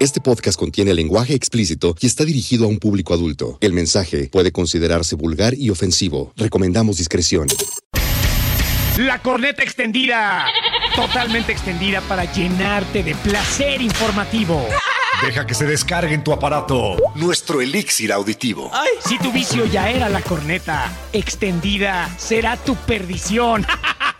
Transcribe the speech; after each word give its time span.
Este 0.00 0.18
podcast 0.18 0.58
contiene 0.58 0.94
lenguaje 0.94 1.34
explícito 1.34 1.94
y 2.00 2.06
está 2.06 2.24
dirigido 2.24 2.64
a 2.64 2.68
un 2.68 2.78
público 2.78 3.12
adulto. 3.12 3.58
El 3.60 3.74
mensaje 3.74 4.30
puede 4.32 4.50
considerarse 4.50 5.14
vulgar 5.14 5.52
y 5.52 5.68
ofensivo. 5.68 6.32
Recomendamos 6.36 6.96
discreción. 6.96 7.48
La 8.96 9.20
corneta 9.20 9.62
extendida. 9.62 10.46
Totalmente 10.96 11.52
extendida 11.52 12.00
para 12.00 12.24
llenarte 12.24 13.02
de 13.02 13.14
placer 13.14 13.82
informativo. 13.82 14.66
Deja 15.22 15.46
que 15.46 15.52
se 15.52 15.66
descargue 15.66 16.14
en 16.14 16.24
tu 16.24 16.32
aparato 16.32 16.96
nuestro 17.16 17.60
elixir 17.60 18.10
auditivo. 18.10 18.70
Si 19.06 19.18
tu 19.18 19.30
vicio 19.30 19.66
ya 19.66 19.90
era 19.90 20.08
la 20.08 20.22
corneta 20.22 20.90
extendida, 21.12 22.08
será 22.16 22.56
tu 22.56 22.74
perdición. 22.74 23.66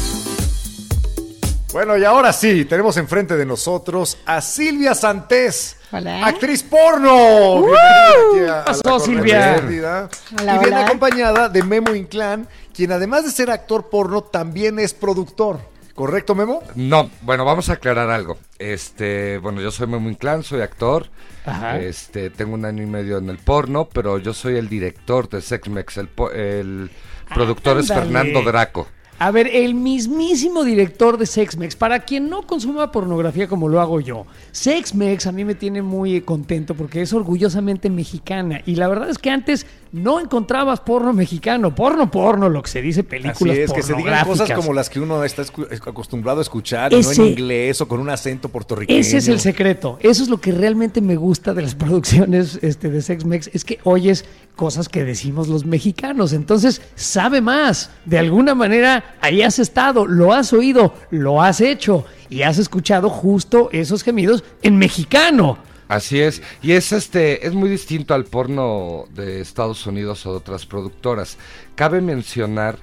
Bueno, 1.73 1.97
y 1.97 2.03
ahora 2.03 2.33
sí, 2.33 2.65
tenemos 2.65 2.97
enfrente 2.97 3.37
de 3.37 3.45
nosotros 3.45 4.17
a 4.25 4.41
Silvia 4.41 4.93
Santés. 4.93 5.77
Hola. 5.91 6.25
Actriz 6.27 6.63
porno. 6.63 7.61
Bienvenida 7.61 8.11
aquí 8.31 8.39
a- 8.39 8.43
a 8.43 8.57
la 8.57 8.65
pasó, 8.65 8.99
Silvia? 8.99 9.55
Hola, 9.57 10.55
y 10.55 10.59
viene 10.59 10.75
hola. 10.75 10.85
acompañada 10.85 11.49
de 11.49 11.63
Memo 11.63 11.95
Inclán, 11.95 12.47
quien 12.73 12.91
además 12.91 13.23
de 13.23 13.31
ser 13.31 13.49
actor 13.51 13.89
porno, 13.89 14.21
también 14.21 14.79
es 14.79 14.93
productor. 14.93 15.59
¿Correcto, 15.95 16.35
Memo? 16.35 16.61
No, 16.75 17.09
bueno, 17.21 17.45
vamos 17.45 17.69
a 17.69 17.73
aclarar 17.73 18.09
algo. 18.09 18.37
Este, 18.59 19.37
bueno, 19.37 19.61
yo 19.61 19.71
soy 19.71 19.87
Memo 19.87 20.09
Inclán, 20.09 20.43
soy 20.43 20.61
actor. 20.61 21.07
Ajá. 21.45 21.79
Este, 21.79 22.29
tengo 22.31 22.53
un 22.53 22.65
año 22.65 22.83
y 22.83 22.87
medio 22.87 23.17
en 23.17 23.29
el 23.29 23.37
porno, 23.37 23.87
pero 23.91 24.17
yo 24.17 24.33
soy 24.33 24.57
el 24.57 24.67
director 24.67 25.29
de 25.29 25.41
Sexmex. 25.41 25.97
El, 25.97 26.07
po- 26.09 26.31
el 26.31 26.91
productor 27.33 27.79
es. 27.79 27.87
Fernando 27.87 28.41
Draco. 28.41 28.87
A 29.23 29.29
ver, 29.29 29.47
el 29.53 29.75
mismísimo 29.75 30.63
director 30.63 31.19
de 31.19 31.27
Sexmex, 31.27 31.75
para 31.75 31.99
quien 31.99 32.27
no 32.27 32.41
consuma 32.47 32.91
pornografía 32.91 33.47
como 33.47 33.69
lo 33.69 33.79
hago 33.79 33.99
yo, 33.99 34.25
Sexmex 34.51 35.27
a 35.27 35.31
mí 35.31 35.45
me 35.45 35.53
tiene 35.53 35.83
muy 35.83 36.21
contento 36.21 36.73
porque 36.73 37.03
es 37.03 37.13
orgullosamente 37.13 37.91
mexicana 37.91 38.61
y 38.65 38.75
la 38.77 38.87
verdad 38.87 39.11
es 39.11 39.19
que 39.19 39.29
antes 39.29 39.67
no 39.91 40.19
encontrabas 40.19 40.79
porno 40.79 41.13
mexicano, 41.13 41.75
porno 41.75 42.09
porno, 42.09 42.49
lo 42.49 42.63
que 42.63 42.71
se 42.71 42.81
dice 42.81 43.03
películas 43.03 43.39
Así 43.53 43.61
es, 43.61 43.73
que 43.73 43.83
se 43.83 43.93
digan 43.93 44.25
cosas 44.25 44.49
como 44.53 44.73
las 44.73 44.89
que 44.89 44.99
uno 44.99 45.23
está 45.23 45.43
escu- 45.43 45.67
acostumbrado 45.87 46.39
a 46.39 46.41
escuchar, 46.41 46.91
y 46.91 46.95
no 46.95 47.01
Ese- 47.01 47.21
en 47.21 47.27
inglés 47.27 47.79
o 47.81 47.87
con 47.87 47.99
un 47.99 48.09
acento 48.09 48.49
puertorriqueño. 48.49 48.99
Ese 48.99 49.17
es 49.17 49.27
el 49.27 49.39
secreto. 49.39 49.99
Eso 50.01 50.23
es 50.23 50.29
lo 50.29 50.39
que 50.41 50.51
realmente 50.51 50.99
me 51.01 51.15
gusta 51.15 51.53
de 51.53 51.61
las 51.61 51.75
producciones 51.81 52.57
este, 52.63 52.89
de 52.89 53.01
Sexmex, 53.01 53.51
es 53.53 53.65
que 53.65 53.79
oyes 53.83 54.25
cosas 54.55 54.89
que 54.89 55.03
decimos 55.03 55.47
los 55.47 55.65
mexicanos. 55.65 56.33
Entonces, 56.33 56.81
sabe 56.95 57.41
más. 57.41 57.89
De 58.05 58.19
alguna 58.19 58.55
manera, 58.55 59.15
ahí 59.21 59.41
has 59.41 59.59
estado, 59.59 60.05
lo 60.05 60.33
has 60.33 60.53
oído, 60.53 60.93
lo 61.09 61.41
has 61.41 61.61
hecho 61.61 62.05
y 62.29 62.43
has 62.43 62.57
escuchado 62.57 63.09
justo 63.09 63.69
esos 63.71 64.03
gemidos 64.03 64.43
en 64.61 64.77
mexicano. 64.77 65.57
Así 65.87 66.21
es, 66.21 66.41
y 66.61 66.71
es 66.71 66.93
este, 66.93 67.45
es 67.45 67.53
muy 67.53 67.69
distinto 67.69 68.13
al 68.13 68.23
porno 68.23 69.07
de 69.13 69.41
Estados 69.41 69.85
Unidos 69.85 70.25
o 70.25 70.31
de 70.31 70.37
otras 70.37 70.65
productoras. 70.65 71.37
Cabe 71.75 71.99
mencionar 71.99 72.77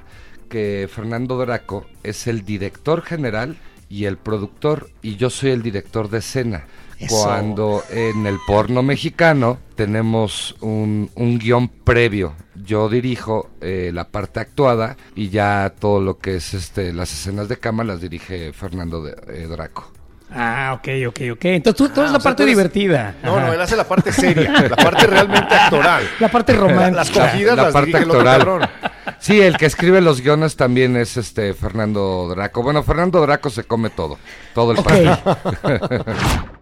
que 0.51 0.91
Fernando 0.93 1.39
Draco 1.39 1.87
es 2.03 2.27
el 2.27 2.45
director 2.45 3.01
general 3.01 3.57
y 3.89 4.05
el 4.05 4.19
productor, 4.19 4.91
y 5.01 5.17
yo 5.17 5.31
soy 5.31 5.53
el 5.53 5.63
director 5.63 6.11
de 6.11 6.19
escena. 6.19 6.67
Eso. 6.99 7.23
Cuando 7.25 7.85
en 7.91 8.27
el 8.27 8.39
porno 8.47 8.83
mexicano 8.83 9.59
tenemos 9.77 10.57
un, 10.61 11.11
un 11.15 11.39
guion 11.39 11.69
previo. 11.69 12.35
Yo 12.57 12.89
dirijo 12.89 13.51
eh, 13.61 13.91
la 13.95 14.09
parte 14.09 14.41
actuada 14.41 14.97
y 15.15 15.29
ya 15.29 15.73
todo 15.79 16.01
lo 16.01 16.19
que 16.19 16.37
es 16.37 16.55
este 16.55 16.93
las 16.93 17.13
escenas 17.13 17.49
de 17.49 17.57
cama 17.59 17.85
las 17.85 18.01
dirige 18.01 18.53
Fernando 18.53 19.03
de- 19.03 19.15
eh, 19.29 19.47
Draco. 19.49 19.93
Ah, 20.31 20.73
ok, 20.79 20.89
ok, 21.09 21.21
ok. 21.33 21.45
Entonces 21.45 21.77
tú, 21.79 21.89
tú 21.89 22.01
eres 22.01 22.11
Ah, 22.11 22.19
la 22.19 22.19
parte 22.19 22.43
eres- 22.43 22.55
divertida. 22.55 23.15
No, 23.23 23.37
Ajá. 23.37 23.47
no, 23.47 23.53
él 23.55 23.61
hace 23.63 23.77
la 23.77 23.85
parte 23.85 24.13
seria, 24.13 24.51
la 24.69 24.77
parte 24.77 25.07
realmente 25.07 25.55
actoral. 25.55 26.03
La 26.21 26.29
parte 26.29 26.53
romántica. 26.53 26.91
Las 26.97 27.11
cogidas 27.11 27.57
la 27.57 27.63
las 27.63 27.73
parte 27.73 27.87
dirige 27.87 28.05
el 28.05 28.11
otro 28.11 28.29
actoral. 28.29 28.39
cabrón. 28.61 28.69
Sí, 29.21 29.41
el 29.41 29.57
que 29.57 29.65
escribe 29.67 30.01
los 30.03 30.21
guiones 30.21 30.57
también 30.57 30.97
es 30.97 31.17
este 31.17 31.55
Fernando 31.55 32.29
Draco. 32.29 32.63
Bueno, 32.63 32.83
Fernando 32.83 33.21
Draco 33.23 33.49
se 33.49 33.65
come 33.65 33.89
todo, 33.89 34.19
todo 34.53 34.73
el 34.73 34.79
Ok. 34.81 34.89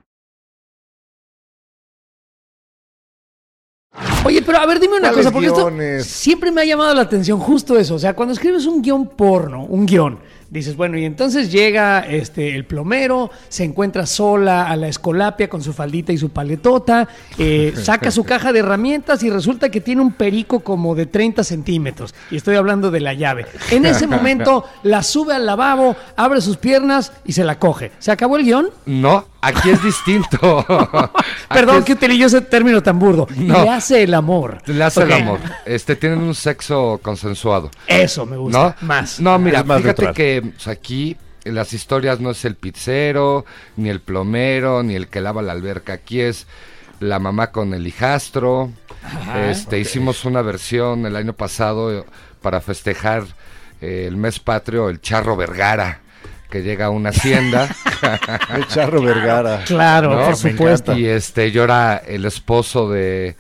Oye, 4.26 4.42
pero 4.42 4.59
a 4.59 4.66
ver, 4.66 4.81
dime 4.81 4.97
una 4.97 5.09
¿Cuáles 5.10 5.26
cosa, 5.26 5.31
porque 5.31 5.47
esto 5.47 5.70
siempre 6.04 6.50
me 6.50 6.60
ha 6.60 6.64
llamado 6.64 6.92
la 6.94 7.03
atención 7.03 7.38
justo 7.38 7.78
eso. 7.78 7.94
O 7.94 7.98
sea, 7.98 8.14
cuando 8.14 8.34
escribes 8.34 8.66
un 8.66 8.82
guion 8.82 9.06
porno, 9.06 9.64
un 9.64 9.87
guion, 9.87 10.19
dices, 10.50 10.76
bueno, 10.76 10.96
y 10.98 11.04
entonces 11.04 11.50
llega 11.50 12.00
este 12.00 12.54
el 12.54 12.64
plomero, 12.64 13.30
se 13.48 13.64
encuentra 13.64 14.06
sola 14.06 14.68
a 14.68 14.76
la 14.76 14.88
escolapia 14.88 15.48
con 15.48 15.62
su 15.62 15.72
faldita 15.72 16.12
y 16.12 16.18
su 16.18 16.30
paletota, 16.30 17.08
eh, 17.38 17.72
saca 17.82 18.10
su 18.10 18.24
caja 18.24 18.52
de 18.52 18.60
herramientas 18.60 19.22
y 19.22 19.30
resulta 19.30 19.68
que 19.70 19.80
tiene 19.80 20.02
un 20.02 20.12
perico 20.12 20.60
como 20.60 20.94
de 20.94 21.06
30 21.06 21.44
centímetros. 21.44 22.14
Y 22.30 22.36
estoy 22.36 22.56
hablando 22.56 22.90
de 22.90 23.00
la 23.00 23.14
llave. 23.14 23.46
En 23.70 23.86
ese 23.86 24.06
momento 24.08 24.64
la 24.82 25.02
sube 25.02 25.34
al 25.34 25.46
lavabo, 25.46 25.96
abre 26.16 26.40
sus 26.40 26.56
piernas 26.56 27.12
y 27.24 27.32
se 27.32 27.44
la 27.44 27.58
coge. 27.58 27.92
¿Se 27.98 28.10
acabó 28.12 28.36
el 28.36 28.44
guion? 28.44 28.68
No, 28.86 29.26
aquí 29.40 29.70
es 29.70 29.82
distinto. 29.82 30.64
Perdón 31.48 31.76
Aquí 31.76 31.84
que 31.86 31.92
utilicé 31.94 32.24
ese 32.26 32.40
término 32.40 32.82
tan 32.82 32.98
burdo. 32.98 33.26
No. 33.36 33.62
Le 33.64 33.70
hace 33.70 34.02
el 34.02 34.14
amor. 34.14 34.58
es- 34.66 34.74
le 34.74 34.84
hace 34.84 35.02
el 35.02 35.12
amor. 35.12 35.40
Este 35.64 35.96
tienen 35.96 36.20
un 36.20 36.34
sexo 36.34 36.98
consensuado. 37.02 37.70
Eso 37.86 38.26
me 38.26 38.36
gusta. 38.36 38.76
¿No? 38.80 38.86
Más. 38.86 39.20
No, 39.20 39.38
mira, 39.38 39.60
Es 39.60 39.66
más 39.66 39.80
fíjate 39.82 40.02
neutral. 40.02 40.14
Que 40.42 40.50
pues, 40.50 40.69
aquí 40.69 41.16
en 41.44 41.54
las 41.54 41.72
historias 41.72 42.20
no 42.20 42.30
es 42.30 42.44
el 42.44 42.56
pizzero, 42.56 43.44
ni 43.76 43.88
el 43.88 44.00
plomero, 44.00 44.82
ni 44.82 44.94
el 44.94 45.08
que 45.08 45.20
lava 45.20 45.42
la 45.42 45.52
alberca. 45.52 45.94
Aquí 45.94 46.20
es 46.20 46.47
la 47.00 47.19
mamá 47.19 47.52
con 47.52 47.72
el 47.74 47.86
hijastro. 47.86 48.72
este, 49.48 49.78
hicimos 49.78 50.24
una 50.24 50.42
versión 50.42 51.06
el 51.06 51.14
año 51.16 51.32
pasado 51.32 52.00
eh, 52.00 52.04
para 52.42 52.60
festejar 52.60 53.24
eh, 53.80 54.06
el 54.08 54.16
mes 54.16 54.41
patrio, 54.41 54.88
el 54.88 55.00
charro 55.00 55.36
Vergara, 55.36 56.00
que 56.50 56.62
llega 56.62 56.86
a 56.86 56.91
una 56.91 57.10
hacienda. 57.10 57.68
El 58.54 58.66
charro 58.68 59.03
Vergara. 59.03 59.64
Claro, 59.64 60.14
¿no? 60.14 60.26
por 60.26 60.36
supuesto. 60.36 60.97
Y 60.97 61.06
este, 61.06 61.50
yo 61.50 61.64
era 61.64 61.97
el 61.97 62.24
esposo 62.24 62.88
de, 62.88 63.36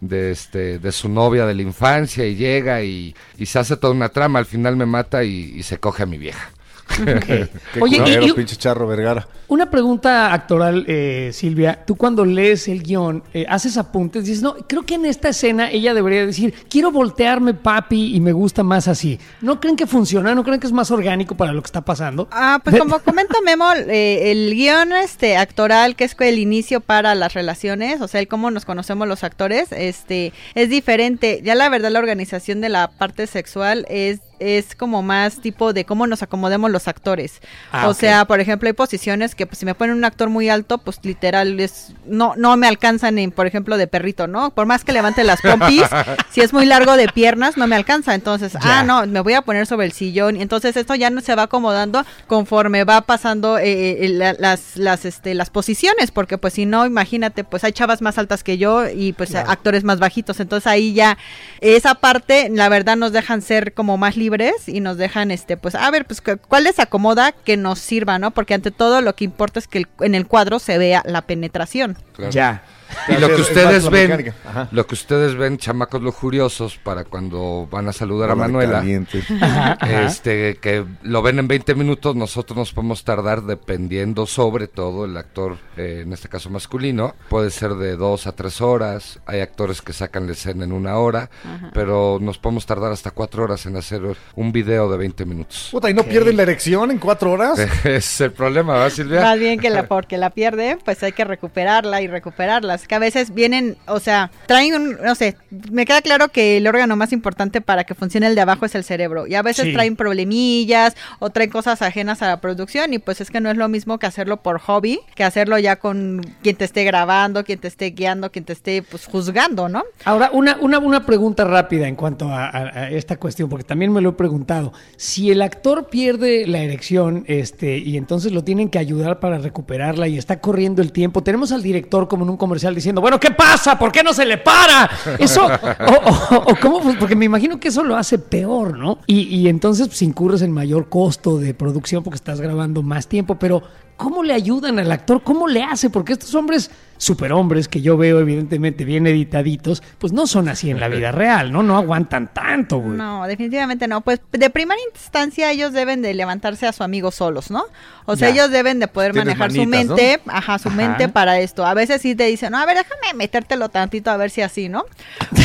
de 0.00 0.30
este, 0.30 0.78
de 0.78 0.92
su 0.92 1.08
novia 1.08 1.46
de 1.46 1.54
la 1.54 1.62
infancia 1.62 2.26
y 2.26 2.36
llega 2.36 2.82
y, 2.82 3.14
y 3.38 3.46
se 3.46 3.58
hace 3.58 3.76
toda 3.76 3.92
una 3.92 4.08
trama. 4.08 4.38
Al 4.38 4.46
final 4.46 4.76
me 4.76 4.86
mata 4.86 5.24
y, 5.24 5.52
y 5.56 5.62
se 5.62 5.78
coge 5.78 6.02
a 6.02 6.06
mi 6.06 6.18
vieja. 6.18 6.50
Qué 7.04 7.48
Oye, 7.80 7.96
y- 7.96 8.00
culero, 8.00 8.26
y- 8.26 8.32
pinche 8.32 8.56
charro 8.56 8.86
Vergara. 8.86 9.26
Una 9.48 9.68
pregunta 9.70 10.32
actoral, 10.32 10.84
eh, 10.86 11.30
Silvia. 11.32 11.84
Tú 11.84 11.96
cuando 11.96 12.24
lees 12.24 12.68
el 12.68 12.82
guion, 12.82 13.22
eh, 13.34 13.46
haces 13.48 13.76
apuntes, 13.76 14.24
dices, 14.24 14.42
no, 14.42 14.54
creo 14.68 14.84
que 14.84 14.94
en 14.94 15.06
esta 15.06 15.30
escena 15.30 15.70
ella 15.70 15.92
debería 15.92 16.24
decir, 16.24 16.54
quiero 16.68 16.92
voltearme, 16.92 17.54
papi, 17.54 18.14
y 18.14 18.20
me 18.20 18.32
gusta 18.32 18.62
más 18.62 18.86
así. 18.86 19.18
¿No 19.40 19.60
creen 19.60 19.76
que 19.76 19.86
funciona? 19.86 20.34
¿No 20.34 20.44
creen 20.44 20.60
que 20.60 20.66
es 20.68 20.72
más 20.72 20.90
orgánico 20.90 21.36
para 21.36 21.52
lo 21.52 21.62
que 21.62 21.66
está 21.66 21.80
pasando? 21.80 22.28
Ah, 22.30 22.60
pues 22.62 22.76
como 22.78 23.00
comenta 23.00 23.34
Memo, 23.44 23.72
eh, 23.72 24.30
el 24.30 24.54
guion 24.54 24.92
este 24.92 25.36
actoral 25.36 25.96
que 25.96 26.04
es 26.04 26.16
el 26.20 26.38
inicio 26.38 26.80
para 26.80 27.14
las 27.14 27.34
relaciones, 27.34 28.00
o 28.00 28.08
sea, 28.08 28.20
el 28.20 28.28
cómo 28.28 28.50
nos 28.50 28.64
conocemos 28.64 29.08
los 29.08 29.24
actores, 29.24 29.72
este 29.72 30.32
es 30.54 30.68
diferente. 30.70 31.40
Ya 31.42 31.54
la 31.54 31.68
verdad 31.68 31.90
la 31.90 31.98
organización 31.98 32.60
de 32.60 32.68
la 32.68 32.88
parte 32.90 33.26
sexual 33.26 33.84
es 33.88 34.20
es 34.40 34.74
como 34.74 35.02
más 35.02 35.40
tipo 35.40 35.72
de 35.72 35.84
cómo 35.84 36.06
nos 36.06 36.22
acomodemos 36.22 36.70
los 36.70 36.88
actores. 36.88 37.40
Ah, 37.72 37.88
o 37.88 37.94
sea, 37.94 38.24
por 38.24 38.40
ejemplo, 38.40 38.66
hay 38.68 38.72
posiciones 38.72 39.34
que 39.34 39.46
pues, 39.46 39.58
si 39.58 39.66
me 39.66 39.74
ponen 39.74 39.96
un 39.96 40.04
actor 40.04 40.28
muy 40.30 40.48
alto, 40.48 40.78
pues 40.78 40.98
literal 41.02 41.60
es 41.60 41.92
no 42.06 42.34
no 42.36 42.56
me 42.56 42.66
alcanzan 42.66 43.18
en, 43.18 43.30
por 43.30 43.46
ejemplo, 43.46 43.76
de 43.76 43.86
perrito, 43.86 44.26
¿no? 44.26 44.50
Por 44.50 44.66
más 44.66 44.82
que 44.84 44.92
levante 44.92 45.22
las 45.24 45.40
pompis, 45.42 45.82
si 46.30 46.40
es 46.40 46.52
muy 46.52 46.64
largo 46.66 46.96
de 46.96 47.06
piernas 47.08 47.56
no 47.56 47.66
me 47.66 47.76
alcanza. 47.76 48.14
Entonces, 48.14 48.56
ah, 48.56 48.82
no, 48.86 49.06
me 49.06 49.20
voy 49.20 49.34
a 49.34 49.42
poner 49.42 49.66
sobre 49.66 49.86
el 49.86 49.92
sillón. 49.92 50.36
Entonces 50.40 50.76
esto 50.76 50.94
ya 50.94 51.10
no 51.10 51.20
se 51.20 51.34
va 51.34 51.42
acomodando 51.44 52.04
conforme 52.26 52.84
va 52.84 53.02
pasando 53.02 53.58
eh, 53.58 54.04
eh, 54.04 54.08
la- 54.08 54.32
las 54.38 54.76
las 54.76 55.04
este 55.04 55.34
las 55.34 55.50
posiciones, 55.50 56.10
porque 56.10 56.38
pues 56.38 56.54
si 56.54 56.64
no, 56.64 56.86
imagínate, 56.86 57.44
pues 57.44 57.62
hay 57.64 57.72
chavas 57.72 58.00
más 58.00 58.16
altas 58.16 58.42
que 58.42 58.56
yo 58.56 58.88
y 58.88 59.12
pues 59.12 59.34
actores 59.34 59.84
más 59.84 59.98
bajitos. 59.98 60.40
Entonces 60.40 60.66
ahí 60.66 60.94
ya 60.94 61.18
esa 61.60 61.94
parte, 61.96 62.48
la 62.50 62.68
verdad, 62.70 62.96
nos 62.96 63.12
dejan 63.12 63.42
ser 63.42 63.74
como 63.74 63.98
más 63.98 64.16
libres 64.16 64.29
y 64.68 64.80
nos 64.80 64.96
dejan, 64.96 65.30
este, 65.30 65.56
pues, 65.56 65.74
a 65.74 65.90
ver, 65.90 66.04
pues, 66.06 66.20
cu- 66.20 66.38
¿cuál 66.48 66.64
les 66.64 66.78
acomoda 66.78 67.32
que 67.32 67.56
nos 67.56 67.78
sirva, 67.78 68.18
no? 68.18 68.30
Porque 68.30 68.54
ante 68.54 68.70
todo 68.70 69.00
lo 69.00 69.14
que 69.14 69.24
importa 69.24 69.58
es 69.58 69.66
que 69.68 69.78
el- 69.78 69.88
en 70.00 70.14
el 70.14 70.26
cuadro 70.26 70.58
se 70.58 70.78
vea 70.78 71.02
la 71.06 71.22
penetración. 71.22 71.96
Claro. 72.14 72.30
Ya. 72.32 72.62
Y 73.08 73.12
lo 73.20 73.28
que 73.28 73.34
Es- 73.34 73.40
es 73.40 73.48
ustedes 73.48 73.90
ven, 73.90 74.34
lo 74.70 74.86
que 74.86 74.94
ustedes 74.94 75.34
ven, 75.36 75.58
chamacos 75.58 76.02
lujuriosos, 76.02 76.76
para 76.78 77.04
cuando 77.04 77.68
van 77.70 77.88
a 77.88 77.92
saludar 77.92 78.30
a 78.30 78.34
Manuela, 78.34 78.78
caliente. 78.78 79.22
Ajá, 79.40 79.72
ajá. 79.80 80.02
este, 80.06 80.56
que 80.56 80.84
lo 81.02 81.22
ven 81.22 81.38
en 81.38 81.48
20 81.48 81.74
minutos, 81.74 82.16
nosotros 82.16 82.56
nos 82.56 82.72
podemos 82.72 83.04
tardar 83.04 83.42
dependiendo 83.42 84.26
sobre 84.26 84.66
todo 84.68 85.04
el 85.04 85.16
actor, 85.16 85.56
eh, 85.76 86.02
en 86.04 86.12
este 86.12 86.28
caso 86.28 86.50
masculino, 86.50 87.14
puede 87.28 87.50
ser 87.50 87.74
de 87.74 87.96
dos 87.96 88.26
a 88.26 88.32
tres 88.32 88.60
horas, 88.60 89.20
hay 89.26 89.40
actores 89.40 89.82
que 89.82 89.92
sacan 89.92 90.26
la 90.26 90.32
escena 90.32 90.64
en 90.64 90.72
una 90.72 90.96
hora, 90.98 91.30
pero 91.72 92.18
nos 92.20 92.38
podemos 92.38 92.66
tardar 92.66 92.92
hasta 92.92 93.10
cuatro 93.10 93.44
horas 93.44 93.66
en 93.66 93.76
hacer 93.76 94.02
un 94.34 94.52
video 94.52 94.90
de 94.90 94.98
20 94.98 95.24
minutos. 95.24 95.68
Puta, 95.70 95.90
¿y 95.90 95.94
no 95.94 96.02
pierden 96.04 96.36
la 96.36 96.42
erección 96.42 96.90
en 96.90 96.98
cuatro 96.98 97.32
horas? 97.32 97.58
es 97.84 98.20
el 98.20 98.32
problema, 98.32 98.74
¿verdad, 98.74 98.90
Silvia? 98.90 99.20
Más 99.20 99.38
bien 99.38 99.58
que 99.60 99.70
la 99.70 99.82
porque 99.88 100.18
la 100.18 100.30
pierde, 100.30 100.78
pues 100.84 101.02
hay 101.02 101.12
que 101.12 101.24
recuperarla 101.24 102.00
y 102.02 102.06
recuperarla. 102.08 102.79
Que 102.88 102.94
a 102.94 102.98
veces 102.98 103.34
vienen, 103.34 103.76
o 103.86 104.00
sea, 104.00 104.30
traen 104.46 104.74
un, 104.74 104.96
no 105.02 105.14
sé, 105.14 105.36
me 105.70 105.84
queda 105.84 106.02
claro 106.02 106.28
que 106.28 106.56
el 106.56 106.66
órgano 106.66 106.96
más 106.96 107.12
importante 107.12 107.60
para 107.60 107.84
que 107.84 107.94
funcione 107.94 108.26
el 108.26 108.34
de 108.34 108.40
abajo 108.40 108.66
es 108.66 108.74
el 108.74 108.84
cerebro. 108.84 109.26
Y 109.26 109.34
a 109.34 109.42
veces 109.42 109.66
Sí. 109.66 109.72
traen 109.72 109.96
problemillas 109.96 110.94
o 111.18 111.30
traen 111.30 111.50
cosas 111.50 111.82
ajenas 111.82 112.22
a 112.22 112.28
la 112.28 112.40
producción 112.40 112.92
y 112.94 112.98
pues 112.98 113.20
es 113.20 113.30
que 113.30 113.40
no 113.40 113.50
es 113.50 113.56
lo 113.56 113.68
mismo 113.68 113.98
que 113.98 114.06
hacerlo 114.06 114.38
por 114.42 114.58
hobby, 114.60 115.00
que 115.14 115.24
hacerlo 115.24 115.58
ya 115.58 115.76
con 115.76 116.22
quien 116.42 116.56
te 116.56 116.64
esté 116.64 116.84
grabando, 116.84 117.44
quien 117.44 117.58
te 117.58 117.68
esté 117.68 117.86
guiando, 117.90 118.30
quien 118.30 118.44
te 118.44 118.52
esté 118.52 118.82
pues 118.82 119.06
juzgando, 119.06 119.68
¿no? 119.68 119.82
Ahora, 120.04 120.30
una, 120.32 120.56
una, 120.60 120.78
una 120.78 121.06
pregunta 121.06 121.44
rápida 121.44 121.88
en 121.88 121.96
cuanto 121.96 122.28
a, 122.28 122.46
a- 122.46 122.60
a 122.80 122.90
esta 122.90 123.16
cuestión, 123.16 123.48
porque 123.48 123.64
también 123.64 123.92
me 123.92 124.00
lo 124.00 124.10
he 124.10 124.12
preguntado. 124.12 124.72
Si 124.96 125.30
el 125.30 125.42
actor 125.42 125.88
pierde 125.90 126.46
la 126.46 126.60
erección 126.60 127.24
este, 127.26 127.78
y 127.78 127.96
entonces 127.96 128.32
lo 128.32 128.44
tienen 128.44 128.68
que 128.68 128.78
ayudar 128.78 129.20
para 129.20 129.38
recuperarla 129.38 130.08
y 130.08 130.18
está 130.18 130.40
corriendo 130.40 130.82
el 130.82 130.92
tiempo, 130.92 131.22
tenemos 131.22 131.52
al 131.52 131.62
director 131.62 132.08
como 132.08 132.24
en 132.24 132.30
un 132.30 132.36
comercial 132.36 132.69
diciendo, 132.74 133.00
bueno, 133.00 133.18
¿qué 133.20 133.30
pasa? 133.30 133.78
¿Por 133.78 133.92
qué 133.92 134.02
no 134.02 134.12
se 134.12 134.24
le 134.24 134.38
para? 134.38 134.90
Eso, 135.18 135.46
o, 135.46 136.10
o- 136.34 136.52
o 136.52 136.56
cómo, 136.60 136.80
fue? 136.82 136.94
porque 136.94 137.16
me 137.16 137.24
imagino 137.24 137.58
que 137.60 137.68
eso 137.68 137.82
lo 137.84 137.96
hace 137.96 138.18
peor, 138.18 138.78
¿no? 138.78 138.98
Y, 139.06 139.22
y 139.36 139.48
entonces 139.48 139.88
pues, 139.88 140.02
incurres 140.02 140.42
en 140.42 140.52
mayor 140.52 140.88
costo 140.88 141.38
de 141.38 141.54
producción 141.54 142.02
porque 142.02 142.16
estás 142.16 142.40
grabando 142.40 142.82
más 142.82 143.06
tiempo, 143.06 143.36
pero 143.38 143.62
¿cómo 144.00 144.22
le 144.22 144.32
ayudan 144.32 144.78
al 144.78 144.90
actor? 144.90 145.22
¿Cómo 145.22 145.46
le 145.46 145.62
hace? 145.62 145.90
Porque 145.90 146.14
estos 146.14 146.34
hombres, 146.34 146.70
superhombres 146.96 147.68
que 147.68 147.82
yo 147.82 147.98
veo 147.98 148.18
evidentemente 148.18 148.86
bien 148.86 149.06
editaditos, 149.06 149.82
pues 149.98 150.14
no 150.14 150.26
son 150.26 150.48
así 150.48 150.70
en 150.70 150.80
la 150.80 150.88
vida 150.88 151.12
real, 151.22 151.52
¿no? 151.52 151.62
No 151.62 151.76
aguantan 151.76 152.32
tanto, 152.32 152.78
güey. 152.78 152.96
No, 152.96 153.26
definitivamente 153.26 153.86
no. 153.88 154.00
Pues 154.00 154.20
de 154.32 154.48
primera 154.48 154.80
instancia 154.94 155.50
ellos 155.52 155.74
deben 155.74 156.00
de 156.00 156.14
levantarse 156.14 156.66
a 156.66 156.72
su 156.72 156.82
amigo 156.82 157.10
solos, 157.10 157.50
¿no? 157.50 157.64
O 158.06 158.16
sea, 158.16 158.28
Ya. 158.30 158.34
ellos 158.36 158.50
deben 158.50 158.80
de 158.80 158.88
poder 158.88 159.12
Tienes 159.12 159.36
manejar 159.36 159.52
su 159.52 159.66
mente, 159.66 160.20
ajá, 160.26 160.58
su 160.58 160.68
Ajá. 160.68 160.76
mente 160.76 161.08
para 161.10 161.38
esto. 161.40 161.66
A 161.66 161.74
veces 161.74 162.00
sí 162.00 162.14
te 162.14 162.24
dicen, 162.24 162.52
no, 162.52 162.58
a 162.58 162.64
ver, 162.64 162.78
déjame 162.78 163.14
metértelo 163.16 163.68
tantito 163.68 164.10
a 164.10 164.16
ver 164.16 164.30
si 164.30 164.40
así, 164.40 164.70
¿no? 164.70 164.84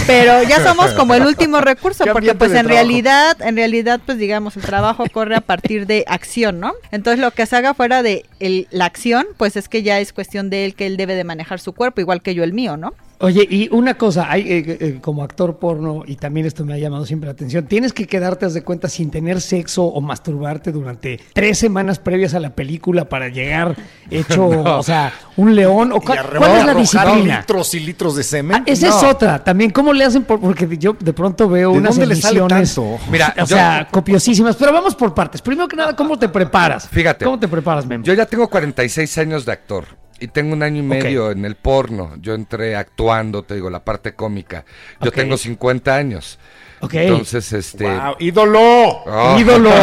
Pero 0.08 0.44
ya 0.44 0.64
somos 0.64 0.92
como 0.94 1.14
el 1.14 1.26
último 1.26 1.60
recurso, 1.62 2.06
porque 2.14 2.34
pues 2.36 2.52
en 2.52 2.60
trabajo. 2.66 2.74
realidad, 2.74 3.38
en 3.42 3.56
realidad, 3.58 4.00
pues 4.06 4.18
digamos, 4.18 4.56
el 4.56 4.64
trabajo 4.64 5.04
corre 5.12 5.36
a 5.36 5.42
partir 5.42 5.86
de 5.86 6.06
acción, 6.08 6.60
¿no? 6.62 6.74
Entonces 6.92 7.20
lo 7.20 7.32
que 7.32 7.46
se 7.46 7.56
haga 7.58 7.74
fuera 7.74 8.02
de 8.02 8.26
el- 8.46 8.68
la 8.72 8.86
acción, 8.86 9.26
pues 9.38 9.56
es 9.56 9.68
que 9.70 9.84
ya 9.84 10.00
es 10.00 10.14
cuestión 10.14 10.50
de 10.50 10.66
él 10.66 10.76
que 10.76 10.86
él 10.88 10.98
debe 10.98 11.16
de 11.16 11.24
manejar 11.24 11.60
su 11.60 11.74
cuerpo, 11.74 12.02
igual 12.02 12.22
que 12.22 12.36
yo 12.36 12.44
el 12.44 12.54
mío, 12.54 12.78
¿no? 12.78 12.94
Oye, 13.20 13.48
y 13.50 13.70
una 13.72 13.94
cosa, 13.94 14.30
hay, 14.30 14.42
eh, 14.52 14.78
eh, 14.80 14.98
como 15.02 15.24
actor 15.24 15.58
porno, 15.58 16.04
y 16.06 16.18
también 16.18 16.46
esto 16.46 16.66
me 16.66 16.74
ha 16.74 16.78
llamado 16.78 17.06
siempre 17.06 17.28
la 17.28 17.32
atención, 17.32 17.66
tienes 17.66 17.94
que 17.94 18.08
quedarte, 18.08 18.46
haz 18.46 18.54
de 18.54 18.64
cuenta, 18.64 18.90
sin 18.90 19.10
tener 19.10 19.40
sexo 19.40 19.84
o 19.86 20.02
masturbarte 20.02 20.74
durante 20.74 21.22
tres 21.34 21.58
semanas 21.58 21.98
previas 22.00 22.34
a 22.34 22.42
la 22.42 22.54
película 22.56 23.06
para 23.06 23.30
llegar 23.30 23.76
hecho, 24.12 24.48
o 24.50 24.84
sea, 24.84 25.14
un 25.38 25.56
león. 25.56 25.94
¿O 25.94 26.02
cuál, 26.02 26.20
es 26.58 26.66
la 26.66 26.74
disciplina? 26.74 27.40
litros 27.40 27.74
y 27.74 27.80
litros 27.80 28.16
de 28.18 28.24
semen. 28.24 28.58
Ah, 28.58 28.64
esa 28.66 28.90
es 28.90 29.04
otra. 29.04 29.44
También, 29.44 29.72
¿cómo 29.72 29.94
le 29.94 30.04
hacen? 30.04 30.24
Por- 30.24 30.42
porque 30.42 30.68
yo 30.78 30.96
de 31.00 31.14
pronto 31.14 31.48
veo 31.48 31.72
¿De 31.72 31.78
unas 31.78 31.98
emisiones. 31.98 32.78
Mira, 33.10 33.34
o 33.38 33.40
yo- 33.42 33.46
sea, 33.48 33.88
copiosísimas. 33.90 34.56
Pero 34.58 34.74
vamos 34.74 34.94
por 34.96 35.14
partes. 35.14 35.42
Primero 35.42 35.68
que 35.68 35.78
nada, 35.78 35.96
¿cómo 35.96 36.20
te 36.20 36.28
preparas? 36.28 36.88
Fíjate. 36.90 37.24
¿Cómo 37.24 37.40
te 37.40 37.48
preparas, 37.48 37.86
Memo? 37.86 38.04
Yo 38.04 38.14
ya 38.14 38.26
tengo 38.26 38.50
46 38.50 39.18
años 39.20 39.46
de 39.46 39.54
actor 39.54 40.05
y 40.20 40.28
tengo 40.28 40.54
un 40.54 40.64
año 40.64 40.80
y 40.80 40.86
medio 40.86 41.32
en 41.32 41.46
el 41.46 41.56
porno. 41.56 42.14
Yo 42.22 42.34
entré 42.34 42.76
actuando, 42.76 43.44
te 43.44 43.56
digo, 43.56 43.70
la 43.70 43.84
parte 43.84 44.14
cómica. 44.14 44.66
Yo 45.02 45.12
tengo 45.12 45.38
50 45.38 45.96
años. 45.96 46.40
Ok. 46.82 46.94
Entonces, 46.94 47.52
este... 47.54 47.86
¡Wow! 47.86 48.16
¡Ídolo! 48.20 48.60
Oh. 49.06 49.38
Ídolo. 49.40 49.72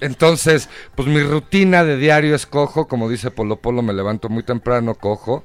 Entonces, 0.00 0.68
pues 0.96 1.06
mi 1.06 1.20
rutina 1.22 1.84
de 1.84 1.96
diario 1.96 2.34
es 2.34 2.44
cojo, 2.44 2.88
como 2.88 3.08
dice 3.08 3.30
Polo 3.30 3.60
Polo, 3.60 3.82
me 3.82 3.92
levanto 3.92 4.28
muy 4.28 4.42
temprano, 4.42 4.96
cojo, 4.96 5.44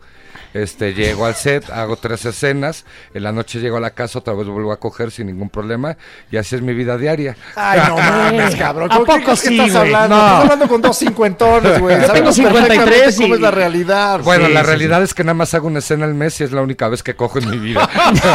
este, 0.53 0.93
llego 0.93 1.25
al 1.25 1.35
set, 1.35 1.69
hago 1.69 1.97
tres 1.97 2.25
escenas, 2.25 2.85
en 3.13 3.23
la 3.23 3.31
noche 3.31 3.59
llego 3.59 3.77
a 3.77 3.79
la 3.79 3.91
casa, 3.91 4.19
otra 4.19 4.33
vez 4.33 4.47
vuelvo 4.47 4.71
a 4.71 4.79
coger 4.79 5.11
sin 5.11 5.27
ningún 5.27 5.49
problema, 5.49 5.97
y 6.31 6.37
así 6.37 6.55
es 6.55 6.61
mi 6.61 6.73
vida 6.73 6.97
diaria. 6.97 7.35
Ay, 7.55 7.81
no 7.87 7.95
mames, 7.97 8.55
cabrón. 8.55 8.91
¿A 8.91 8.95
¿Cómo- 8.95 9.05
poco 9.05 9.35
sí, 9.35 9.53
estás 9.59 9.71
güey? 9.71 9.93
hablando? 9.93 10.15
No. 10.15 10.25
Estás 10.27 10.41
hablando 10.41 10.67
con 10.67 10.81
dos 10.81 10.97
cincuentones, 10.97 11.79
güey. 11.79 11.95
Yo 11.95 12.01
tengo 12.01 12.07
Sabemos 12.31 12.35
53 12.35 12.77
perfectamente 12.79 13.15
y- 13.15 13.21
¿Cómo 13.23 13.35
es 13.35 13.41
la 13.41 13.51
realidad? 13.51 14.19
Bueno, 14.23 14.47
Sí, 14.47 14.53
la 14.53 14.61
sí, 14.61 14.65
realidad 14.67 15.03
es 15.03 15.13
que 15.13 15.23
nada 15.23 15.33
más 15.33 15.53
hago 15.53 15.67
una 15.67 15.79
escena 15.79 16.05
al 16.05 16.13
mes 16.13 16.39
y 16.41 16.43
es 16.43 16.51
la 16.51 16.61
única 16.61 16.87
vez 16.87 17.03
que 17.03 17.15
cojo 17.15 17.39
en 17.39 17.49
mi 17.49 17.57
vida. 17.57 17.89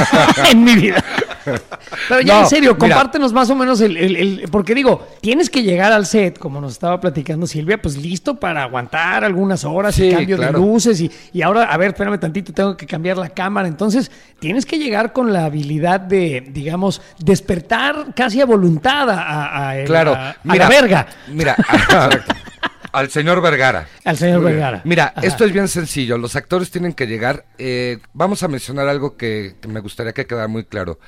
en 0.50 0.64
mi 0.64 0.74
vida. 0.76 1.04
Pero 2.08 2.20
ya 2.20 2.34
No, 2.34 2.40
en 2.42 2.46
serio, 2.46 2.70
mira. 2.74 2.78
compártenos 2.78 3.32
más 3.32 3.50
o 3.50 3.54
menos 3.56 3.80
el, 3.80 3.96
el- 3.96 4.16
el- 4.16 4.48
Porque 4.50 4.74
digo, 4.74 5.06
tienes 5.20 5.50
que 5.50 5.62
llegar 5.62 5.92
al 5.92 6.06
set, 6.06 6.38
como 6.38 6.60
nos 6.60 6.72
estaba 6.72 7.00
platicando 7.00 7.46
Silvia, 7.46 7.80
pues 7.80 7.96
listo 7.96 8.38
para 8.38 8.62
aguantar 8.62 9.24
algunas 9.24 9.64
horas 9.64 9.98
y 9.98 10.10
cambio 10.10 10.36
claro. 10.36 10.58
de 10.60 10.64
luces. 10.66 11.00
Y, 11.00 11.10
y 11.32 11.42
ahora, 11.42 11.64
a 11.64 11.76
ver, 11.76 11.88
espérame 11.88 12.18
tantito, 12.18 12.52
tengo 12.52 12.76
que 12.76 12.86
cambiar 12.86 13.16
la 13.18 13.28
cámara. 13.30 13.68
Entonces, 13.68 14.10
tienes 14.38 14.66
que 14.66 14.78
llegar 14.78 15.12
con 15.12 15.32
la 15.32 15.44
habilidad 15.46 16.00
de, 16.00 16.44
digamos, 16.52 17.00
despertar 17.18 18.14
casi 18.14 18.40
a 18.40 18.46
voluntad 18.46 19.10
a, 19.10 19.22
a- 19.22 19.68
a 19.70 19.78
el- 19.78 19.86
claro, 19.86 20.14
a- 20.14 20.30
a 20.46 20.56
la 20.56 20.68
verga. 20.68 21.06
Mira, 21.28 21.56
al 22.92 23.08
señor 23.10 23.40
Vergara. 23.40 23.86
Al 24.04 24.18
señor 24.18 24.42
Vergara. 24.42 24.82
Mira, 24.84 25.12
Ajá. 25.16 25.26
esto 25.26 25.44
es 25.46 25.52
bien 25.52 25.66
sencillo. 25.68 26.18
Los 26.18 26.36
actores 26.36 26.70
tienen 26.70 26.92
que 26.92 27.06
llegar. 27.06 27.46
eh, 27.58 27.98
vamos 28.12 28.42
a 28.42 28.48
mencionar 28.48 28.86
algo 28.88 29.16
que, 29.16 29.54
que 29.60 29.68
me 29.68 29.80
gustaría 29.80 30.12
que 30.12 30.26
quedara 30.26 30.48
muy 30.48 30.64
claro. 30.64 30.98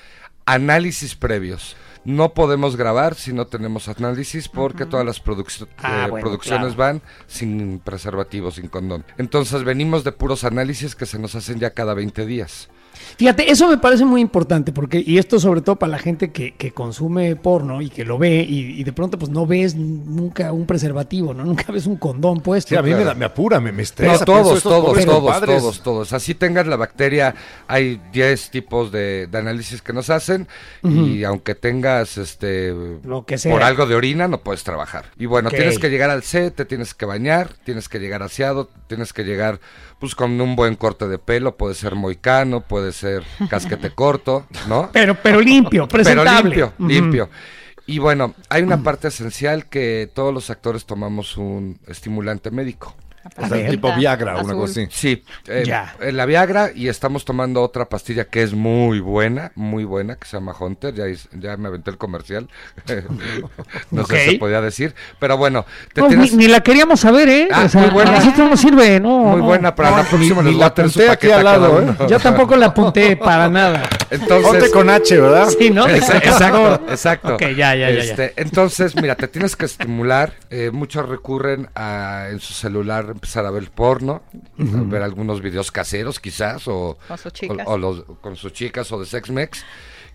Análisis 0.47 1.15
previos. 1.15 1.77
No 2.05 2.35
podemos 2.35 2.77
grabar 2.77 3.15
si 3.15 3.33
no 3.33 3.47
tenemos 3.47 3.89
análisis 3.89 4.49
porque 4.49 4.85
todas 4.85 5.07
las 5.07 5.25
produc- 5.25 5.67
Ah, 5.79 6.05
eh, 6.07 6.11
bueno, 6.11 6.23
producciones 6.29 6.75
claro. 6.75 7.01
van 7.01 7.03
sin 7.27 7.79
preservativo, 7.79 8.51
sin 8.51 8.69
condón. 8.69 9.07
Entonces 9.17 9.65
venimos 9.65 10.05
de 10.05 10.13
puros 10.13 10.45
análisis 10.45 10.95
que 10.95 11.07
se 11.07 11.19
nos 11.19 11.35
hacen 11.35 11.61
ya 11.61 11.71
cada 11.71 11.95
20 11.95 12.27
días. 12.27 12.69
Fíjate, 13.17 13.51
eso 13.51 13.69
me 13.69 13.79
parece 13.79 14.05
muy 14.05 14.21
importante 14.21 14.73
porque, 14.73 15.03
y 15.05 15.19
esto 15.19 15.39
sobre 15.39 15.61
todo 15.61 15.77
para 15.77 15.93
la 15.93 15.99
gente 15.99 16.31
que, 16.33 16.55
que 16.55 16.73
consume 16.73 17.37
porno 17.37 17.81
y 17.83 17.91
que 17.91 18.05
lo 18.05 18.19
ve 18.19 18.45
y, 18.49 18.81
y 18.81 18.85
de 18.85 18.93
pronto 18.93 19.19
pues 19.19 19.31
no 19.31 19.47
ves 19.47 19.75
nunca 19.75 20.53
un 20.53 20.67
preservativo, 20.67 21.33
¿no? 21.35 21.45
Nunca 21.55 21.71
ves 21.73 21.87
un 21.87 21.97
condón 21.97 22.41
puesto. 22.41 22.71
Sí, 22.71 22.77
a 22.77 22.83
mí 22.83 22.91
me, 22.95 23.05
da- 23.05 23.15
me 23.15 23.25
apura, 23.25 23.61
me, 23.61 23.71
me 23.71 23.77
No, 23.79 23.83
estresa. 23.83 24.11
pienso 24.13 24.25
todos, 24.25 24.63
todos, 24.63 25.05
todos, 25.05 25.41
todos, 25.45 25.83
todos. 25.83 26.13
Así 26.13 26.35
tengas 26.35 26.67
la 26.67 26.77
bacteria, 26.77 27.35
hay 27.69 28.01
10 28.13 28.51
tipos 28.51 28.91
de, 28.93 29.27
de 29.31 29.39
análisis 29.39 29.83
que 29.83 29.93
nos 29.93 30.11
hacen 30.11 30.49
y 30.83 31.25
aunque 31.25 31.55
tengas 31.55 32.19
este 32.19 32.75
Lo 33.05 33.25
que 33.25 33.39
sea. 33.39 33.53
por 33.53 33.63
algo 33.63 33.87
de 33.87 33.95
orina 33.95 34.27
no 34.29 34.39
puedes 34.39 34.65
trabajar. 34.65 35.07
Y 35.17 35.27
bueno, 35.27 35.51
tienes 35.51 35.79
que 35.79 35.89
llegar 35.91 36.11
al 36.11 36.23
set, 36.23 36.55
te 36.55 36.65
tienes 36.65 36.95
que 36.95 37.07
bañar, 37.07 37.51
tienes 37.65 37.89
que 37.89 37.99
llegar 37.99 38.23
aseado, 38.23 38.69
tienes 38.87 39.13
que 39.13 39.25
llegar 39.25 39.61
pues 40.05 40.15
con 40.15 40.39
un 40.39 40.55
buen 40.55 40.75
corte 40.77 41.09
de 41.09 41.19
pelo, 41.19 41.57
puede 41.57 41.75
ser 41.75 41.95
moicano, 41.95 42.61
puede 42.61 42.93
ser 42.93 43.23
casquete 43.49 43.91
corto, 43.95 44.47
¿no? 44.69 44.91
Pero, 44.93 45.15
pero 45.15 45.41
limpio, 45.41 45.89
Pero 45.89 46.03
presentable. 46.05 46.43
limpio, 46.51 46.73
Ujú. 46.79 46.89
limpio. 46.89 47.31
Y 47.87 47.99
bueno, 47.99 48.35
hay 48.51 48.63
una 48.63 48.83
parte 48.83 49.09
esencial 49.09 49.67
que 49.67 50.11
todos 50.15 50.33
los 50.33 50.51
actores 50.51 50.85
tomamos 50.85 51.37
un 51.37 51.79
estimulante 51.87 52.51
médico. 52.51 52.95
O 53.37 53.47
sea, 53.49 53.69
tipo 53.71 53.95
Viagra 53.95 54.37
o 54.37 54.45
una 54.45 54.55
cosa 54.55 54.81
así. 54.83 54.89
Sí, 54.91 55.25
eh, 55.49 55.65
Ya. 55.67 55.95
en 56.01 56.17
la 56.17 56.27
Viagra 56.27 56.71
y 56.75 56.89
estamos 56.89 57.25
tomando 57.25 57.63
otra 57.63 57.89
pastilla 57.89 58.25
que 58.27 58.43
es 58.43 58.53
muy 58.53 59.01
buena, 59.01 59.53
muy 59.55 59.85
buena, 59.85 60.17
que 60.17 60.27
se 60.27 60.37
llama 60.37 60.55
Hunter, 60.59 60.95
ya, 60.95 61.57
me 61.57 61.69
aventé 61.69 61.91
el 61.91 61.99
comercial, 61.99 62.49
no 63.91 64.05
sé 64.07 64.25
si 64.25 64.31
se 64.33 64.39
podía 64.39 64.61
decir, 64.61 64.95
pero 65.19 65.37
bueno, 65.37 65.65
te 65.93 66.01
No, 66.01 66.09
tienes- 66.09 66.33
ni, 66.33 66.39
ni 66.39 66.49
la 66.49 66.61
queríamos 66.61 67.01
saber, 67.01 67.29
¿eh? 67.29 67.49
Ah, 67.53 67.65
o 67.65 67.69
sea, 67.69 67.83
muy 67.83 67.91
buena. 67.91 68.11
a 68.13 68.19
nosotros 68.21 68.51
nos 68.51 68.61
sirve, 68.61 69.01
¿no? 69.01 69.19
muy 69.19 69.41
no. 69.41 69.45
buena 69.47 69.75
para 69.75 69.91
no, 69.91 69.97
la 69.99 70.05
próxima 70.05 70.43
ni 70.43 70.49
les 70.51 70.53
voy 70.55 70.61
la 70.61 70.67
a 70.67 70.75
tener 70.75 70.91
su 70.91 71.01
apunté 71.01 71.13
aquí 71.13 71.31
al 71.31 71.45
lado. 71.45 71.81
¿eh? 71.83 71.95
Yo 72.09 72.19
tampoco 72.19 72.57
la 72.57 72.67
apunté 72.67 73.17
para 73.17 73.49
nada. 73.49 73.83
Entonces, 74.11 74.47
Ponte 74.51 74.71
con 74.71 74.91
H, 74.91 75.21
¿verdad? 75.21 75.49
Sí, 75.59 75.71
¿no? 75.71 75.87
Exa- 75.87 76.17
Exacto, 76.17 76.85
exacto. 76.89 77.35
Ok, 77.35 77.43
ya, 77.43 77.75
ya, 77.75 77.75
ya, 77.75 77.91
ya. 77.91 78.03
Este, 78.03 78.33
Entonces, 78.37 78.95
mira, 78.97 79.15
te 79.17 79.29
tienes 79.29 79.57
que 79.57 79.65
estimular. 79.67 80.33
eh, 80.51 80.71
muchos 80.73 81.09
recurren 81.09 81.69
a 81.75 82.27
en 82.31 82.39
su 82.41 82.53
celular 82.53 83.14
empezar 83.15 83.47
a 83.47 83.51
ver 83.51 83.71
porno, 83.71 84.23
a 84.59 84.63
ver 84.91 85.03
algunos 85.03 85.41
videos 85.41 85.71
caseros 85.73 86.21
quizás, 86.21 86.69
o, 86.69 86.99
Con 87.09 87.19
sus 87.19 87.33
chicas. 87.33 87.67
o- 87.67 87.71
o 87.73 87.79
los- 87.79 88.05
con 88.21 88.37
sus 88.37 88.53
chicas 88.53 88.91
o 88.93 89.01
de 89.01 89.07
sex 89.07 89.31
mex. 89.31 89.65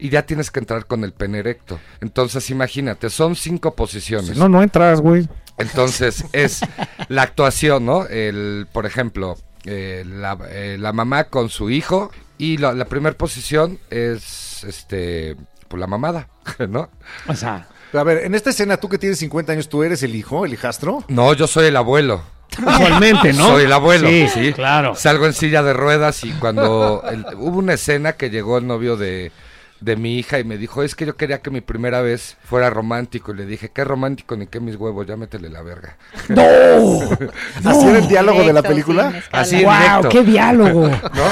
Y 0.01 0.09
ya 0.09 0.25
tienes 0.25 0.49
que 0.49 0.59
entrar 0.61 0.85
con 0.85 1.03
el 1.03 1.11
pene 1.11 1.39
erecto. 1.39 1.77
Entonces, 1.99 2.49
imagínate, 2.49 3.09
son 3.09 3.35
cinco 3.35 3.75
posiciones. 3.75 4.37
No, 4.37 4.47
no 4.47 4.63
entras, 4.63 5.01
güey. 5.01 5.27
Entonces 5.57 6.23
es 6.31 6.61
la 7.09 7.23
actuación, 7.23 7.85
¿no? 7.85 8.05
El, 8.05 8.67
por 8.71 8.85
ejemplo, 8.85 9.35
eh, 9.65 10.05
la, 10.07 10.37
eh, 10.51 10.77
la 10.79 10.93
mamá 10.93 11.25
con 11.25 11.49
su 11.49 11.69
hijo 11.69 12.11
y 12.37 12.55
la, 12.57 12.71
la 12.71 12.85
primera 12.85 13.17
posición 13.17 13.77
es, 13.89 14.63
este, 14.63 15.35
pues 15.67 15.81
la 15.81 15.87
mamada, 15.87 16.29
¿no? 16.69 16.89
O 17.27 17.35
sea, 17.35 17.67
A 17.91 18.03
ver, 18.03 18.19
en 18.23 18.35
esta 18.35 18.51
escena, 18.51 18.77
tú 18.77 18.87
que 18.87 18.97
tienes 18.99 19.19
50 19.19 19.51
años, 19.51 19.67
¿tú 19.67 19.83
eres 19.83 20.01
el 20.03 20.15
hijo, 20.15 20.45
el 20.45 20.53
hijastro? 20.53 21.03
No, 21.09 21.33
yo 21.33 21.45
soy 21.45 21.65
el 21.65 21.75
abuelo. 21.75 22.21
Usualmente, 22.57 23.33
¿no? 23.33 23.47
Soy 23.47 23.63
el 23.65 23.73
abuelo. 23.73 24.07
Sí, 24.09 24.27
Sí, 24.33 24.53
claro. 24.53 24.95
Salgo 24.95 25.25
en 25.25 25.33
silla 25.33 25.63
de 25.63 25.73
ruedas 25.73 26.23
y 26.23 26.31
cuando 26.31 27.03
el- 27.09 27.25
hubo 27.35 27.57
una 27.59 27.73
escena 27.73 28.13
que 28.13 28.29
llegó 28.29 28.57
el 28.57 28.67
novio 28.67 28.97
de, 28.97 29.31
de 29.81 29.95
mi 29.95 30.17
hija 30.17 30.39
y 30.39 30.43
me 30.43 30.57
dijo, 30.57 30.83
es 30.83 30.95
que 30.95 31.05
yo 31.05 31.15
quería 31.15 31.41
que 31.41 31.51
mi 31.51 31.61
primera 31.61 32.01
vez 32.01 32.37
fuera 32.43 32.69
romántico. 32.69 33.31
Y 33.31 33.37
le 33.37 33.45
dije, 33.45 33.71
qué 33.73 33.83
romántico 33.83 34.35
ni 34.35 34.47
qué 34.47 34.59
mis 34.59 34.75
huevos, 34.75 35.07
ya 35.07 35.15
métele 35.15 35.49
la 35.49 35.61
verga. 35.61 35.97
¿Así 37.63 37.87
era 37.87 37.99
el 37.99 38.07
diálogo 38.07 38.43
de 38.43 38.53
la 38.53 38.61
película? 38.61 39.13
Así 39.31 39.63
wow, 39.63 39.73
directo. 39.73 40.09
qué 40.09 40.23
diálogo. 40.23 40.87
¿No? 40.89 41.23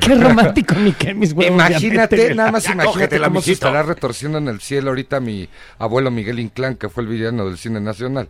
Qué 0.00 0.14
romántico 0.14 0.74
ni 0.74 0.92
qué 0.92 1.14
mis 1.14 1.32
huevos. 1.32 1.52
Imagínate, 1.54 2.34
nada 2.34 2.52
más 2.52 2.64
Ya 2.64 2.72
imagínate 2.72 3.20
cómo 3.20 3.40
se 3.42 3.52
estará 3.52 3.82
retorciendo 3.82 4.38
en 4.38 4.48
el 4.48 4.60
cielo 4.60 4.90
ahorita 4.90 5.20
mi 5.20 5.48
abuelo 5.78 6.10
Miguel 6.10 6.38
Inclán, 6.38 6.76
que 6.76 6.88
fue 6.88 7.02
el 7.02 7.08
villano 7.08 7.46
del 7.46 7.58
cine 7.58 7.80
nacional. 7.80 8.28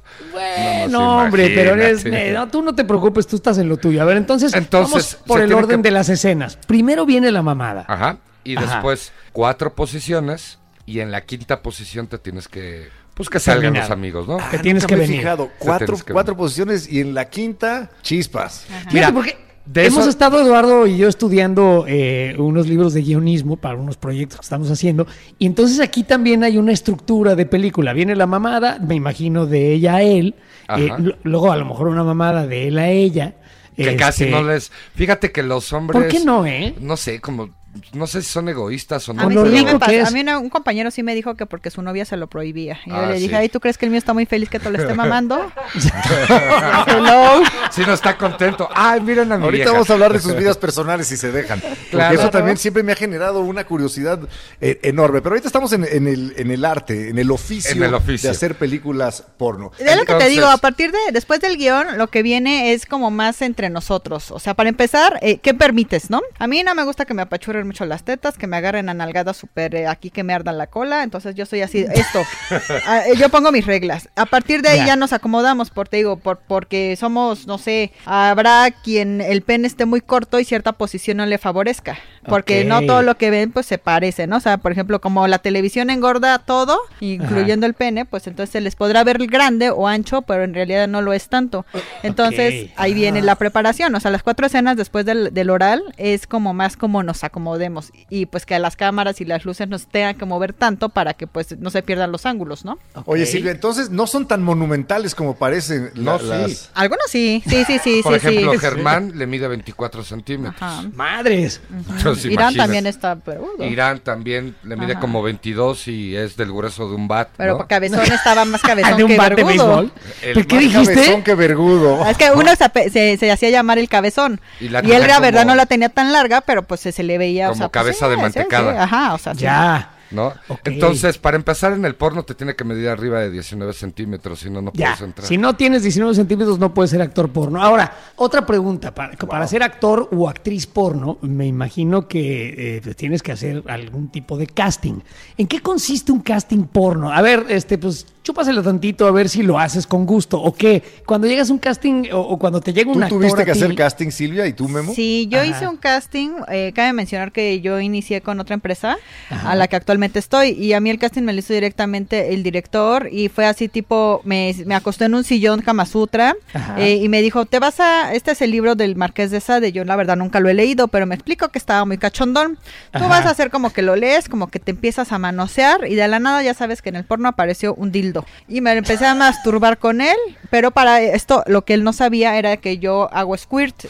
No, 0.89 1.23
hombre, 1.25 1.53
pero 1.55 1.75
eres. 1.75 2.05
no, 2.05 2.49
tú 2.49 2.63
no 2.63 2.75
te 2.75 2.85
preocupes, 2.85 3.27
tú 3.27 3.37
estás 3.37 3.59
en 3.59 3.69
lo 3.69 3.77
tuyo. 3.77 4.03
A 4.03 4.05
ver, 4.05 4.17
entonces, 4.17 4.55
Entonces, 4.55 4.91
vamos 4.93 5.19
por 5.27 5.41
el 5.41 5.53
orden 5.53 5.83
que- 5.83 5.89
de 5.89 5.91
las 5.91 6.09
escenas. 6.09 6.57
Primero 6.67 7.05
viene 7.07 7.31
la 7.31 7.43
mamada. 7.43 7.85
Ajá. 7.89 8.19
Y 8.45 8.57
Ajá. 8.57 8.75
después 8.77 9.13
cuatro 9.39 9.73
posiciones 9.77 10.59
y 10.85 10.99
en 10.99 11.13
la 11.13 11.25
quinta 11.25 11.63
posición 11.63 12.09
te 12.09 12.19
tienes 12.19 12.49
que... 12.49 12.89
Pues 13.15 13.31
que 13.31 13.39
salgan 13.39 13.73
los 13.75 13.89
amigos, 13.89 14.27
¿no? 14.27 14.39
Te 14.51 14.59
tienes 14.59 14.83
nunca 14.83 14.87
que 14.89 14.97
me 14.97 15.05
he 15.05 15.07
venir. 15.07 15.21
fijado. 15.21 15.49
Cuatro, 15.61 15.87
tienes 15.87 16.03
que 16.03 16.13
cuatro 16.13 16.35
venir. 16.35 16.45
posiciones 16.45 16.91
y 16.91 17.01
en 17.03 17.15
la 17.15 17.29
quinta, 17.31 17.89
chispas. 18.03 18.67
Mira, 18.93 19.13
porque 19.13 19.39
de 19.65 19.87
hemos 19.87 20.01
eso- 20.01 20.09
estado, 20.11 20.41
Eduardo 20.41 20.89
y 20.89 20.97
yo, 20.97 21.07
estudiando 21.07 21.85
eh, 21.87 22.35
unos 22.37 22.67
libros 22.67 22.95
de 22.95 23.03
guionismo 23.03 23.57
para 23.57 23.77
unos 23.77 23.97
proyectos 23.97 24.41
que 24.41 24.45
estamos 24.45 24.73
haciendo. 24.73 25.07
Y 25.39 25.47
entonces 25.47 25.79
aquí 25.79 26.03
también 26.03 26.43
hay 26.43 26.59
una 26.59 26.73
estructura 26.73 27.37
de 27.37 27.47
película. 27.47 27.93
Viene 27.93 28.17
la 28.17 28.27
mamada, 28.27 28.81
me 28.81 28.97
imagino, 28.97 29.47
de 29.47 29.73
ella 29.73 29.95
a 29.97 30.03
él. 30.03 30.35
Eh, 30.77 30.91
luego, 31.23 31.53
a 31.53 31.57
lo 31.57 31.65
mejor, 31.65 31.87
una 31.87 32.03
mamada 32.03 32.45
de 32.45 32.67
él 32.67 32.79
a 32.79 32.89
ella. 32.89 33.37
Que 33.77 33.95
casi 33.95 34.25
Este, 34.25 34.35
no 34.35 34.43
les... 34.43 34.73
Fíjate 34.97 35.31
que 35.31 35.45
los 35.45 35.73
hombres... 35.73 36.01
¿Por 36.03 36.11
qué 36.11 36.25
no, 36.25 36.45
eh? 36.45 36.75
No 36.81 36.97
sé, 36.97 37.21
como... 37.21 37.57
No 37.93 38.07
sé 38.07 38.23
si 38.23 38.29
son 38.29 38.49
egoístas 38.49 39.09
o 39.09 39.13
no. 39.13 39.23
A 39.23 39.27
mí, 39.27 39.35
sí 39.35 39.41
pero- 39.65 39.79
me 39.79 39.99
es. 39.99 40.09
a 40.09 40.11
mí 40.11 40.21
una- 40.21 40.39
un 40.39 40.49
compañero 40.51 40.91
sí 40.91 41.03
me 41.03 41.15
dijo 41.15 41.35
que 41.37 41.47
porque 41.47 41.71
su 41.71 41.81
novia 41.83 42.05
se 42.05 42.17
lo 42.17 42.27
prohibía. 42.27 42.79
Y 42.85 42.91
yo 42.91 42.97
Ah, 42.97 43.07
le 43.07 43.15
dije, 43.15 43.29
sí. 43.29 43.35
ay, 43.35 43.49
¿tú 43.49 43.61
crees 43.61 43.79
que 43.79 43.85
el 43.87 43.91
mío 43.91 43.99
está 43.99 44.13
muy 44.15 44.27
feliz 44.27 44.49
que 44.49 44.59
te 44.59 44.71
lo 44.71 44.79
esté 44.79 44.95
mamando? 44.95 45.51
Hello. 46.87 47.43
Sí, 47.71 47.83
no 47.87 47.93
está 47.93 48.17
contento. 48.17 48.69
Ay, 48.75 49.01
miren 49.01 49.31
a 49.33 49.37
mi 49.39 49.45
Ahorita 49.45 49.65
vieja. 49.65 49.73
vamos 49.73 49.91
a 49.91 49.93
hablar 49.93 50.13
de 50.13 50.21
sus 50.21 50.35
vidas 50.37 50.57
personales 50.57 51.07
si 51.07 51.17
se 51.17 51.31
dejan. 51.31 51.61
Porque 51.61 51.89
Claro. 51.91 52.19
eso 52.19 52.31
también 52.31 52.57
siempre 52.57 52.83
me 52.83 52.93
ha 52.93 52.97
generado 52.97 53.41
una 53.41 53.65
curiosidad 53.65 54.21
eh, 54.61 54.81
enorme. 54.83 55.21
Pero 55.21 55.35
ahorita 55.35 55.49
estamos 55.49 55.73
en, 55.73 55.85
en 55.85 56.07
el, 56.09 56.35
en 56.37 56.51
el 56.51 56.65
arte, 56.65 57.11
en 57.11 57.19
el 57.19 57.31
oficio, 57.31 57.71
En 57.73 57.83
el 57.83 57.95
oficio. 57.95 58.29
de 58.31 58.37
hacer 58.37 58.55
películas 58.57 59.25
porno. 59.37 59.73
Es 59.79 59.97
lo 59.97 60.05
que 60.05 60.15
te 60.15 60.29
digo, 60.29 60.47
a 60.47 60.57
partir 60.57 60.91
de, 60.93 60.99
después 61.13 61.41
del 61.41 61.57
guion, 61.57 61.99
lo 61.99 62.09
que 62.09 62.23
viene 62.23 62.73
es 62.73 62.87
como 62.87 63.11
más 63.11 63.43
entre 63.43 63.71
nosotros. 63.71 64.31
O 64.31 64.39
sea, 64.39 64.55
para 64.55 64.69
empezar, 64.69 65.19
eh, 65.23 65.39
¿qué 65.39 65.55
permites, 65.55 66.11
no? 66.11 66.23
A 66.39 66.47
mí 66.47 66.63
no 66.63 66.75
me 66.75 66.85
gusta 66.85 67.05
que 67.05 67.15
me 67.15 67.23
mucho 67.65 67.85
las 67.87 68.05
tetas, 68.05 68.37
que 68.39 68.47
me 68.47 68.57
agarren 68.57 68.89
a 68.89 68.95
nalgadas 68.95 69.37
súper 69.37 69.75
eh, 69.75 69.87
aquí, 69.87 70.11
que 70.11 70.23
me 70.25 70.33
ardan 70.35 70.59
la 70.59 70.67
cola. 70.67 71.03
Entonces 71.03 71.35
yo 71.35 71.47
soy 71.47 71.63
así, 71.63 71.87
esto. 71.93 72.23
Ah, 72.87 73.03
eh, 73.07 73.17
yo 73.17 73.29
pongo 73.29 73.53
mis 73.53 73.67
reglas. 73.67 74.09
A 74.17 74.27
partir 74.27 74.63
de 74.63 74.69
ahí 74.71 74.79
Ya. 74.79 74.87
ya, 74.89 74.97
nos 74.97 75.13
acomodamos, 75.13 75.71
por, 75.71 75.89
te 75.89 75.99
digo, 75.99 76.17
por, 76.17 76.39
porque 76.39 76.97
somos, 76.97 77.47
no 77.47 77.59
sé, 77.59 77.93
habrá 78.07 78.71
quien 78.71 79.21
el 79.21 79.43
pene 79.43 79.67
esté 79.67 79.85
muy 79.85 80.01
corto 80.01 80.39
y 80.41 80.45
cierta 80.45 80.73
posición 80.73 81.19
no 81.19 81.27
le 81.27 81.39
favorezca. 81.39 81.99
Porque 82.27 82.65
no 82.65 82.83
todo 82.83 83.03
lo 83.03 83.17
que 83.17 83.31
ven, 83.31 83.53
pues 83.53 83.65
se 83.67 83.79
parece, 83.79 84.27
¿no? 84.27 84.37
O 84.37 84.41
sea, 84.41 84.59
por 84.59 84.71
ejemplo, 84.73 85.01
como 85.01 85.27
la 85.29 85.39
televisión 85.39 85.89
engorda 85.89 86.39
todo, 86.39 86.79
incluyendo 87.01 87.65
el 87.67 87.73
pene, 87.75 88.05
pues 88.05 88.27
entonces 88.27 88.53
se 88.53 88.61
les 88.61 88.77
podrá 88.77 89.03
ver 89.05 89.19
grande 89.27 89.71
o 89.71 89.89
ancho, 89.89 90.23
pero 90.23 90.45
en 90.45 90.53
realidad 90.53 90.89
no 90.89 91.01
lo 91.01 91.13
es 91.15 91.29
tanto. 91.29 91.65
Entonces 92.03 92.71
ahí 92.77 92.95
viene 92.95 93.23
la 93.23 93.35
preparación, 93.37 93.95
o 93.95 94.01
sea, 94.01 94.11
las 94.11 94.23
cuatro 94.23 94.47
escenas 94.47 94.77
después 94.77 95.05
del, 95.05 95.33
del 95.33 95.51
oral 95.51 95.83
es 95.97 96.27
como 96.27 96.53
más 96.55 96.77
como 96.77 97.03
nos 97.03 97.25
acomodemos 97.49 97.93
y 98.11 98.27
pues 98.27 98.45
que 98.47 98.59
las 98.59 98.77
cámaras 98.77 99.21
y 99.21 99.25
las 99.25 99.45
luces 99.45 99.69
nos 99.69 99.87
tengan 99.87 100.17
que 100.17 100.25
mover 100.25 100.53
tanto 100.53 100.89
para 100.91 101.15
que 101.15 101.27
pues 101.27 101.59
no 101.59 101.71
se 101.71 101.83
pierdan 101.83 102.13
los 102.13 102.27
ángulos, 102.27 102.65
¿no? 102.65 102.79
Oye. 103.07 103.27
Silvia, 103.27 103.53
entonces 103.53 103.91
no 103.91 104.07
son 104.07 104.27
tan 104.27 104.43
monumentales 104.43 105.15
como 105.15 105.37
parecen 105.37 105.91
la- 105.95 106.03
No, 106.13 106.19
sí. 106.19 106.27
las... 106.27 106.71
Algunos 106.75 107.07
sí, 107.09 107.43
sí, 107.49 107.65
sí, 107.67 107.79
sí, 107.83 108.01
Por 108.03 108.19
sí, 108.21 108.27
ejemplo, 108.29 108.53
sí. 108.53 108.59
Germán 108.59 109.13
le 109.17 109.27
mide 109.27 109.49
24 109.49 110.03
centímetros. 110.05 110.61
Ajá. 110.61 110.83
Madres. 110.95 111.61
Entonces, 111.97 112.27
Irán 112.27 112.55
también 112.55 112.87
está 112.87 113.17
peludo. 113.17 113.65
Irán 113.65 114.01
también 114.01 114.55
le 114.63 114.77
mide 114.77 114.93
Ajá. 114.93 115.01
como 115.01 115.23
22 115.23 115.89
y 115.89 116.17
es 116.17 116.37
del 116.37 116.53
grueso 116.53 116.89
de 116.89 116.95
un 116.95 117.09
bat. 117.09 117.29
Pero 117.37 117.59
¿no? 117.59 117.67
cabezón 117.67 118.01
estaba 118.13 118.45
más 118.45 118.61
Ah, 118.69 118.69
cabezón 118.69 118.97
de 118.99 119.05
un 119.05 119.11
que 119.11 119.17
bat 119.17 119.29
de 119.31 119.45
vergudo. 119.45 119.67
béisbol. 119.67 119.93
El 120.23 120.35
¿Pero 120.35 120.47
qué 120.49 120.59
dijiste? 120.59 120.95
Cabezón 120.95 121.23
que 121.23 121.35
vergudo. 121.35 122.07
Es 122.07 122.17
que 122.19 122.31
uno 122.31 122.51
se, 122.57 122.91
se, 122.91 123.17
se 123.17 123.31
hacía 123.31 123.51
llamar 123.51 123.79
el 123.79 123.89
cabezón. 123.89 124.41
Y 124.61 124.67
él, 124.67 124.73
la 125.07 125.21
verdad, 125.21 125.43
como- 125.43 125.53
no 125.53 125.55
la 125.55 125.67
tenía 125.67 125.89
tan 125.89 126.13
larga, 126.13 126.41
pero 126.43 126.63
pues 126.65 126.81
se, 126.81 126.93
se 126.93 127.03
le 127.03 127.17
veía. 127.19 127.38
Como 127.47 127.59
sea, 127.59 127.69
pues, 127.69 127.73
cabeza 127.83 128.05
sí, 128.07 128.11
de 128.11 128.17
sí, 128.17 128.23
mantecada. 128.23 128.73
sí, 128.73 128.79
Ajá, 128.79 129.15
o 129.15 129.19
sea, 129.19 129.35
sí. 129.35 129.41
Ya. 129.41 129.91
¿No? 130.11 130.33
Ok. 130.49 130.61
Entonces, 130.65 131.19
para 131.19 131.37
empezar 131.37 131.73
en 131.73 131.85
el 131.85 131.95
porno 131.95 132.23
te 132.23 132.35
tiene 132.35 132.55
que 132.57 132.65
medir 132.65 132.89
arriba 132.89 133.21
de 133.21 133.31
19 133.31 133.73
centímetros, 133.73 134.41
si 134.41 134.51
no, 134.51 134.63
no 134.63 134.73
puedes 134.73 135.01
entrar. 135.01 135.27
Si 135.27 135.37
no 135.39 135.55
tienes 135.57 135.83
19 135.83 136.15
centímetros, 136.15 136.59
no 136.59 136.73
puedes 136.75 136.91
ser 136.91 137.03
actor 137.03 137.31
porno. 137.31 137.63
Ahora, 137.63 137.93
otra 138.17 138.45
pregunta. 138.47 138.95
Para, 138.95 139.17
para 139.17 139.47
ser 139.47 139.63
actor 139.63 140.09
o 140.13 140.29
actriz 140.29 140.67
porno, 140.67 141.19
me 141.23 141.47
imagino 141.47 142.09
que 142.09 142.77
eh, 142.77 142.81
pues, 142.83 142.97
tienes 142.97 143.23
que 143.23 143.33
hacer 143.33 143.63
algún 143.69 144.09
tipo 144.09 144.37
de 144.39 144.47
casting. 144.47 145.01
¿En 145.37 145.47
qué 145.47 145.61
consiste 145.61 146.13
un 146.13 146.21
casting 146.21 146.65
porno? 146.65 147.13
A 147.13 147.21
ver, 147.23 147.47
este, 147.49 147.77
pues, 147.79 148.07
chúpaselo 148.23 148.63
tantito 148.63 149.07
a 149.07 149.11
ver 149.11 149.29
si 149.29 149.43
lo 149.43 149.59
haces 149.59 149.87
con 149.87 150.05
gusto. 150.07 150.41
¿O 150.41 150.55
qué? 150.55 150.83
Cuando 151.07 151.27
llegas 151.27 151.51
a 151.51 151.53
un 151.53 151.59
casting 151.59 152.11
o, 152.13 152.21
o 152.21 152.39
cuando 152.39 152.61
te 152.61 152.73
llega 152.73 152.91
un 152.91 152.99
¿Tú 152.99 153.03
actor 153.05 153.19
tuviste 153.19 153.43
a 153.43 153.45
que 153.45 153.53
ti- 153.53 153.59
hacer 153.59 153.75
casting, 153.75 154.11
Silvia, 154.11 154.47
y 154.47 154.53
tú, 154.53 154.69
Memo? 154.69 154.93
Sí, 154.95 155.27
yo 155.31 155.39
Ajá. 155.41 155.47
hice 155.49 155.67
un 155.69 155.77
casting, 155.77 156.31
eh, 156.51 156.73
cabe 156.75 156.93
mencionar 156.93 157.33
que 157.33 157.61
yo 157.61 157.81
inicié 157.81 158.21
con 158.21 158.39
otra 158.41 158.55
empresa 158.55 158.97
a 159.31 159.55
la 159.55 159.67
que 159.69 159.77
actualmente 159.77 159.98
estoy. 160.07 160.51
Y 160.51 160.73
a 160.73 160.81
mí 160.81 160.91
el 160.91 160.99
casting 160.99 161.23
me 161.23 161.33
lo 161.33 161.41
hizo 161.41 161.53
directamente 161.53 162.35
el 162.35 162.43
director 162.43 163.09
y 163.11 163.29
fue 163.29 163.47
así 163.47 163.69
tipo, 163.69 164.21
me, 164.25 164.55
me 164.67 164.75
acostó 164.75 165.05
en 165.05 165.15
un 165.15 165.25
sillón 165.25 165.63
Kama 165.63 165.87
Sutra 165.87 166.37
eh, 166.77 166.97
y 166.97 167.09
me 167.09 167.23
dijo, 167.23 167.47
te 167.47 167.59
vas 167.59 167.81
a, 167.81 168.15
este 168.15 168.33
es 168.33 168.43
el 168.43 168.51
libro 168.51 168.75
del 168.75 168.97
Marqués 168.97 169.31
de 169.31 169.41
Sade, 169.41 169.73
yo 169.73 169.85
la 169.85 169.97
verdad 169.97 170.17
nunca 170.17 170.41
lo 170.41 170.49
he 170.49 170.55
leído, 170.55 170.89
pero 170.89 171.07
me 171.07 171.15
explico 171.15 171.49
que 171.49 171.59
estaba 171.59 171.85
muy 171.85 171.99
cachondón, 171.99 172.57
tú 172.93 172.99
Ajá. 172.99 173.09
vas 173.09 173.27
a 173.27 173.31
hacer 173.31 173.51
como 173.51 173.73
que 173.73 173.83
lo 173.83 173.97
lees, 173.97 174.29
como 174.29 174.49
que 174.49 174.59
te 174.59 174.71
empiezas 174.71 175.13
a 175.13 175.19
manosear 175.19 175.87
y 175.89 175.95
de 175.95 176.09
la 176.09 176.19
nada 176.19 176.43
ya 176.43 176.55
sabes 176.55 176.83
que 176.83 176.89
en 176.89 176.97
el 176.97 177.05
porno 177.05 177.29
apareció 177.29 177.75
un 177.75 177.93
dildo. 177.93 178.25
Y 178.49 178.61
me 178.61 178.73
empecé 178.73 179.07
a 179.07 179.15
masturbar 179.15 179.79
con 179.79 180.01
él, 180.01 180.17
pero 180.51 180.71
para 180.71 181.01
esto 181.01 181.43
lo 181.47 181.65
que 181.65 181.75
él 181.75 181.85
no 181.85 181.93
sabía 181.93 182.39
era 182.39 182.57
que 182.57 182.79
yo 182.79 183.09
hago 183.13 183.37
squirt. 183.37 183.87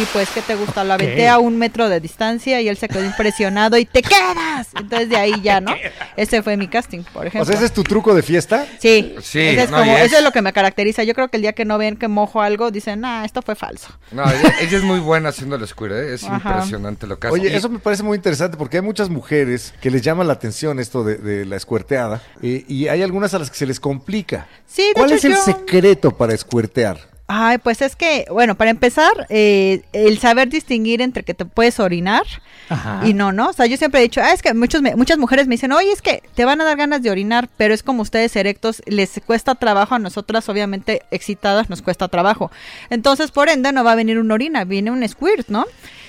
Y 0.00 0.04
pues, 0.06 0.30
¿qué 0.30 0.40
te 0.40 0.54
gusta? 0.54 0.84
Lo 0.84 0.94
aventé 0.94 1.28
a 1.28 1.38
un 1.38 1.58
metro 1.58 1.88
de 1.88 2.00
distancia 2.00 2.60
y 2.60 2.68
él 2.68 2.76
se 2.76 2.88
quedó 2.88 3.04
impresionado 3.04 3.76
y 3.76 3.84
te 3.84 4.00
quedas. 4.02 4.68
Entonces 4.78 5.08
de 5.10 5.16
ahí 5.16 5.40
ya, 5.42 5.60
¿no? 5.60 5.74
Ese 6.16 6.42
fue 6.42 6.56
mi 6.56 6.66
casting, 6.68 7.02
por 7.12 7.26
ejemplo. 7.26 7.42
O 7.42 7.46
sea, 7.46 7.56
¿ese 7.56 7.66
es 7.66 7.72
tu 7.72 7.82
truco 7.82 8.14
de 8.14 8.22
fiesta? 8.22 8.66
Sí, 8.78 9.14
Sí, 9.20 9.40
ese 9.40 9.64
es 9.64 9.70
no, 9.70 9.78
como, 9.78 9.90
y 9.92 9.94
es- 9.96 10.06
eso 10.06 10.18
es 10.18 10.24
lo 10.24 10.32
que 10.32 10.40
me 10.42 10.52
caracteriza. 10.52 11.02
Yo 11.04 11.14
creo 11.14 11.28
que 11.28 11.36
el 11.36 11.42
día 11.42 11.52
que 11.52 11.64
no 11.64 11.76
ven 11.78 11.96
que 11.96 12.08
mojo 12.08 12.40
algo, 12.40 12.70
dicen, 12.70 13.04
ah, 13.04 13.24
esto 13.24 13.42
fue 13.42 13.54
falso. 13.54 13.88
No, 14.12 14.24
ella, 14.24 14.54
ella 14.60 14.78
es 14.78 14.82
muy 14.84 15.00
buena 15.00 15.28
haciendo 15.30 15.56
el 15.56 15.66
squirt, 15.66 15.92
¿eh? 15.92 16.14
es 16.14 16.24
Ajá. 16.24 16.50
impresionante 16.50 17.06
lo 17.06 17.18
que 17.18 17.26
hace. 17.26 17.34
Oye, 17.34 17.54
eso 17.54 17.68
me 17.68 17.78
parece 17.78 18.02
muy 18.02 18.16
interesante 18.16 18.56
porque 18.56 18.78
hay 18.78 18.82
muchas 18.82 19.10
mujeres 19.10 19.74
que 19.80 19.90
les 19.90 20.02
llama 20.02 20.24
la 20.24 20.32
atención 20.32 20.78
esto 20.80 21.04
de, 21.04 21.16
de 21.16 21.44
la 21.44 21.56
escuerteada 21.56 22.22
eh, 22.42 22.64
y 22.66 22.88
hay 22.88 23.02
algunas 23.02 23.34
a 23.34 23.38
las 23.38 23.50
que 23.50 23.56
se 23.56 23.66
les 23.66 23.78
complica. 23.80 24.46
Sí, 24.66 24.82
de 24.88 24.94
¿Cuál 24.94 25.10
hecho, 25.12 25.16
es 25.16 25.24
el 25.26 25.32
yo- 25.32 25.42
secreto 25.44 26.16
para 26.16 26.32
escuertear? 26.34 27.11
Ay, 27.28 27.58
pues 27.58 27.80
es 27.80 27.96
que, 27.96 28.26
bueno, 28.30 28.56
para 28.56 28.70
empezar, 28.70 29.12
eh, 29.30 29.82
el 29.92 30.18
saber 30.18 30.48
distinguir 30.48 31.00
entre 31.00 31.22
que 31.22 31.32
te 31.32 31.44
puedes 31.46 31.80
orinar 31.80 32.24
Ajá. 32.68 33.00
y 33.04 33.14
no, 33.14 33.32
¿no? 33.32 33.48
O 33.48 33.52
sea, 33.54 33.64
yo 33.66 33.76
siempre 33.78 34.00
he 34.00 34.02
dicho, 34.02 34.20
ah, 34.22 34.32
es 34.32 34.42
que 34.42 34.52
muchos, 34.52 34.82
me- 34.82 34.96
muchas 34.96 35.16
mujeres 35.18 35.46
me 35.46 35.54
dicen, 35.54 35.72
oye, 35.72 35.90
es 35.92 36.02
que 36.02 36.22
te 36.34 36.44
van 36.44 36.60
a 36.60 36.64
dar 36.64 36.76
ganas 36.76 37.02
de 37.02 37.10
orinar, 37.10 37.48
pero 37.56 37.72
es 37.72 37.82
como 37.82 38.02
ustedes 38.02 38.36
erectos, 38.36 38.82
les 38.86 39.18
cuesta 39.24 39.54
trabajo, 39.54 39.94
a 39.94 39.98
nosotras 39.98 40.48
obviamente 40.50 41.02
excitadas 41.10 41.70
nos 41.70 41.80
cuesta 41.80 42.08
trabajo. 42.08 42.50
Entonces, 42.90 43.30
por 43.30 43.48
ende, 43.48 43.72
no 43.72 43.82
va 43.84 43.92
a 43.92 43.96
venir 43.96 44.18
una 44.18 44.34
orina, 44.34 44.64
viene 44.64 44.90
un 44.90 45.08
squirt, 45.08 45.48
¿no? 45.48 45.64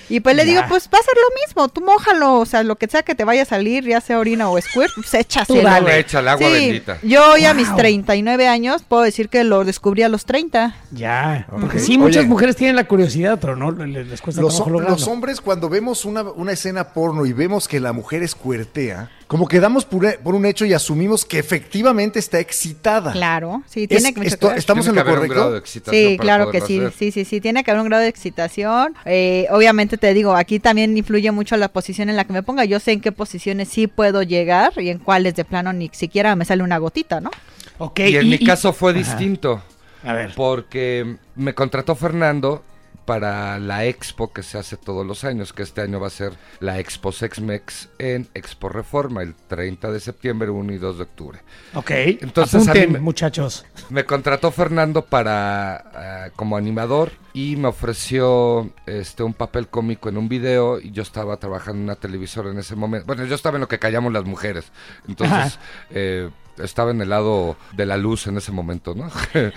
Y 0.09 0.19
pues 0.19 0.35
le 0.35 0.43
digo, 0.43 0.61
pues 0.67 0.89
va 0.93 0.99
a 0.99 1.01
ser 1.01 1.13
lo 1.15 1.41
mismo, 1.47 1.69
tú 1.69 1.79
mójalo, 1.79 2.39
o 2.39 2.45
sea, 2.45 2.61
lo 2.61 2.75
que 2.75 2.87
sea 2.87 3.03
que 3.03 3.15
te 3.15 3.23
vaya 3.23 3.43
a 3.43 3.45
salir, 3.45 3.85
ya 3.85 4.01
sea 4.01 4.19
orina 4.19 4.49
o 4.49 4.59
squirt, 4.59 4.91
pues 4.95 5.13
échaselo. 5.13 5.61
Tú 5.61 5.65
dale. 5.65 5.97
Echa 5.99 6.19
el 6.19 6.27
agua 6.27 6.45
Sí, 6.45 6.53
bendita. 6.53 6.99
yo 7.03 7.31
hoy 7.31 7.45
a 7.45 7.53
mis 7.53 7.69
Wow. 7.69 7.77
39 7.77 8.47
años 8.49 8.83
puedo 8.85 9.01
decir 9.01 9.29
que 9.29 9.45
lo 9.45 9.63
descubrí 9.63 10.03
a 10.03 10.09
los 10.09 10.25
30. 10.25 10.75
Ya, 10.91 11.02
porque 11.49 11.77
Ok. 11.77 11.83
sí, 11.83 11.97
muchas 11.97 12.19
Oye. 12.21 12.27
mujeres 12.27 12.55
tienen 12.55 12.75
la 12.75 12.85
curiosidad, 12.85 13.37
pero 13.39 13.55
no 13.55 13.71
les, 13.71 14.07
les 14.07 14.21
cuesta 14.21 14.41
Los, 14.41 14.53
trabajo 14.55 14.69
hom- 14.69 14.73
lograrlo. 14.73 14.95
los 14.97 15.07
hombres, 15.07 15.41
cuando 15.41 15.69
vemos 15.69 16.05
una, 16.05 16.21
una 16.23 16.51
escena 16.51 16.89
porno 16.93 17.25
y 17.25 17.33
vemos 17.33 17.67
que 17.67 17.79
la 17.79 17.93
mujer 17.93 18.23
escuertea, 18.23 19.09
como 19.27 19.47
que 19.47 19.59
damos 19.59 19.85
por, 19.85 20.17
por 20.19 20.35
un 20.35 20.45
hecho 20.45 20.65
y 20.65 20.73
asumimos 20.73 21.25
que 21.25 21.39
efectivamente 21.39 22.19
está 22.19 22.39
excitada. 22.39 23.11
Claro, 23.11 23.63
sí, 23.67 23.83
Es- 23.83 23.89
tiene 23.89 24.13
que 24.13 24.27
esto- 24.27 24.47
que 24.47 24.51
ver. 24.51 24.57
¿Estamos 24.59 24.85
Tiene 24.85 24.99
en 24.99 25.03
que 25.05 25.09
lo 25.11 25.15
haber 25.17 25.29
un 25.29 25.35
grado 25.35 25.45
de 25.53 25.59
correcto? 25.59 25.65
excitación 25.65 26.03
Sí, 26.11 26.17
para 26.17 26.23
claro 26.27 26.51
que 26.51 26.61
sí, 26.61 26.77
hacer. 26.79 26.91
sí, 26.91 27.11
sí, 27.11 27.25
sí, 27.25 27.41
tiene 27.41 27.63
que 27.63 27.71
haber 27.71 27.81
un 27.81 27.87
grado 27.89 28.03
de 28.03 28.09
excitación. 28.09 28.95
Eh, 29.05 29.47
obviamente 29.51 29.97
te 29.97 30.13
digo, 30.13 30.35
aquí 30.35 30.59
también 30.59 30.95
influye 30.97 31.31
mucho 31.31 31.57
la 31.57 31.67
posición 31.69 32.09
en 32.09 32.15
la 32.15 32.25
que 32.25 32.33
me 32.33 32.43
ponga. 32.43 32.65
Yo 32.65 32.79
sé 32.79 32.91
en 32.91 33.01
qué 33.01 33.11
posiciones 33.11 33.69
sí 33.69 33.87
puedo 33.87 34.21
llegar 34.23 34.73
y 34.77 34.89
en 34.89 34.99
cuáles 34.99 35.35
de 35.35 35.45
plano 35.45 35.73
ni 35.73 35.89
siquiera 35.93 36.35
me 36.35 36.45
sale 36.45 36.63
una 36.63 36.77
gotita, 36.77 37.19
¿no? 37.21 37.31
Ok, 37.79 37.99
Y 38.01 38.15
en 38.17 38.29
mi 38.29 38.35
y- 38.35 38.45
caso 38.45 38.71
fue 38.71 38.91
Ajá. 38.91 38.99
distinto. 38.99 39.61
A 40.03 40.13
ver. 40.13 40.33
Porque 40.35 41.17
me 41.35 41.53
contrató 41.53 41.95
Fernando 41.95 42.63
para 43.05 43.59
la 43.59 43.85
expo 43.85 44.31
que 44.31 44.43
se 44.43 44.57
hace 44.57 44.77
todos 44.77 45.05
los 45.05 45.23
años, 45.23 45.53
que 45.53 45.63
este 45.63 45.81
año 45.81 45.99
va 45.99 46.07
a 46.07 46.11
ser 46.11 46.33
la 46.59 46.79
Expo 46.79 47.11
Sexmex 47.11 47.89
en 47.99 48.27
Expo 48.33 48.69
Reforma, 48.69 49.21
el 49.21 49.35
30 49.35 49.91
de 49.91 49.99
septiembre, 49.99 50.49
1 50.49 50.73
y 50.73 50.77
2 50.77 50.97
de 50.97 51.03
octubre. 51.03 51.39
Ok, 51.73 51.91
Entonces, 51.91 52.67
a 52.67 52.73
mí 52.73 52.87
muchachos. 52.99 53.65
Me 53.89 54.05
contrató 54.05 54.51
Fernando 54.51 55.03
para 55.03 55.75
ah, 55.75 56.29
como 56.35 56.55
animador 56.55 57.11
y 57.33 57.55
me 57.55 57.67
ofreció 57.67 58.71
este 58.85 59.23
un 59.23 59.33
papel 59.33 59.67
cómico 59.67 60.09
en 60.09 60.17
un 60.17 60.29
video 60.29 60.79
y 60.79 60.91
yo 60.91 61.03
estaba 61.03 61.37
trabajando 61.37 61.79
en 61.79 61.83
una 61.83 61.95
televisora 61.95 62.51
en 62.51 62.59
ese 62.59 62.75
momento. 62.75 63.07
Bueno, 63.07 63.25
yo 63.25 63.35
estaba 63.35 63.57
en 63.57 63.61
lo 63.61 63.67
que 63.67 63.79
callamos 63.79 64.13
las 64.13 64.23
mujeres. 64.23 64.71
Entonces, 65.07 65.59
eh, 65.89 66.29
estaba 66.57 66.91
en 66.91 67.01
el 67.01 67.09
lado 67.09 67.57
de 67.73 67.85
la 67.85 67.97
luz 67.97 68.27
en 68.27 68.37
ese 68.37 68.51
momento, 68.51 68.95
¿no? 68.95 69.09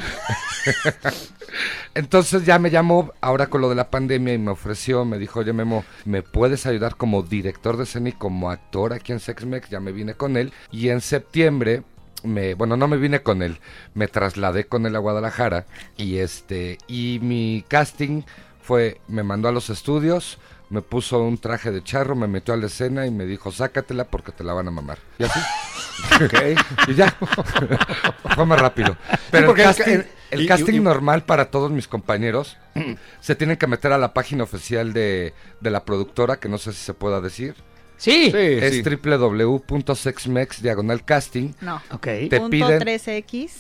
Entonces 1.95 2.45
ya 2.45 2.59
me 2.59 2.71
llamó 2.71 3.12
ahora 3.21 3.47
con 3.47 3.61
lo 3.61 3.69
de 3.69 3.75
la 3.75 3.91
pandemia 3.91 4.35
y 4.35 4.38
me 4.38 4.50
ofreció, 4.50 5.05
me 5.05 5.19
dijo, 5.19 5.41
oye 5.41 5.53
Memo, 5.53 5.85
¿me 6.05 6.23
puedes 6.23 6.67
ayudar 6.67 6.97
como 6.97 7.23
director 7.23 7.76
de 7.76 7.85
escena 7.85 8.11
y 8.11 8.12
como 8.12 8.50
actor 8.50 8.93
aquí 8.93 9.12
en 9.12 9.21
Sexmex? 9.21 9.71
Ya 9.71 9.81
me 9.81 9.93
vine 9.93 10.15
con 10.15 10.37
él 10.37 10.53
y 10.71 10.88
en 10.91 11.00
septiembre 11.00 11.83
me, 12.23 12.55
bueno, 12.55 12.76
no 12.76 12.88
me 12.88 12.97
vine 12.97 13.23
con 13.23 13.43
él, 13.43 13.59
me 13.95 14.09
trasladé 14.09 14.65
con 14.65 14.87
él 14.87 14.97
a 14.97 15.00
Guadalajara 15.00 15.67
y 15.97 16.19
este, 16.19 16.79
y 16.88 17.19
mi 17.23 17.65
casting 17.69 18.23
fue, 18.61 19.00
me 19.09 19.23
mandó 19.23 19.49
a 19.49 19.53
los 19.53 19.71
estudios, 19.71 20.38
me 20.68 20.82
puso 20.82 21.20
un 21.23 21.38
traje 21.38 21.70
de 21.70 21.82
charro, 21.85 22.14
me 22.16 22.26
metió 22.26 22.52
a 22.54 22.56
la 22.56 22.66
escena 22.66 23.06
y 23.06 23.11
me 23.11 23.25
dijo, 23.25 23.52
sácatela 23.52 24.04
porque 24.04 24.32
te 24.32 24.42
la 24.44 24.52
van 24.52 24.68
a 24.68 24.70
mamar. 24.70 24.99
Y 25.18 25.25
así. 25.25 25.40
y 26.88 26.94
ya. 26.94 27.11
fue 28.35 28.46
más 28.46 28.61
rápido. 28.61 28.96
Pero 29.30 29.46
porque 29.46 29.62
el 29.62 29.68
el 29.68 29.75
ca- 29.75 29.78
casting, 29.85 29.92
el- 29.94 30.06
el 30.32 30.40
y- 30.42 30.46
casting 30.46 30.75
y- 30.75 30.80
normal 30.80 31.25
para 31.25 31.50
todos 31.50 31.70
mis 31.70 31.87
compañeros 31.88 32.56
se 33.20 33.35
tienen 33.37 33.56
que 33.56 33.66
meter 33.66 33.92
a 33.92 33.99
la 33.99 34.12
página 34.12 34.44
oficial 34.44 34.92
de, 34.92 35.35
de 35.61 35.70
la 35.70 35.85
productora, 35.85 36.38
que 36.38 36.49
no 36.49 36.58
sé 36.58 36.73
si 36.73 36.85
se 36.85 36.94
pueda 36.94 37.20
decir. 37.20 37.54
Sí. 37.99 38.30
es 38.35 38.75
sí. 38.75 38.82
www.sexmex 38.82 40.61
diagonal 40.62 41.02
casting 41.04 41.52
No. 41.62 41.76
Ok. 41.92 42.02
Te 42.28 42.38
Punto 42.40 42.50
piden- 42.50 42.80
3X 42.82 43.50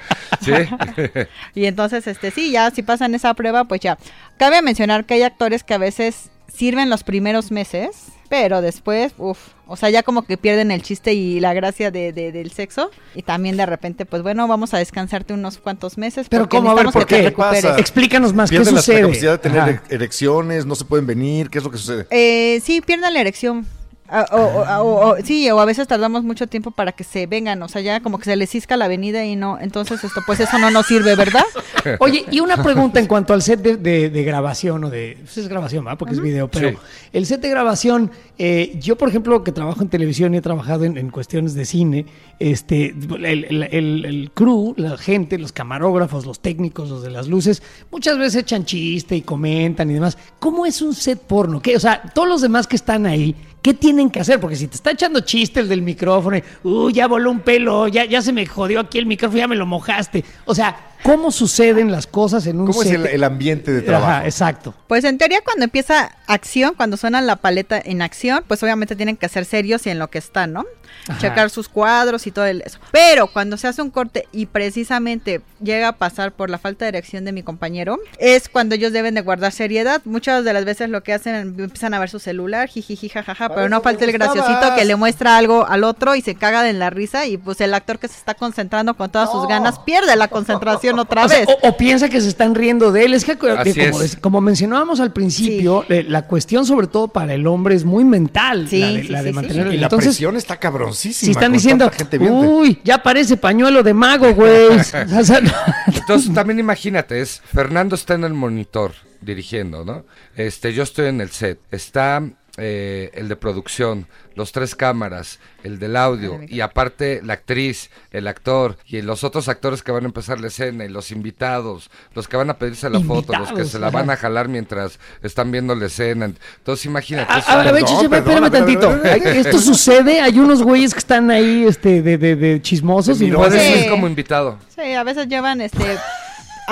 Sí. 0.43 0.53
Y 1.55 1.67
entonces, 1.67 2.07
este, 2.07 2.31
sí, 2.31 2.51
ya 2.53 2.71
si 2.71 2.83
pasan 2.83 3.15
esa 3.15 3.35
prueba, 3.35 3.65
pues 3.65 3.81
ya. 3.81 3.99
Cabe 4.39 4.63
mencionar 4.63 5.05
que 5.05 5.15
hay 5.15 5.23
actores 5.23 5.63
que 5.65 5.75
a 5.75 5.79
veces 5.79 6.31
sirven 6.53 6.89
los 6.89 7.05
primeros 7.05 7.51
meses, 7.51 8.07
pero 8.31 8.63
después, 8.63 9.13
uff, 9.19 9.39
o 9.67 9.77
sea, 9.77 9.91
ya 9.91 10.05
como 10.05 10.23
que 10.23 10.39
pierden 10.39 10.71
el 10.71 10.83
chiste 10.83 11.13
y 11.15 11.41
la 11.41 11.53
gracia 11.53 11.91
de, 11.91 12.13
de- 12.13 12.31
del 12.31 12.53
sexo. 12.53 12.91
Y 13.15 13.23
también 13.23 13.57
de 13.57 13.67
repente, 13.67 14.07
pues 14.07 14.23
bueno, 14.23 14.47
vamos 14.47 14.73
a 14.73 14.79
descansarte 14.79 15.35
unos 15.35 15.59
cuantos 15.59 15.99
meses. 15.99 16.29
Pero 16.31 16.49
¿cómo? 16.49 16.71
A 16.71 16.75
ver, 16.75 16.87
¿por 16.87 17.07
qué? 17.07 17.31
pasa? 17.33 17.77
Explícanos 17.77 18.33
más, 18.33 18.49
¿qué 18.49 18.57
Pierden 18.57 18.77
la 18.77 18.81
sucede? 18.83 19.01
capacidad 19.03 19.33
de 19.33 19.39
tener 19.39 19.59
Ajá. 19.61 19.83
erecciones, 19.91 20.65
no 20.65 20.77
se 20.77 20.85
pueden 20.85 21.07
venir, 21.07 21.51
¿qué 21.51 21.59
es 21.59 21.65
lo 21.65 21.71
que 21.73 21.79
sucede? 21.79 22.07
Eh, 22.11 22.61
sí, 22.65 22.81
pierden 22.81 23.13
la 23.13 23.21
erección. 23.21 23.67
Ah, 24.13 24.27
o, 24.33 24.37
o- 24.39 24.83
o- 24.83 25.11
o- 25.13 25.17
sí, 25.25 25.49
o 25.51 25.61
a 25.61 25.65
veces 25.65 25.87
tardamos 25.87 26.25
mucho 26.25 26.47
tiempo 26.49 26.73
para 26.73 26.91
que 26.93 27.05
se 27.05 27.27
vengan, 27.27 27.63
o 27.63 27.69
sea, 27.69 27.81
ya 27.81 28.01
como 28.01 28.19
que 28.19 28.25
se 28.25 28.35
les 28.35 28.51
cisca 28.51 28.77
la 28.77 28.87
avenida 28.87 29.25
y 29.25 29.37
no, 29.37 29.59
entonces 29.61 30.03
esto, 30.03 30.21
pues 30.27 30.41
eso 30.41 30.59
no 30.59 30.71
nos 30.71 30.87
sirve, 30.87 31.15
¿verdad? 31.15 31.45
Oye, 32.01 32.25
y 32.31 32.41
una 32.41 32.63
pregunta 32.63 32.99
en 32.99 33.07
cuanto 33.07 33.33
al 33.35 33.43
set 33.43 33.61
de, 33.61 33.77
de- 33.77 34.11
de 34.11 34.25
grabación 34.25 34.83
o 34.85 34.91
de... 34.91 35.17
pues 35.21 35.39
es 35.39 35.49
grabación, 35.49 35.87
¿va? 35.87 35.97
Porque 35.97 36.15
es 36.15 36.21
video, 36.21 36.49
pero 36.49 36.71
Sí. 36.71 36.77
el 37.13 37.25
set 37.27 37.41
de 37.41 37.49
grabación, 37.51 38.11
eh, 38.39 38.77
yo 38.81 38.97
por 38.97 39.09
ejemplo 39.09 39.45
que 39.45 39.53
trabajo 39.53 39.81
en 39.83 39.89
televisión 39.89 40.35
y 40.35 40.39
he 40.39 40.43
trabajado 40.43 40.85
en, 40.85 40.99
en 40.99 41.11
cuestiones 41.11 41.55
de 41.55 41.65
cine, 41.65 42.07
este, 42.41 42.87
el, 42.89 43.25
el- 43.45 43.63
el- 43.71 44.05
el 44.05 44.31
crew, 44.35 44.75
la 44.77 44.97
gente, 44.99 45.39
los 45.39 45.53
camarógrafos, 45.53 46.27
los 46.27 46.41
técnicos, 46.41 46.89
los 46.91 47.03
de 47.03 47.11
las 47.11 47.29
luces, 47.29 47.63
muchas 47.93 48.19
veces 48.19 48.43
echan 48.43 48.65
chiste 48.65 49.15
y 49.17 49.23
comentan 49.23 49.89
y 49.91 49.95
demás. 49.95 50.19
¿Cómo 50.41 50.67
es 50.67 50.83
un 50.83 50.95
set 50.95 51.21
porno? 51.21 51.61
¿Qué? 51.63 51.77
O 51.77 51.81
sea, 51.81 52.03
todos 52.15 52.29
los 52.29 52.41
demás 52.43 52.67
que 52.67 52.75
están 52.77 53.07
ahí... 53.07 53.37
¿Qué 53.63 53.75
tienen 53.75 54.11
que 54.11 54.21
hacer? 54.21 54.41
Porque 54.41 54.57
si 54.57 54.69
te 54.69 54.77
está 54.77 54.93
echando 54.93 55.21
chiste 55.21 55.61
el 55.61 55.69
del 55.69 55.83
micrófono, 55.83 56.37
y, 56.37 56.43
uh, 56.63 56.91
ya 56.91 57.07
voló 57.07 57.31
un 57.31 57.41
pelo, 57.41 57.89
ya, 57.89 58.05
ya 58.07 58.23
se 58.23 58.33
me 58.33 58.47
jodió 58.47 58.81
aquí 58.81 58.99
el 58.99 59.07
micrófono, 59.07 59.39
ya 59.39 59.49
me 59.49 59.57
lo 59.57 59.67
mojaste. 59.67 60.25
O 60.47 60.55
sea, 60.55 60.90
¿cómo 61.03 61.31
suceden 61.31 61.91
las 61.93 62.07
cosas 62.07 62.47
en 62.47 62.61
un 62.61 62.67
¿Cómo 62.69 62.83
es 62.83 62.91
el, 62.91 63.07
el 63.07 63.25
ambiente 63.25 63.73
de 63.73 63.83
trabajo? 63.83 64.11
Ajá, 64.13 64.25
exacto. 64.25 64.75
Pues 64.87 65.05
en 65.05 65.19
teoría 65.19 65.41
cuando 65.45 65.65
empieza 65.65 66.11
acción, 66.27 66.75
cuando 66.77 66.97
suena 66.97 67.21
la 67.21 67.37
paleta 67.37 67.81
en 67.83 68.03
acción, 68.03 68.45
pues 68.47 68.63
obviamente 68.63 68.97
tienen 68.97 69.17
que 69.17 69.29
ser 69.29 69.45
serios 69.45 69.87
y 69.87 69.91
en 69.91 69.99
lo 69.99 70.11
que 70.11 70.19
están, 70.19 70.53
¿no? 70.53 70.65
Ajá. 71.09 71.19
Checar 71.21 71.51
sus 71.51 71.69
cuadros 71.69 72.27
y 72.27 72.31
todo 72.33 72.45
el- 72.47 72.63
eso. 72.63 72.79
Pero 72.91 73.29
cuando 73.33 73.57
se 73.57 73.69
hace 73.69 73.81
un 73.81 73.91
corte 73.91 74.27
y 74.33 74.47
precisamente 74.47 75.41
llega 75.63 75.89
a 75.89 75.93
pasar 75.93 76.33
por 76.33 76.51
la 76.51 76.59
falta 76.59 76.85
de 76.85 76.91
erección 76.91 77.25
de 77.25 77.33
mi 77.33 77.43
compañero, 77.43 77.99
es 78.19 78.49
cuando 78.49 78.75
ellos 78.75 78.93
deben 78.93 79.15
de 79.15 79.21
guardar 79.21 79.53
seriedad. 79.53 80.03
Muchas 80.05 80.45
de 80.45 80.53
las 80.53 80.65
veces 80.65 80.89
lo 80.91 81.03
que 81.03 81.13
hacen 81.13 81.35
empiezan 81.59 81.95
a 81.95 81.99
ver 82.01 82.11
su 82.11 82.19
celular, 82.19 82.69
jijiji, 82.69 83.09
jajaja, 83.09 83.49
pero 83.55 83.69
no 83.69 83.81
falta 83.81 84.05
el 84.05 84.13
graciosito 84.13 84.75
que 84.77 84.85
le 84.85 84.97
muestra 84.97 85.37
algo 85.37 85.67
al 85.67 85.85
otro 85.85 86.15
y 86.17 86.23
se 86.23 86.35
caga 86.35 86.69
en 86.69 86.79
la 86.79 86.91
risa 86.91 87.27
y 87.27 87.37
pues 87.37 87.61
el 87.61 87.73
actor 87.75 87.99
que 87.99 88.09
se 88.09 88.17
está 88.17 88.35
concentrando 88.35 88.95
con 88.95 89.11
todas 89.11 89.31
sus 89.31 89.47
ganas 89.47 89.79
pierde 89.79 90.17
la 90.17 90.29
concentración. 90.29 90.90
otra 90.99 91.25
O, 91.25 91.29
sea, 91.29 91.39
vez. 91.41 91.49
o- 91.49 91.69
o 91.69 91.77
piensa 91.77 92.09
que 92.09 92.21
se 92.21 92.29
están 92.29 92.55
riendo 92.55 92.91
de 92.93 93.05
él. 93.05 93.15
Es 93.15 93.25
que, 93.25 93.33
Así 93.33 93.39
como, 93.41 93.57
es. 93.63 93.99
des- 93.99 94.17
como 94.17 94.41
mencionábamos 94.41 95.01
al 95.01 95.13
principio, 95.13 95.85
eh, 95.89 96.05
la 96.09 96.27
cuestión, 96.27 96.67
sobre 96.67 96.87
todo 96.87 97.09
para 97.09 97.35
el 97.35 97.47
hombre, 97.47 97.75
es 97.75 97.85
muy 97.85 98.05
mental. 98.05 98.67
Sí, 98.69 98.81
la 98.81 98.87
de, 98.93 99.03
sí, 99.03 99.09
la 99.09 99.19
de 99.23 99.25
sí, 99.25 99.29
sí. 99.31 99.35
mantener. 99.35 99.75
Y 99.75 99.77
la 99.79 99.83
Entonces, 99.87 100.09
presión 100.09 100.37
está 100.37 100.57
cabroncísima. 100.59 101.27
si 101.27 101.31
están 101.31 101.53
diciendo, 101.53 101.91
uy, 102.31 102.79
ya 102.85 103.03
parece 103.03 103.37
pañuelo 103.37 103.83
de 103.83 103.95
mago, 103.95 104.33
güey. 104.35 104.51
O 105.21 105.25
sea, 105.25 105.41
no- 105.41 105.53
Entonces 105.87 106.33
también 106.35 106.59
imagínate, 106.59 107.21
es 107.21 107.41
Fernando 107.53 107.95
está 107.95 108.15
en 108.15 108.25
el 108.25 108.35
monitor 108.35 108.93
dirigiendo, 109.21 109.85
¿no? 109.85 110.05
Este, 110.37 110.73
yo 110.73 110.83
estoy 110.83 111.07
en 111.09 111.21
el 111.21 111.31
set. 111.31 111.59
Está 111.71 112.23
eh, 112.57 113.11
el 113.15 113.29
de 113.29 113.37
producción, 113.37 114.07
los 114.41 114.53
tres 114.53 114.75
cámaras, 114.75 115.39
el 115.63 115.79
del 115.79 115.97
audio 115.97 116.41
y 116.49 116.61
aparte 116.63 117.21
la 117.23 117.35
actriz, 117.35 117.91
el 118.11 118.27
actor 118.27 118.79
y 118.87 119.03
los 119.03 119.23
otros 119.23 119.49
actores 119.49 119.83
que 119.83 119.93
van 119.93 120.05
a 120.05 120.07
empezar 120.07 120.41
la 120.41 120.47
escena 120.47 120.87
y 120.87 120.89
los 120.89 121.11
invitados, 121.13 121.91
los 122.15 122.27
que 122.27 122.37
van 122.39 122.49
a 122.49 122.55
pedirse 122.59 122.89
la 122.89 123.01
foto, 123.01 123.35
los 123.39 123.53
que 123.53 123.67
se 123.67 123.79
la 123.79 123.91
van 123.91 124.09
a 124.11 124.17
jalar 124.17 124.49
mientras 124.49 124.99
están 125.23 125.53
viendo 125.53 125.75
la 125.75 125.87
escena. 125.87 126.25
Entonces 126.57 126.87
imagínate. 126.87 127.31
A, 127.33 127.37
a 127.37 127.57
ver, 127.59 127.69
a 127.69 127.73
ver, 127.73 127.85
Chiche, 127.85 128.05
espérame 128.11 128.51
tantito. 128.51 129.05
Esto 129.05 129.59
sucede, 129.59 130.21
hay 130.21 130.39
unos 130.39 130.63
güeyes 130.63 130.93
que 130.95 130.99
están 131.01 131.31
ahí 131.31 131.65
este, 131.69 132.01
de, 132.01 132.17
de, 132.17 132.35
de 132.37 132.63
chismosos 132.63 133.21
y 133.21 133.31
no 133.31 133.37
Puedes 133.39 133.61
Sí. 133.63 133.85
ir 133.85 133.91
como 133.91 134.07
invitado. 134.07 134.59
Sí, 134.75 134.95
a 134.95 135.03
veces 135.05 135.29
llevan 135.29 135.61
este. 135.61 135.85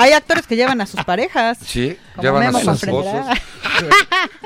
Hay 0.01 0.13
actores 0.13 0.47
que 0.47 0.55
llevan 0.57 0.81
a 0.81 0.87
sus 0.87 1.03
parejas. 1.05 1.59
Sí, 1.65 1.99
Como 2.15 2.23
llevan 2.41 2.55
a 2.55 2.61
sus 2.61 2.83
esposos. 2.83 3.27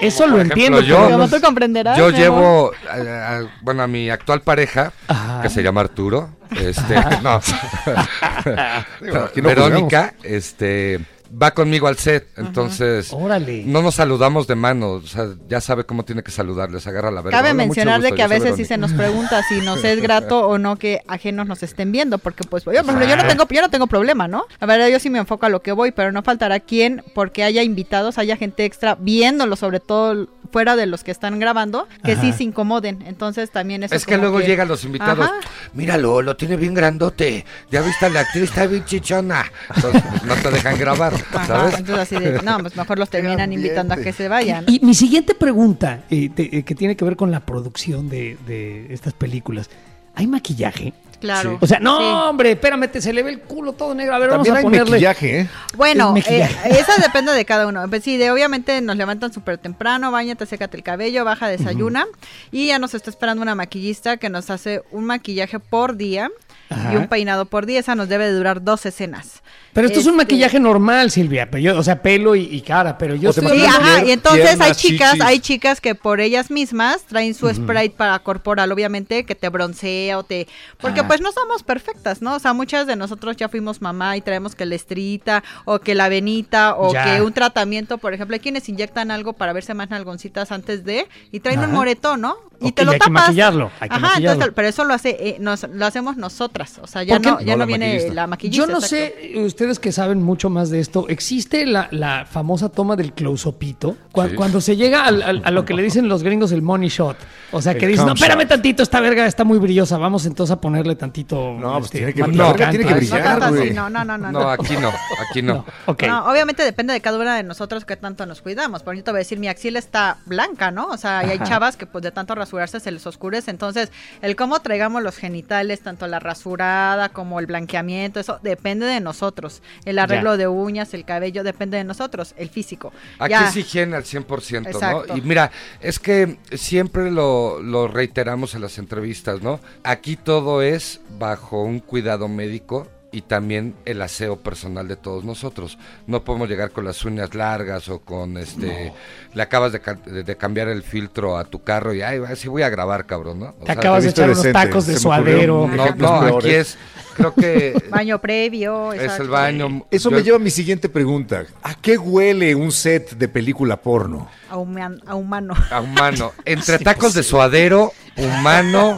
Eso 0.00 0.26
lo 0.26 0.40
entiendo. 0.40 0.80
yo- 0.80 0.96
pero 1.06 1.10
Como 1.18 1.28
tú 1.28 1.40
comprenderás. 1.40 1.98
Yo 1.98 2.10
llevo, 2.10 2.72
a- 2.90 3.36
a- 3.38 3.42
bueno, 3.60 3.82
a 3.82 3.86
mi 3.86 4.08
actual 4.10 4.40
pareja, 4.42 4.92
Ajá. 5.08 5.42
que 5.42 5.50
se 5.50 5.62
llama 5.62 5.82
Arturo, 5.82 6.30
este, 6.58 6.94
no, 7.22 7.40
Digo, 9.00 9.18
aquí 9.24 9.42
no 9.42 9.48
Verónica, 9.48 10.14
este, 10.22 11.00
va 11.40 11.52
conmigo 11.52 11.86
al 11.86 11.96
set, 11.96 12.28
entonces, 12.36 13.12
Órale. 13.12 13.64
no 13.64 13.82
nos 13.82 13.94
saludamos 13.94 14.46
de 14.46 14.54
mano, 14.54 14.90
o 14.92 15.02
sea, 15.02 15.28
ya 15.48 15.60
sabe 15.60 15.84
cómo 15.84 16.04
tiene 16.04 16.22
que 16.22 16.30
saludarles, 16.30 16.86
agarra 16.86 17.10
la 17.10 17.22
verga. 17.22 17.38
Cabe 17.38 17.50
Hola, 17.50 17.64
mencionar 17.64 18.02
de 18.02 18.12
que 18.12 18.22
a 18.22 18.26
veces 18.26 18.56
sí 18.56 18.64
se 18.64 18.76
nos 18.76 18.92
pregunta 18.92 19.42
si 19.48 19.60
nos 19.60 19.82
es 19.84 20.00
grato 20.02 20.46
o 20.46 20.58
no 20.58 20.76
que 20.76 21.00
ajenos 21.06 21.46
nos 21.46 21.62
estén 21.62 21.92
viendo, 21.92 22.18
porque 22.18 22.44
pues 22.44 22.64
yo, 22.64 22.72
por 22.72 22.94
ejemplo, 22.94 23.06
yo 23.06 23.16
no 23.16 23.26
tengo 23.26 23.46
yo 23.48 23.62
no 23.62 23.70
tengo 23.70 23.86
problema, 23.86 24.28
¿no? 24.28 24.46
La 24.60 24.66
verdad 24.66 24.88
yo 24.88 24.98
sí 24.98 25.10
me 25.10 25.18
enfoco 25.18 25.46
a 25.46 25.48
lo 25.48 25.62
que 25.62 25.72
voy, 25.72 25.92
pero 25.92 26.12
no 26.12 26.22
faltará 26.22 26.60
quien 26.60 27.02
porque 27.14 27.44
haya 27.44 27.62
invitados, 27.62 28.18
haya 28.18 28.36
gente 28.36 28.64
extra 28.64 28.96
viéndolo, 28.98 29.56
sobre 29.56 29.80
todo 29.80 30.28
fuera 30.52 30.76
de 30.76 30.86
los 30.86 31.02
que 31.02 31.10
están 31.10 31.40
grabando, 31.40 31.88
que 32.04 32.14
sí 32.14 32.32
se 32.32 32.44
incomoden. 32.44 33.02
Entonces 33.06 33.50
también 33.50 33.82
eso 33.82 33.94
Es 33.94 34.06
que 34.06 34.18
luego 34.18 34.40
llegan 34.40 34.68
los 34.68 34.84
invitados. 34.84 35.26
Ajá. 35.26 35.40
Míralo, 35.72 36.20
lo 36.22 36.36
tiene 36.36 36.56
bien 36.56 36.74
grandote. 36.74 37.44
Ya 37.70 37.80
viste 37.80 38.06
a 38.06 38.08
la 38.10 38.20
actriz, 38.20 38.44
está 38.44 38.66
bien 38.66 38.84
chichona. 38.84 39.50
Entonces, 39.74 40.02
pues, 40.08 40.22
no 40.24 40.34
te 40.34 40.50
dejan 40.50 40.78
grabar, 40.78 41.14
Entonces 41.32 41.98
así 41.98 42.16
de, 42.16 42.42
no, 42.42 42.58
pues 42.58 42.76
mejor 42.76 42.98
los 42.98 43.08
terminan 43.10 43.52
invitando 43.52 43.94
a 43.94 43.96
que 43.96 44.12
se 44.12 44.28
vayan. 44.28 44.64
Y 44.68 44.80
mi 44.84 44.94
siguiente 44.94 45.34
pregunta, 45.34 46.00
eh, 46.10 46.28
te- 46.34 46.58
eh, 46.58 46.62
que 46.64 46.74
tiene 46.74 46.96
que 46.96 47.04
ver 47.04 47.16
con 47.16 47.30
la 47.30 47.40
producción 47.40 48.08
de, 48.08 48.36
de 48.46 48.92
estas 48.92 49.12
películas. 49.12 49.70
¿Hay 50.14 50.26
maquillaje? 50.26 50.92
Claro. 51.20 51.56
O 51.60 51.66
sea, 51.68 51.78
no, 51.78 51.98
Sí. 51.98 52.04
hombre, 52.04 52.50
espérame, 52.50 52.90
se 52.98 53.12
le 53.12 53.22
ve 53.22 53.30
el 53.30 53.40
culo 53.42 53.74
todo 53.74 53.94
negro. 53.94 54.14
A 54.16 54.18
ver, 54.18 54.30
También 54.30 54.56
hay 54.56 54.62
vamos 54.64 54.76
a 54.76 54.82
ponerle. 54.84 54.90
maquillaje, 55.06 55.40
¿eh? 55.42 55.48
Bueno, 55.76 56.08
eh, 56.16 56.20
maquillaje. 56.20 56.80
esa 56.80 56.96
depende 57.00 57.30
de 57.32 57.44
cada 57.44 57.68
uno. 57.68 57.88
Pues 57.88 58.02
sí, 58.02 58.16
de, 58.16 58.32
obviamente 58.32 58.80
nos 58.80 58.96
levantan 58.96 59.32
súper 59.32 59.56
temprano, 59.58 60.10
bañate, 60.10 60.46
sécate 60.46 60.76
el 60.76 60.82
cabello, 60.82 61.24
baja, 61.24 61.46
desayuna. 61.46 62.06
Y 62.50 62.66
ya 62.66 62.80
nos 62.80 62.94
está 62.94 63.08
esperando 63.08 63.40
una 63.40 63.54
maquillista 63.54 64.16
que 64.16 64.30
nos 64.30 64.50
hace 64.50 64.82
un 64.90 65.04
maquillaje 65.04 65.60
por 65.60 65.96
día 65.96 66.28
Ajá. 66.72 66.92
y 66.92 66.96
un 66.96 67.08
peinado 67.08 67.46
por 67.46 67.66
día. 67.66 67.80
Esa 67.80 67.94
nos 67.94 68.08
debe 68.08 68.26
de 68.26 68.32
durar 68.32 68.62
dos 68.62 68.84
escenas. 68.86 69.42
Pero 69.72 69.86
esto 69.86 70.00
es 70.00 70.06
un 70.06 70.12
Este, 70.12 70.24
maquillaje 70.24 70.60
normal, 70.60 71.10
Silvia. 71.10 71.50
Pero 71.50 71.62
yo, 71.62 71.78
o 71.78 71.82
sea, 71.82 72.02
pelo 72.02 72.34
y, 72.36 72.42
y 72.42 72.60
cara. 72.60 72.98
Pero 72.98 73.14
yo 73.14 73.30
estoy 73.30 73.58
Sí, 73.58 73.64
ajá, 73.64 74.04
y 74.04 74.10
entonces 74.10 74.60
hay 74.60 74.72
chicas, 74.74 75.12
chichis. 75.12 75.24
hay 75.26 75.40
chicas 75.40 75.80
que 75.80 75.94
por 75.94 76.20
ellas 76.20 76.50
mismas 76.50 77.02
traen 77.04 77.32
su 77.34 77.48
spray 77.48 77.88
para 77.88 78.18
corporal, 78.18 78.70
obviamente, 78.70 79.24
que 79.24 79.34
te 79.34 79.48
broncea 79.48 80.18
o 80.18 80.24
te... 80.24 80.46
Porque 80.78 81.00
Ah. 81.00 81.08
pues 81.08 81.22
no 81.22 81.32
somos 81.32 81.62
perfectas, 81.62 82.20
¿no? 82.20 82.34
O 82.34 82.38
sea, 82.38 82.52
muchas 82.52 82.86
de 82.86 82.96
nosotros 82.96 83.36
ya 83.38 83.48
fuimos 83.48 83.80
mamá 83.80 84.16
y 84.16 84.20
traemos 84.20 84.54
que 84.54 84.66
la 84.66 84.74
estrita 84.74 85.42
o 85.64 85.78
que 85.78 85.94
la 85.94 86.08
venita 86.10 86.74
o 86.76 86.92
Ya. 86.92 87.04
que 87.04 87.22
un 87.22 87.32
tratamiento, 87.32 87.96
por 87.96 88.12
ejemplo, 88.12 88.34
hay 88.34 88.40
quienes 88.40 88.68
inyectan 88.68 89.10
algo 89.10 89.32
para 89.32 89.54
verse 89.54 89.72
más 89.72 89.88
nalgoncitas 89.88 90.52
antes 90.52 90.84
de 90.84 91.06
y 91.30 91.40
traen 91.40 91.60
un 91.60 91.64
Ajá. 91.66 91.74
moretón, 91.74 92.20
¿no? 92.20 92.36
Y 92.68 92.72
te 92.72 92.84
lo 92.84 92.90
hay 92.92 92.98
que 92.98 93.06
tapas. 93.06 93.12
maquillarlo, 93.12 93.70
hay 93.80 93.88
que 93.88 93.94
Ajá, 93.96 94.00
maquillarlo. 94.00 94.32
entonces, 94.32 94.52
pero 94.54 94.68
eso 94.68 94.84
lo 94.84 94.94
hace, 94.94 95.10
eh, 95.20 95.36
nos, 95.40 95.66
lo 95.68 95.86
hacemos 95.86 96.16
nosotras, 96.16 96.78
o 96.82 96.86
sea, 96.86 97.02
ya 97.02 97.18
no, 97.18 97.40
ya 97.40 97.52
No 97.56 97.58
no, 97.58 97.66
viene 97.66 97.86
maquillista. 97.86 98.14
la 98.14 98.26
maquillista. 98.26 98.66
Yo 98.66 98.72
no 98.72 98.78
exacto. 98.78 98.96
sé, 98.96 99.34
ustedes 99.44 99.78
que 99.78 99.92
saben 99.92 100.22
mucho 100.22 100.50
más 100.50 100.70
de 100.70 100.80
esto, 100.80 101.06
¿existe 101.08 101.66
la, 101.66 101.88
la 101.90 102.26
famosa 102.26 102.68
toma 102.68 102.96
del 102.96 103.12
close-upito? 103.12 103.96
Cu- 104.12 104.22
Sí. 104.22 104.34
Cuando 104.36 104.60
se 104.60 104.76
llega 104.76 105.04
al- 105.04 105.22
al- 105.22 105.42
a 105.44 105.50
lo 105.50 105.64
que 105.64 105.74
le 105.74 105.82
dicen 105.82 106.08
los 106.08 106.22
gringos 106.22 106.52
el 106.52 106.62
money 106.62 106.88
shot. 106.88 107.16
O 107.50 107.60
sea, 107.60 107.74
que 107.74 107.86
El 107.86 107.92
dicen, 107.92 108.06
no, 108.06 108.12
espérame 108.14 108.40
shot. 108.40 108.48
tantito, 108.48 108.82
esta 108.82 109.00
verga 109.00 109.26
está 109.26 109.42
muy 109.44 109.58
brillosa, 109.58 109.98
vamos 109.98 110.24
entonces 110.26 110.52
a 110.54 110.60
ponerle 110.60 110.94
tantito... 110.96 111.52
No, 111.58 111.72
pues 111.74 111.86
este, 111.86 111.98
tiene 111.98 112.14
que- 112.14 112.22
verga 112.22 112.70
tiene 112.70 112.84
que 112.86 112.92
antes". 112.94 113.10
No 113.10 113.16
brillar, 113.16 113.42
así, 113.42 113.54
güey. 113.56 113.70
no, 113.74 113.90
no, 113.90 114.04
no, 114.04 114.16
no. 114.18 114.30
No, 114.32 114.48
aquí 114.50 114.76
no, 114.76 114.90
aquí 115.30 115.42
no. 115.42 115.52
No, 115.52 115.64
ok. 115.86 116.02
No, 116.04 116.30
obviamente 116.30 116.62
depende 116.62 116.92
de 116.94 117.00
cada 117.00 117.18
una 117.18 117.36
de 117.36 117.42
nosotros 117.42 117.84
que 117.84 117.96
tanto 117.96 118.24
nos 118.26 118.40
cuidamos. 118.42 118.82
Por 118.82 118.94
ejemplo, 118.94 119.04
te 119.06 119.10
voy 119.10 119.18
a 119.18 119.24
decir, 119.24 119.38
mi 119.38 119.48
axila 119.48 119.78
está 119.78 120.18
blanca, 120.24 120.70
¿no? 120.70 120.86
O 120.86 120.96
sea, 120.96 121.26
y 121.26 121.30
hay 121.30 121.38
chavas 121.40 121.76
que 121.76 121.84
pues 121.86 122.02
de 122.02 122.10
tanto 122.12 122.34
rasurarse 122.52 122.80
se 122.80 122.90
les 122.90 123.06
oscurece. 123.06 123.50
Entonces, 123.50 123.90
el 124.20 124.36
cómo 124.36 124.60
traigamos 124.60 125.02
los 125.02 125.16
genitales, 125.16 125.80
tanto 125.80 126.06
la 126.06 126.18
rasurada 126.18 127.08
como 127.08 127.40
el 127.40 127.46
blanqueamiento, 127.46 128.20
eso 128.20 128.38
depende 128.42 128.86
de 128.86 129.00
nosotros. 129.00 129.62
El 129.84 129.98
arreglo 129.98 130.32
Ya. 130.32 130.36
de 130.36 130.48
uñas, 130.48 130.92
el 130.94 131.04
cabello, 131.04 131.42
depende 131.44 131.76
de 131.78 131.84
nosotros. 131.84 132.34
El 132.36 132.50
físico. 132.50 132.92
Aquí 133.18 133.30
Ya. 133.30 133.48
es 133.48 133.56
higiene 133.56 133.96
al 133.96 134.04
100%, 134.04 134.66
Exacto. 134.70 135.06
¿no? 135.08 135.16
Y 135.16 135.20
mira, 135.22 135.50
es 135.80 135.98
que 135.98 136.36
siempre 136.52 137.10
lo, 137.10 137.60
lo 137.62 137.88
reiteramos 137.88 138.54
en 138.54 138.60
las 138.62 138.78
entrevistas, 138.78 139.40
¿no? 139.42 139.60
Aquí 139.82 140.16
todo 140.16 140.62
es 140.62 141.00
bajo 141.18 141.62
un 141.62 141.80
cuidado 141.80 142.28
médico 142.28 142.88
y 143.12 143.20
también 143.22 143.74
el 143.84 144.00
aseo 144.00 144.36
personal 144.38 144.88
de 144.88 144.96
todos 144.96 145.22
nosotros. 145.22 145.78
No 146.06 146.24
podemos 146.24 146.48
llegar 146.48 146.70
con 146.70 146.84
las 146.86 147.04
uñas 147.04 147.34
largas 147.34 147.88
o 147.90 148.00
con 148.00 148.38
este... 148.38 148.92
Le 149.34 149.42
acabas 149.42 149.72
de, 149.72 149.80
ca- 149.80 149.94
de- 149.94 150.22
de 150.24 150.36
cambiar 150.36 150.68
el 150.68 150.82
filtro 150.82 151.36
a 151.36 151.44
tu 151.44 151.62
carro 151.62 151.92
y, 151.94 152.00
ay, 152.02 152.20
sí 152.36 152.48
voy 152.48 152.62
a 152.62 152.70
grabar, 152.70 153.04
cabrón, 153.06 153.40
¿no? 153.40 153.46
O 153.60 153.64
Te 153.64 153.66
sea, 153.66 153.74
acabas 153.74 154.04
de 154.04 154.10
echar 154.10 154.30
unos 154.30 154.50
tacos 154.52 154.86
de 154.86 154.98
suadero. 154.98 155.68
No, 155.68 155.94
no, 155.94 156.38
aquí 156.38 156.50
es... 156.50 156.78
Creo 157.14 157.34
que 157.34 157.74
Baño 157.90 158.18
previo. 158.20 158.94
es 158.94 159.02
exacto. 159.02 159.22
el 159.24 159.28
baño. 159.28 159.86
Eso 159.90 160.08
Yo- 160.10 160.16
me 160.16 160.22
lleva 160.22 160.36
a 160.38 160.40
mi 160.40 160.50
siguiente 160.50 160.88
pregunta. 160.88 161.44
¿A 161.62 161.74
qué 161.74 161.98
huele 161.98 162.54
un 162.54 162.72
set 162.72 163.10
de 163.16 163.28
película 163.28 163.76
porno? 163.76 164.30
A, 164.52 164.58
human- 164.58 165.00
a 165.06 165.14
humano. 165.14 165.54
A 165.70 165.80
humano. 165.80 166.32
Entre 166.44 166.78
tacos 166.84 167.14
de 167.14 167.22
suadero, 167.22 167.92
humano. 168.18 168.96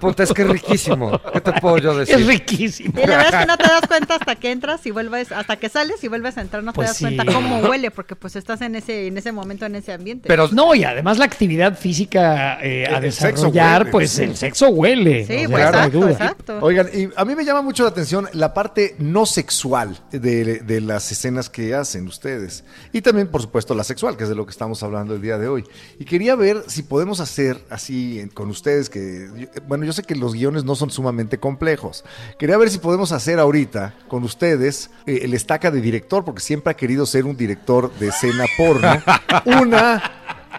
Puta, 0.00 0.22
es 0.22 0.32
que 0.32 0.42
es 0.42 0.48
riquísimo. 0.48 1.20
¿Qué 1.32 1.40
te 1.40 1.52
puedo 1.60 1.78
yo 1.78 1.96
decir? 1.96 2.14
Es 2.16 2.26
riquísimo. 2.26 2.92
Y 2.96 3.06
la 3.06 3.16
verdad 3.18 3.34
es 3.34 3.40
que 3.40 3.46
no 3.46 3.56
te 3.58 3.64
das 3.68 3.86
cuenta 3.86 4.14
hasta 4.16 4.34
que 4.36 4.50
entras 4.50 4.84
y 4.86 4.90
vuelves, 4.90 5.32
hasta 5.32 5.56
que 5.56 5.68
sales 5.68 6.02
y 6.02 6.08
vuelves 6.08 6.36
a 6.38 6.40
entrar, 6.40 6.62
no 6.62 6.72
Pues 6.72 6.86
te 6.86 6.88
das 6.90 6.96
sí. 6.96 7.04
cuenta 7.16 7.32
cómo 7.32 7.58
huele, 7.60 7.90
porque 7.90 8.16
pues 8.16 8.36
estás 8.36 8.60
en 8.62 8.74
ese, 8.74 9.06
en 9.06 9.16
ese 9.18 9.32
momento, 9.32 9.66
en 9.66 9.76
ese 9.76 9.92
ambiente. 9.92 10.28
Pero 10.28 10.48
No, 10.48 10.74
y 10.74 10.84
además 10.84 11.18
la 11.18 11.26
actividad 11.26 11.78
física 11.78 12.58
eh, 12.62 12.86
a 12.86 12.98
El 12.98 13.12
sexo 13.12 13.26
desarrollar, 13.50 13.80
huele, 13.82 13.90
pues 13.92 14.10
sí. 14.10 14.22
el 14.24 14.36
sexo 14.36 14.68
huele. 14.68 15.26
sí, 15.26 15.46
pues 15.48 15.64
exacto, 15.66 15.98
duda. 16.00 16.10
exacto. 16.12 16.58
Oigan, 16.62 16.88
y 16.92 17.08
a 17.14 17.24
mí 17.24 17.34
me 17.34 17.44
llama 17.44 17.62
mucho 17.62 17.82
la 17.82 17.90
atención 17.90 18.28
la 18.32 18.52
parte 18.54 18.96
no 18.98 19.26
sexual 19.26 19.98
de, 20.10 20.60
de 20.60 20.80
las 20.80 21.10
escenas 21.12 21.50
que 21.50 21.74
hacen 21.74 22.06
ustedes. 22.08 22.64
Y 22.92 23.02
también, 23.02 23.28
por 23.28 23.42
supuesto, 23.42 23.74
la 23.74 23.84
sexual, 23.84 24.16
que 24.16 24.24
es 24.24 24.28
de 24.28 24.34
lo 24.34 24.44
que 24.46 24.50
estamos 24.54 24.82
hablando 24.82 25.14
el 25.14 25.20
día 25.20 25.36
de 25.38 25.48
hoy. 25.48 25.64
Y 25.98 26.04
quería 26.04 26.34
ver 26.36 26.64
si 26.68 26.82
podemos 26.82 27.20
hacer 27.20 27.60
así 27.70 28.26
con 28.34 28.48
ustedes, 28.48 28.88
que, 28.88 29.48
bueno, 29.66 29.84
yo 29.84 29.92
sé 29.92 30.02
que 30.02 30.14
los 30.14 30.32
guiones 30.34 30.64
no 30.64 30.74
son 30.76 30.90
sumamente 30.90 31.38
complejos. 31.38 32.04
Quería 32.38 32.56
ver 32.56 32.70
si 32.70 32.78
podemos 32.78 33.12
hacer 33.12 33.38
ahorita 33.38 33.94
con 34.08 34.22
ustedes 34.24 34.90
eh, 35.06 35.20
el 35.22 35.34
estaca 35.34 35.70
de 35.70 35.80
director, 35.80 36.24
porque 36.24 36.40
siempre 36.40 36.70
ha 36.70 36.74
querido 36.74 37.04
ser 37.06 37.24
un 37.26 37.36
director 37.36 37.92
de 37.98 38.08
escena 38.08 38.44
porno, 38.56 39.02
una 39.60 40.02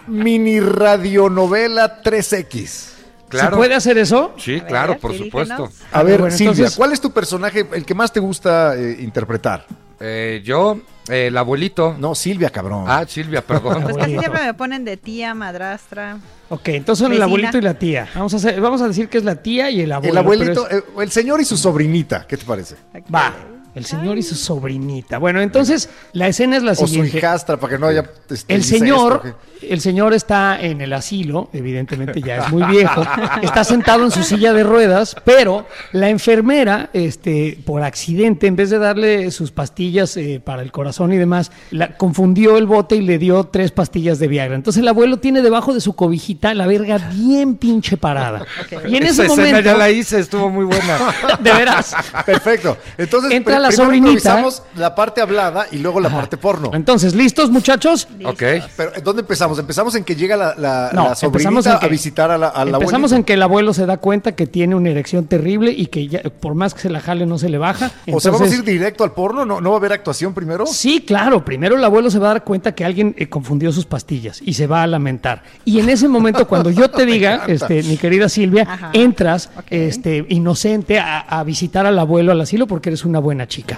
mini 0.08 0.60
radionovela 0.60 2.01
3X. 2.03 2.91
Claro. 3.29 3.51
¿Se 3.51 3.55
puede 3.58 3.73
hacer 3.75 3.97
eso? 3.97 4.34
Sí, 4.38 4.58
A 4.58 4.65
claro, 4.67 4.93
ver, 4.93 4.99
por 5.01 5.17
supuesto. 5.17 5.69
A 5.91 6.03
ver, 6.03 6.19
bueno, 6.21 6.36
Silvia, 6.36 6.51
entonces- 6.51 6.75
¿cuál 6.77 6.91
es 6.93 7.01
tu 7.01 7.12
personaje, 7.12 7.65
el 7.73 7.86
que 7.86 7.95
más 7.95 8.13
te 8.13 8.19
gusta 8.19 8.75
eh, 8.77 8.97
interpretar? 8.99 9.65
Eh, 9.99 10.41
yo, 10.45 10.79
el 11.10 11.38
abuelito. 11.38 11.96
No, 12.00 12.15
Silvia, 12.15 12.50
cabrón. 12.50 12.86
Ah, 12.88 13.06
Silvia, 13.08 13.41
perdón. 13.46 13.84
Pues 13.84 13.98
casi 13.98 14.18
siempre 14.18 14.44
me 14.44 14.54
ponen 14.54 14.86
de 14.86 14.98
tía, 14.98 15.34
madrastra. 15.34 16.18
Ok, 16.50 16.68
entonces 16.70 17.04
son 17.04 17.12
el 17.12 17.18
Vecina. 17.20 17.26
abuelito 17.26 17.58
y 17.58 17.62
la 17.62 17.74
tía. 17.74 18.08
Vamos 18.15 18.34
a, 18.34 18.38
hacer, 18.38 18.62
vamos 18.62 18.82
a 18.82 18.88
decir 18.88 19.10
que 19.10 19.18
es 19.18 19.24
la 19.24 19.36
tía 19.36 19.70
y 19.72 19.82
el 19.82 19.91
abuelo. 19.91 20.12
el 20.13 20.18
abuelito, 20.18 20.65
pero 20.70 20.78
es- 20.80 20.84
eh, 20.84 21.02
el 21.04 21.12
señor 21.12 21.41
y 21.41 21.46
su 21.46 21.58
sobrinita, 21.58 22.26
¿qué 22.28 22.38
te 22.38 22.46
parece? 22.46 22.76
Va. 23.13 23.34
El 23.74 23.84
señor 23.84 24.18
y 24.18 24.24
su 24.24 24.36
sobrinita. 24.36 25.18
Bueno, 25.18 25.41
entonces 25.41 25.89
la 26.13 26.28
escena 26.30 26.56
es 26.56 26.63
la 26.63 26.72
O 26.72 26.76
su 26.76 26.88
siguiente. 26.88 27.18
hijastra, 27.18 27.58
para 27.58 27.74
que 27.74 27.80
no 27.80 27.88
haya. 27.88 28.10
este, 28.30 28.54
El 28.54 28.60
incesto, 28.62 28.80
señor, 28.86 29.36
el 29.69 29.82
señor 29.82 30.13
está 30.13 30.60
en 30.60 30.82
el 30.82 30.93
asilo, 30.93 31.49
evidentemente 31.54 32.21
ya 32.21 32.38
es 32.38 32.51
muy 32.51 32.63
viejo, 32.63 33.04
está 33.41 33.63
sentado 33.63 34.04
en 34.04 34.12
su 34.12 34.23
silla 34.23 34.54
de 34.54 34.63
ruedas, 34.63 35.15
pero 35.23 35.65
la 35.91 36.10
enfermera, 36.10 36.89
este, 36.93 37.58
por 37.65 37.84
accidente, 37.84 38.47
en 38.47 38.56
vez 38.56 38.69
de 38.69 38.80
darle 38.80 39.32
sus 39.32 39.51
pastillas 39.51 40.17
eh, 40.17 40.41
para 40.43 40.62
el 40.62 40.71
corazón 40.71 41.13
y 41.13 41.17
demás, 41.17 41.51
la 41.71 41.97
confundió 41.97 42.58
el 42.58 42.65
bote 42.65 42.95
y 42.95 43.01
le 43.01 43.17
dio 43.17 43.45
tres 43.45 43.71
pastillas 43.71 44.19
de 44.19 44.28
Viagra. 44.28 44.56
Entonces 44.56 44.82
el 44.82 44.88
abuelo 44.88 45.17
tiene 45.17 45.41
debajo 45.41 45.73
de 45.73 45.82
su 45.82 45.93
cobijita 45.93 46.54
la 46.54 46.67
verga 46.67 46.97
bien 47.13 47.56
pinche 47.56 47.97
parada. 47.97 48.45
Y 48.88 48.95
en 48.97 49.04
Esa 49.04 49.23
ese 49.23 49.25
escena 49.25 49.47
momento, 49.47 49.60
ya 49.62 49.78
la 49.78 49.89
hice, 49.89 50.19
estuvo 50.19 50.49
muy 50.49 50.65
buena. 50.65 50.97
de 51.39 51.54
veras. 51.54 51.95
Perfecto. 52.25 52.78
Entonces, 52.97 53.32
Entra 53.32 53.60
la 53.60 53.69
primero 53.69 53.86
sobrinita. 53.86 54.43
la 54.75 54.95
parte 54.95 55.21
hablada 55.21 55.67
y 55.71 55.78
luego 55.78 55.99
la 55.99 56.10
parte 56.10 56.38
porno. 56.38 56.71
Entonces, 56.73 57.13
¿listos, 57.15 57.49
muchachos? 57.49 58.08
ok. 58.23 58.43
Pero, 58.75 58.91
¿dónde 59.04 59.21
empezamos? 59.21 59.55
¿Empezamos 59.60 59.96
en 59.96 60.04
que 60.04 60.15
llega 60.15 60.36
la, 60.36 60.56
la, 60.58 60.89
No, 60.94 61.04
la 61.04 61.08
empezamos 61.10 61.20
sobrinita 61.41 61.74
en 61.74 61.80
que- 61.80 61.86
a 61.86 61.89
visitar 61.89 62.32
a 62.32 62.38
la, 62.38 62.48
a 62.48 62.65
la 62.65 62.72
Empezamos 62.78 62.94
abuelita? 63.12 63.15
en 63.18 63.24
que 63.24 63.34
el 63.34 63.41
abuelo 63.44 63.74
se 63.74 63.86
da 63.86 63.98
cuenta 63.98 64.34
que 64.36 64.48
tiene 64.48 64.76
una 64.76 64.89
erección 64.89 65.26
terrible 65.26 65.72
y 65.72 65.88
que 65.88 66.08
ya, 66.08 66.22
por 66.24 66.56
más 66.56 66.74
que 66.74 66.82
se 66.82 66.89
la 66.89 67.00
jale 67.00 67.26
no 67.26 67.38
se 67.38 67.50
le 67.50 67.58
baja. 67.58 67.91
O 68.12 68.20
sea, 68.20 68.32
vamos 68.32 68.52
a 68.52 68.56
ir 68.56 68.63
directo 68.63 69.04
al 69.04 69.13
porno, 69.13 69.46
¿no, 69.46 69.62
no 69.62 69.70
va 69.72 69.76
a 69.78 69.80
haber 69.80 69.94
actuación 69.94 70.34
primero? 70.34 70.65
Sí, 70.65 71.04
claro. 71.06 71.44
Primero 71.46 71.76
el 71.78 71.84
abuelo 71.84 72.10
se 72.10 72.20
va 72.20 72.28
a 72.32 72.34
dar 72.34 72.44
cuenta 72.44 72.74
que 72.76 72.86
alguien 72.86 73.15
eh, 73.18 73.28
confundió 73.30 73.72
sus 73.72 73.86
pastillas 73.86 74.41
y 74.44 74.54
se 74.54 74.68
va 74.68 74.84
a 74.84 74.88
lamentar. 74.88 75.44
Y 75.65 75.80
en 75.80 75.89
ese 75.89 76.08
momento, 76.08 76.48
cuando 76.48 76.70
yo 76.72 76.89
te 76.89 77.06
diga, 77.08 77.44
este, 77.48 77.84
mi 77.84 77.98
querida 77.98 78.30
Silvia, 78.30 78.68
Ajá. 78.70 78.89
entras 78.94 79.50
este, 79.70 80.26
inocente 80.30 81.00
a, 81.00 81.20
a 81.20 81.44
visitar 81.44 81.86
al 81.86 81.98
abuelo 82.00 82.32
al 82.32 82.41
asilo 82.41 82.68
porque 82.68 82.89
eres 82.89 83.06
una 83.06 83.20
buena 83.20 83.48
chica. 83.48 83.78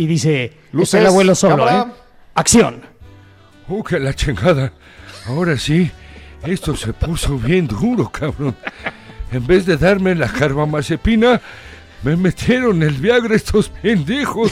Y 0.00 0.06
dice, 0.06 0.50
Luces, 0.72 0.94
está 0.94 0.98
el 1.00 1.06
abuelo 1.08 1.34
solo, 1.34 1.56
cámara. 1.58 1.82
¿eh? 1.82 1.92
Acción. 2.34 2.80
¡Uh, 3.68 3.84
que 3.84 4.00
la 4.00 4.14
chingada! 4.14 4.72
Ahora 5.26 5.58
sí, 5.58 5.90
esto 6.42 6.74
se 6.74 6.94
puso 6.94 7.36
bien 7.36 7.68
duro, 7.68 8.10
cabrón. 8.10 8.56
En 9.30 9.46
vez 9.46 9.66
de 9.66 9.76
darme 9.76 10.14
la 10.14 10.26
carbamazepina, 10.26 11.38
me 12.02 12.16
metieron 12.16 12.82
el 12.82 12.94
Viagra 12.94 13.36
estos 13.36 13.68
pendejos. 13.68 14.50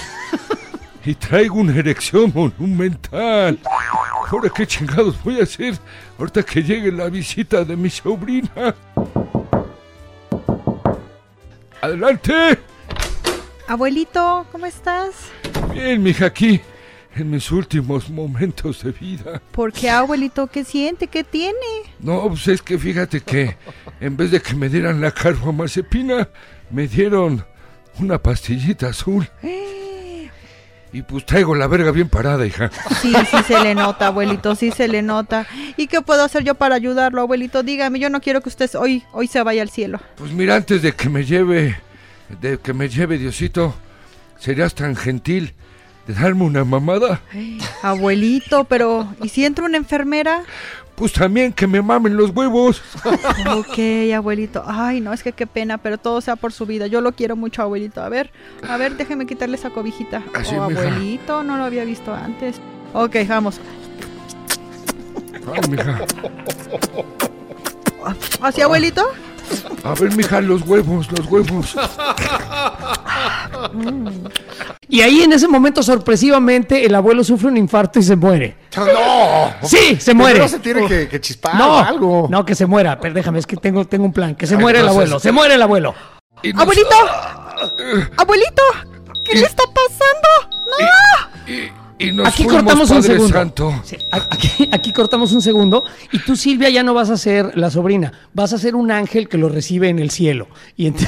Y 1.07 1.15
traigo 1.15 1.55
una 1.61 1.75
erección 1.75 2.31
monumental. 2.35 3.59
Ahora 4.31 4.51
qué 4.55 4.67
chingados 4.67 5.17
voy 5.25 5.41
a 5.41 5.45
hacer 5.45 5.79
ahorita 6.19 6.43
que 6.43 6.63
llegue 6.63 6.93
la 6.93 7.09
visita 7.09 7.65
de 7.65 7.75
mi 7.75 7.89
sobrina. 7.89 8.75
¡Adelante! 11.81 12.59
Abuelito, 13.69 14.47
¿cómo 14.51 14.65
estás? 14.65 15.11
Bien, 15.75 16.03
mija, 16.03 16.25
aquí, 16.25 16.59
en 17.15 17.31
mis 17.31 17.53
últimos 17.53 18.09
momentos 18.09 18.83
de 18.83 18.93
vida. 18.93 19.43
¿Por 19.53 19.75
qué, 19.75 19.91
abuelito? 19.91 20.47
¿Qué 20.47 20.65
siente? 20.65 21.07
¿Qué 21.07 21.23
tiene? 21.23 21.53
No, 22.01 22.29
pues 22.29 22.49
es 22.49 22.63
que 22.63 22.79
fíjate 22.79 23.21
que 23.21 23.59
en 24.01 24.17
vez 24.17 24.31
de 24.31 24.41
que 24.41 24.55
me 24.55 24.71
dieran 24.71 25.03
la 25.03 25.11
carbamazepina, 25.11 26.31
me 26.71 26.89
dieron 26.89 27.45
una 27.99 28.23
pastillita 28.23 28.89
azul. 28.89 29.29
Y 30.91 31.03
pues 31.03 31.27
traigo 31.27 31.55
la 31.55 31.67
verga 31.67 31.91
bien 31.91 32.09
parada, 32.09 32.47
hija. 32.47 32.71
Sí, 33.03 33.13
sí 33.31 33.37
se 33.47 33.61
le 33.61 33.75
nota, 33.75 34.07
abuelito, 34.07 34.55
sí 34.55 34.71
se 34.71 34.89
le 34.89 35.03
nota. 35.03 35.47
¿Y 35.77 35.89
qué 35.89 36.01
puedo 36.01 36.25
hacer 36.25 36.43
yo 36.43 36.55
para 36.55 36.77
ayudarlo, 36.77 37.21
abuelito? 37.21 37.63
Dígame, 37.63 37.99
yo 37.99 38.09
no 38.09 38.23
quiero 38.23 38.41
que 38.41 38.49
usted 38.49 38.75
hoy, 38.77 39.05
hoy 39.13 39.27
se 39.27 39.43
vaya 39.43 39.61
al 39.61 39.69
cielo. 39.69 40.01
Pues 40.17 40.33
mira, 40.33 40.57
antes 40.57 40.81
de 40.81 40.93
que 40.93 41.11
me 41.11 41.27
lleve, 41.27 41.77
de 42.41 42.59
que 42.59 42.73
me 42.73 42.89
lleve 42.89 43.19
Diosito, 43.19 43.75
serías 44.39 44.75
tan 44.75 44.97
gentil 44.97 45.55
de 46.07 46.15
darme 46.15 46.45
una 46.45 46.65
mamada. 46.65 47.21
Abuelito, 47.83 48.65
pero 48.65 49.13
¿y 49.23 49.29
si 49.29 49.45
entra 49.45 49.65
una 49.65 49.77
enfermera? 49.77 50.43
Pues 50.95 51.13
también 51.13 51.53
que 51.53 51.67
me 51.67 51.81
mamen 51.81 52.17
los 52.17 52.31
huevos. 52.31 52.83
Ok, 53.51 53.79
abuelito. 54.15 54.65
Ay, 54.67 55.01
no, 55.01 55.13
es 55.13 55.23
que 55.23 55.33
qué 55.33 55.47
pena, 55.47 55.79
pero 55.79 55.97
todo 55.97 56.21
sea 56.21 56.37
por 56.37 56.53
su 56.53 56.67
vida. 56.67 56.87
Yo 56.87 57.01
lo 57.01 57.13
quiero 57.13 57.37
mucho, 57.37 57.63
abuelito. 57.63 58.03
A 58.03 58.09
ver, 58.09 58.31
a 58.69 58.77
ver, 58.77 58.97
déjeme 58.97 59.27
quitarle 59.27 59.57
esa 59.57 59.71
cobijita. 59.71 60.23
Así, 60.35 60.57
oh, 60.57 60.69
mija. 60.69 60.83
abuelito, 60.83 61.45
no 61.45 61.57
lo 61.57 61.65
había 61.65 61.85
visto 61.85 62.13
antes. 62.15 62.57
Ok, 62.95 63.17
vamos. 63.29 63.61
Ay, 65.55 65.71
mija. 65.71 66.01
¿Así, 68.41 68.61
abuelito? 68.61 69.07
A 69.85 69.95
ver, 69.95 70.15
mija, 70.17 70.41
los 70.41 70.63
huevos, 70.63 71.11
los 71.13 71.27
huevos. 71.27 71.77
Y 74.89 75.03
ahí 75.03 75.23
en 75.23 75.33
ese 75.33 75.49
momento, 75.49 75.83
sorpresivamente, 75.83 76.85
el 76.87 76.95
abuelo 76.95 77.23
sufre 77.25 77.49
un 77.49 77.57
infarto 77.57 77.99
y 77.99 78.03
se 78.03 78.17
muere. 78.17 78.57
¡No! 78.77 79.53
Sí, 79.69 79.97
se 80.01 80.15
muere. 80.15 80.49
se 80.49 80.59
tiene 80.61 80.87
que, 80.87 81.09
que 81.09 81.21
chispar 81.21 81.55
no, 81.57 81.77
o 81.77 81.79
algo. 81.79 82.27
no, 82.31 82.45
que 82.45 82.55
se 82.55 82.67
muera. 82.67 82.99
Pero 82.99 83.15
déjame, 83.15 83.39
es 83.39 83.47
que 83.47 83.57
tengo, 83.57 83.85
tengo 83.87 84.05
un 84.07 84.13
plan. 84.13 84.35
Que 84.35 84.47
se 84.47 84.55
Ay, 84.55 84.61
muere 84.61 84.81
el 84.81 84.89
abuelo. 84.89 85.21
Se 85.21 85.33
muere 85.33 85.55
el 85.55 85.63
abuelo. 85.63 85.95
Nos- 86.43 86.63
¡Abuelito! 86.63 86.97
¡Abuelito! 88.17 88.63
¿Qué 89.25 89.35
le 89.35 89.43
está 89.47 89.65
pasando? 89.65 90.57
¡No! 90.67 90.87
Y, 91.99 92.09
y 92.09 92.13
nos 92.13 92.29
Aquí 92.29 92.45
fuimos, 92.45 92.63
cortamos 92.63 92.91
un 92.91 93.03
segundo. 93.03 93.33
Santo. 93.39 93.81
Sí, 93.85 93.97
a- 94.11 94.17
aquí, 94.17 94.69
aquí 94.71 94.93
cortamos 94.93 95.33
un 95.33 95.43
segundo. 95.43 95.85
Y 96.13 96.19
tú, 96.21 96.37
Silvia, 96.37 96.69
ya 96.71 96.83
no 96.83 96.95
vas 96.95 97.11
a 97.11 97.17
ser 97.17 97.57
la 97.59 97.71
sobrina. 97.71 98.13
Vas 98.35 98.53
a 98.53 98.59
ser 98.59 98.75
un 98.75 98.91
ángel 98.91 99.29
que 99.29 99.37
lo 99.39 99.49
recibe 99.49 99.89
en 99.89 99.99
el 99.99 100.11
cielo. 100.11 100.49
Y 100.77 100.91
ent- 100.91 101.07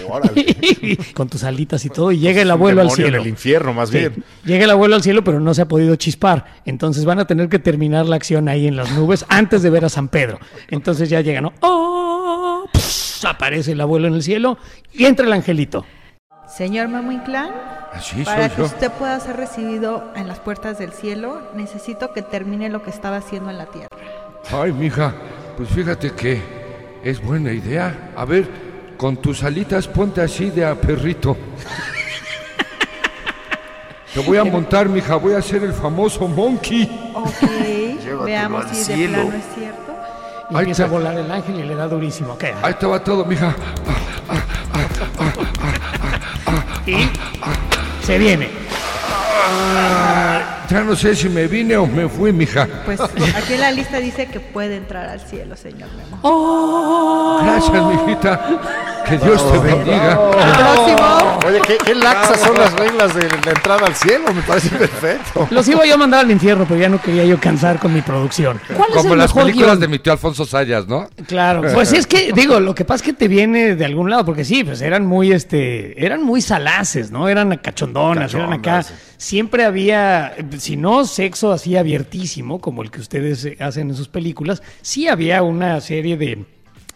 con 1.14 1.28
tus 1.28 1.44
alitas 1.44 1.84
y 1.84 1.90
todo. 1.90 2.12
Y 2.12 2.18
llega 2.18 2.42
el 2.42 2.50
abuelo 2.50 2.80
al 2.82 2.90
cielo. 2.90 3.16
En 3.18 3.22
el 3.22 3.28
infierno, 3.28 3.72
más 3.72 3.90
Sí, 3.90 3.98
bien. 3.98 4.24
Llega 4.44 4.64
el 4.64 4.70
abuelo 4.70 4.94
al 4.96 5.02
cielo, 5.02 5.22
pero 5.24 5.40
no 5.40 5.54
se 5.54 5.62
ha 5.62 5.68
podido 5.68 5.94
chispar. 5.96 6.60
Entonces 6.64 7.04
van 7.04 7.18
a 7.20 7.26
tener 7.26 7.48
que 7.48 7.58
terminar 7.58 8.06
la 8.06 8.16
acción 8.16 8.48
ahí 8.48 8.66
en 8.66 8.76
las 8.76 8.90
nubes 8.92 9.24
antes 9.28 9.62
de 9.62 9.70
ver 9.70 9.84
a 9.84 9.88
San 9.88 10.08
Pedro. 10.08 10.38
Entonces 10.68 11.08
ya 11.10 11.20
llega, 11.20 11.40
¿no? 11.40 11.52
¡Oh! 11.60 12.64
Pss, 12.72 13.24
aparece 13.24 13.72
el 13.72 13.80
abuelo 13.80 14.08
en 14.08 14.14
el 14.14 14.22
cielo 14.22 14.58
y 14.92 15.04
entra 15.04 15.26
el 15.26 15.32
angelito. 15.32 15.84
Señor 16.50 16.88
Memo 16.88 17.12
Inclán, 17.12 17.50
Así 17.92 18.24
para 18.24 18.48
soy 18.48 18.50
que 18.50 18.56
yo. 18.58 18.64
usted 18.66 18.90
pueda 18.92 19.18
ser 19.20 19.36
recibido 19.36 20.10
en 20.16 20.26
las 20.26 20.40
puertas 20.40 20.78
del 20.78 20.92
cielo, 20.92 21.40
necesito 21.54 22.12
que 22.12 22.22
termine 22.22 22.68
lo 22.68 22.82
que 22.82 22.90
estaba 22.90 23.18
haciendo 23.18 23.50
en 23.50 23.58
la 23.58 23.66
tierra. 23.66 23.88
Ay, 24.52 24.72
mija, 24.72 25.14
pues 25.56 25.68
fíjate 25.68 26.10
que 26.12 26.42
es 27.04 27.22
buena 27.22 27.52
idea. 27.52 28.10
A 28.16 28.24
ver, 28.24 28.48
con 28.96 29.16
tus 29.16 29.44
alitas 29.44 29.86
ponte 29.86 30.20
así 30.20 30.50
de 30.50 30.66
a 30.66 30.74
perrito. 30.74 31.36
Te 34.12 34.18
voy 34.20 34.38
a 34.38 34.44
montar, 34.44 34.88
mija, 34.88 35.14
voy 35.14 35.34
a 35.34 35.42
ser 35.42 35.62
el 35.62 35.72
famoso 35.72 36.26
monkey. 36.26 37.12
Ok, 37.14 38.22
veamos 38.24 38.66
al 38.66 38.74
si 38.74 39.02
de 39.02 39.08
plano 39.08 39.32
es 39.34 39.44
cierto. 39.54 39.92
Y 40.50 40.54
Ahí 40.56 40.60
empieza 40.62 40.84
a 40.84 40.88
volar 40.88 41.16
el 41.16 41.30
ángel 41.30 41.60
y 41.60 41.62
le 41.62 41.76
da 41.76 41.86
durísimo. 41.86 42.36
¿Qué? 42.36 42.52
Ahí 42.60 42.74
te 42.74 42.86
va 42.86 43.04
todo, 43.04 43.24
mija. 43.24 43.54
Y 46.86 46.96
se 48.04 48.18
viene. 48.18 48.48
Ya 50.70 50.84
no 50.84 50.94
sé 50.94 51.16
si 51.16 51.28
me 51.28 51.46
vine 51.48 51.76
o 51.76 51.86
me 51.86 52.08
fui, 52.08 52.32
mija. 52.32 52.68
Pues 52.84 53.00
aquí 53.00 53.54
en 53.54 53.60
la 53.60 53.72
lista 53.72 53.98
dice 53.98 54.26
que 54.26 54.38
puede 54.40 54.76
entrar 54.76 55.08
al 55.08 55.20
cielo, 55.20 55.56
señor 55.56 55.88
Memo. 55.96 57.40
Gracias, 57.42 57.82
mijita. 57.84 58.40
Que 59.06 59.18
Dios 59.18 59.52
te 59.52 59.58
bendiga. 59.58 60.30
Próximo. 60.30 61.38
Oye, 61.46 61.60
qué, 61.66 61.78
qué 61.84 61.94
laxas 61.94 62.38
son 62.40 62.54
las 62.56 62.72
reglas 62.74 63.14
de 63.14 63.22
la 63.44 63.50
entrada 63.52 63.86
al 63.86 63.94
cielo, 63.96 64.32
me 64.32 64.42
parece 64.42 64.68
perfecto. 64.76 65.48
Los 65.50 65.66
iba 65.68 65.84
yo 65.86 65.94
a 65.94 65.96
mandar 65.96 66.20
al 66.20 66.30
infierno, 66.30 66.64
pero 66.68 66.78
ya 66.78 66.88
no 66.88 67.00
quería 67.00 67.24
yo 67.24 67.40
cansar 67.40 67.78
con 67.78 67.92
mi 67.92 68.02
producción. 68.02 68.60
¿Cuál 68.76 68.90
es 68.90 68.96
Como 68.96 69.14
el 69.14 69.18
las 69.18 69.30
mejor 69.30 69.42
películas 69.44 69.68
guion? 69.70 69.80
de 69.80 69.88
mi 69.88 69.98
tío 69.98 70.12
Alfonso 70.12 70.44
Sayas, 70.44 70.86
¿no? 70.86 71.08
Claro, 71.26 71.62
pues 71.72 71.92
es 71.92 72.06
que 72.06 72.32
digo, 72.32 72.60
lo 72.60 72.74
que 72.74 72.84
pasa 72.84 72.96
es 72.96 73.02
que 73.02 73.12
te 73.14 73.26
viene 73.26 73.74
de 73.74 73.84
algún 73.84 74.10
lado, 74.10 74.24
porque 74.24 74.44
sí, 74.44 74.62
pues 74.62 74.80
eran 74.82 75.06
muy 75.06 75.32
este, 75.32 76.04
eran 76.04 76.22
muy 76.22 76.40
salaces, 76.42 77.10
¿no? 77.10 77.28
Eran 77.28 77.56
cachondonas, 77.56 78.32
eran 78.34 78.52
acá. 78.52 78.84
Siempre 79.20 79.64
había, 79.66 80.34
si 80.58 80.76
no 80.78 81.04
sexo 81.04 81.52
así 81.52 81.76
abiertísimo, 81.76 82.58
como 82.58 82.82
el 82.82 82.90
que 82.90 83.00
ustedes 83.00 83.44
eh, 83.44 83.56
hacen 83.60 83.90
en 83.90 83.94
sus 83.94 84.08
películas, 84.08 84.62
sí 84.80 85.08
había 85.08 85.42
una 85.42 85.78
serie 85.82 86.16
de, 86.16 86.46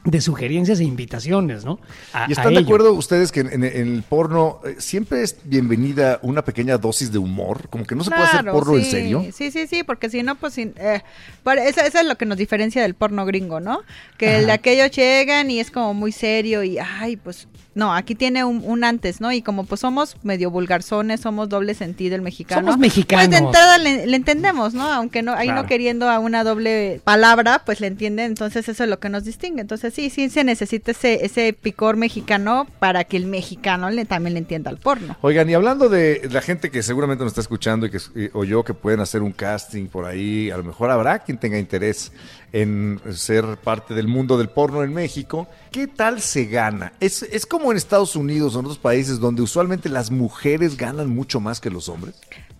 de 0.04 0.20
sugerencias 0.22 0.80
e 0.80 0.84
invitaciones, 0.84 1.66
¿no? 1.66 1.78
A- 2.14 2.24
¿Y 2.26 2.32
están 2.32 2.54
de 2.54 2.60
ello. 2.60 2.66
acuerdo 2.66 2.94
ustedes 2.94 3.30
que 3.30 3.40
en, 3.40 3.52
en- 3.52 3.64
en 3.64 3.94
el 3.96 4.02
porno 4.02 4.60
eh, 4.64 4.76
siempre 4.78 5.22
es 5.22 5.36
bienvenida 5.44 6.18
una 6.22 6.42
pequeña 6.42 6.78
dosis 6.78 7.12
de 7.12 7.18
humor? 7.18 7.68
Como 7.68 7.84
que 7.84 7.94
no 7.94 8.02
se 8.04 8.10
puede 8.10 8.22
hacer 8.22 8.44
porno 8.50 8.78
en 8.78 8.84
serio. 8.86 9.26
Sí, 9.30 9.50
sí, 9.50 9.66
sí, 9.66 9.82
porque 9.82 10.08
si 10.08 10.22
no, 10.22 10.34
pues 10.36 10.54
sin- 10.54 10.72
eh, 10.78 11.02
para- 11.42 11.66
eso, 11.66 11.82
eso 11.82 11.98
es 11.98 12.06
lo 12.06 12.16
que 12.16 12.24
nos 12.24 12.38
diferencia 12.38 12.80
del 12.80 12.94
porno 12.94 13.26
gringo, 13.26 13.60
¿no? 13.60 13.80
Que 14.16 14.38
el 14.38 14.46
de 14.46 14.52
aquellos 14.52 14.90
llegan 14.92 15.50
y 15.50 15.60
es 15.60 15.70
como 15.70 15.92
muy 15.92 16.10
serio 16.10 16.62
y, 16.64 16.78
ay, 16.78 17.16
pues 17.16 17.48
no, 17.74 17.94
aquí 17.94 18.14
tiene 18.14 18.44
un, 18.44 18.62
un 18.64 18.84
antes, 18.84 19.20
¿no? 19.20 19.32
Y 19.32 19.42
como 19.42 19.64
pues 19.64 19.80
somos 19.80 20.16
medio 20.22 20.50
vulgarzones, 20.50 21.20
somos 21.20 21.48
doble 21.48 21.74
sentido 21.74 22.14
el 22.16 22.22
mexicano. 22.22 22.60
Somos 22.62 22.78
mexicanos. 22.78 23.26
Pues 23.26 23.40
de 23.40 23.44
entrada 23.46 23.78
le, 23.78 24.06
le 24.06 24.16
entendemos, 24.16 24.74
¿no? 24.74 24.92
Aunque 24.92 25.22
no, 25.22 25.32
ahí 25.34 25.46
Claro. 25.48 25.62
no 25.62 25.68
queriendo 25.68 26.08
a 26.08 26.18
una 26.18 26.44
doble 26.44 27.00
palabra, 27.04 27.62
pues 27.66 27.80
le 27.80 27.86
entiende, 27.88 28.24
entonces 28.24 28.68
eso 28.68 28.84
es 28.84 28.90
lo 28.90 28.98
que 29.00 29.08
nos 29.08 29.24
distingue. 29.24 29.60
Entonces 29.60 29.92
sí, 29.94 30.10
sí 30.10 30.30
se 30.30 30.44
necesita 30.44 30.92
ese, 30.92 31.24
ese 31.24 31.52
picor 31.52 31.96
mexicano 31.96 32.66
para 32.78 33.04
que 33.04 33.16
el 33.16 33.26
mexicano 33.26 33.90
le, 33.90 34.04
también 34.04 34.34
le 34.34 34.38
entienda 34.40 34.70
al 34.70 34.78
porno. 34.78 35.16
Oigan, 35.20 35.48
y 35.50 35.54
hablando 35.54 35.88
de 35.88 36.28
la 36.30 36.40
gente 36.40 36.70
que 36.70 36.82
seguramente 36.82 37.24
nos 37.24 37.32
está 37.32 37.40
escuchando 37.40 37.86
y 37.86 37.90
que 37.90 37.98
y- 38.14 38.30
o 38.32 38.44
yo 38.44 38.62
que 38.64 38.74
pueden 38.74 39.00
hacer 39.00 39.22
un 39.22 39.32
casting 39.32 39.86
por 39.86 40.04
ahí, 40.04 40.50
a 40.50 40.56
lo 40.56 40.64
mejor 40.64 40.90
habrá 40.90 41.18
quien 41.20 41.38
tenga 41.38 41.58
interés 41.58 42.12
en 42.54 43.00
ser 43.14 43.56
parte 43.56 43.94
del 43.94 44.06
mundo 44.06 44.38
del 44.38 44.48
porno 44.48 44.84
en 44.84 44.94
México. 44.94 45.48
¿Qué 45.72 45.88
tal 45.88 46.20
se 46.20 46.44
gana? 46.44 46.92
¿Es, 47.00 47.24
es 47.24 47.46
como 47.46 47.72
en 47.72 47.76
Estados 47.76 48.14
Unidos 48.14 48.54
o 48.54 48.60
en 48.60 48.66
otros 48.66 48.78
países 48.78 49.18
donde 49.18 49.42
usualmente 49.42 49.88
las 49.88 50.12
mujeres 50.12 50.76
ganan 50.76 51.10
mucho 51.10 51.40
más 51.40 51.60
que 51.60 51.68
los 51.68 51.88
hombres? 51.88 52.14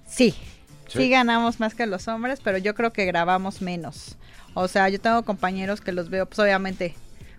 Sí, 0.08 0.34
sí, 0.88 1.08
ganamos 1.08 1.60
más 1.60 1.76
que 1.76 1.86
los 1.86 2.08
hombres, 2.08 2.40
pero 2.42 2.58
yo 2.58 2.74
creo 2.74 2.92
que 2.92 3.04
grabamos 3.04 3.62
menos. 3.62 4.16
O 4.54 4.66
sea, 4.66 4.88
yo 4.88 5.00
tengo 5.00 5.22
compañeros 5.22 5.80
que 5.80 5.92
los 5.92 6.10
veo, 6.10 6.26
pues 6.26 6.40
obviamente, 6.40 6.96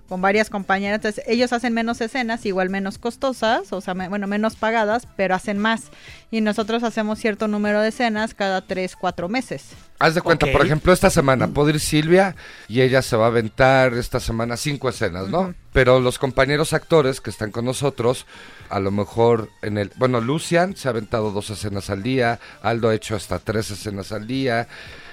con 0.08 0.22
varias 0.22 0.50
compañeras, 0.50 0.98
entonces 0.98 1.24
ellos 1.28 1.52
hacen 1.54 1.74
menos 1.74 2.00
escenas, 2.02 2.46
igual 2.46 2.70
menos 2.70 2.98
costosas, 2.98 3.74
o 3.74 3.82
sea, 3.82 3.94
me- 3.94 4.08
bueno, 4.08 4.28
menos 4.28 4.56
pagadas, 4.56 5.08
pero 5.18 5.34
hacen 5.36 5.58
más. 5.58 5.86
Y 6.32 6.42
nosotros 6.42 6.84
hacemos 6.84 7.20
cierto 7.20 7.48
número 7.48 7.82
de 7.82 7.90
escenas 7.90 8.34
cada 8.34 8.62
tres, 8.62 8.96
cuatro 8.96 9.30
meses. 9.30 9.70
Haz 9.98 10.14
de 10.14 10.22
cuenta, 10.22 10.46
por 10.52 10.66
ejemplo, 10.66 10.92
esta 10.92 11.10
semana 11.10 11.48
puede 11.48 11.72
ir 11.74 11.80
Silvia 11.80 12.36
y 12.68 12.82
ella 12.82 13.02
se 13.02 13.16
va 13.16 13.26
a 13.26 13.28
aventar 13.28 13.94
esta 13.94 14.20
semana 14.20 14.58
cinco 14.58 14.90
escenas, 14.90 15.30
¿no? 15.30 15.56
Pero 15.72 16.00
los 16.02 16.20
compañeros 16.20 16.74
actores 16.74 17.22
que 17.22 17.30
están 17.30 17.52
con 17.52 17.64
nosotros, 17.66 18.26
a 18.70 18.80
lo 18.80 18.92
mejor 18.92 19.50
en 19.62 19.78
el... 19.78 19.92
Bueno, 19.96 20.20
Lucian 20.20 20.76
se 20.76 20.90
ha 20.90 20.92
aventado 20.92 21.32
dos 21.32 21.50
escenas 21.50 21.90
al 21.90 22.04
día, 22.04 22.40
Aldo 22.62 22.90
ha 22.90 22.96
hecho 22.96 23.16
hasta 23.16 23.40
tres 23.40 23.72
escenas 23.72 24.12
al 24.12 24.28
día. 24.28 24.68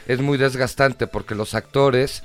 Es 0.09 0.21
muy 0.21 0.37
desgastante 0.37 1.07
porque 1.07 1.37
los 1.37 1.55
actores 1.55 2.25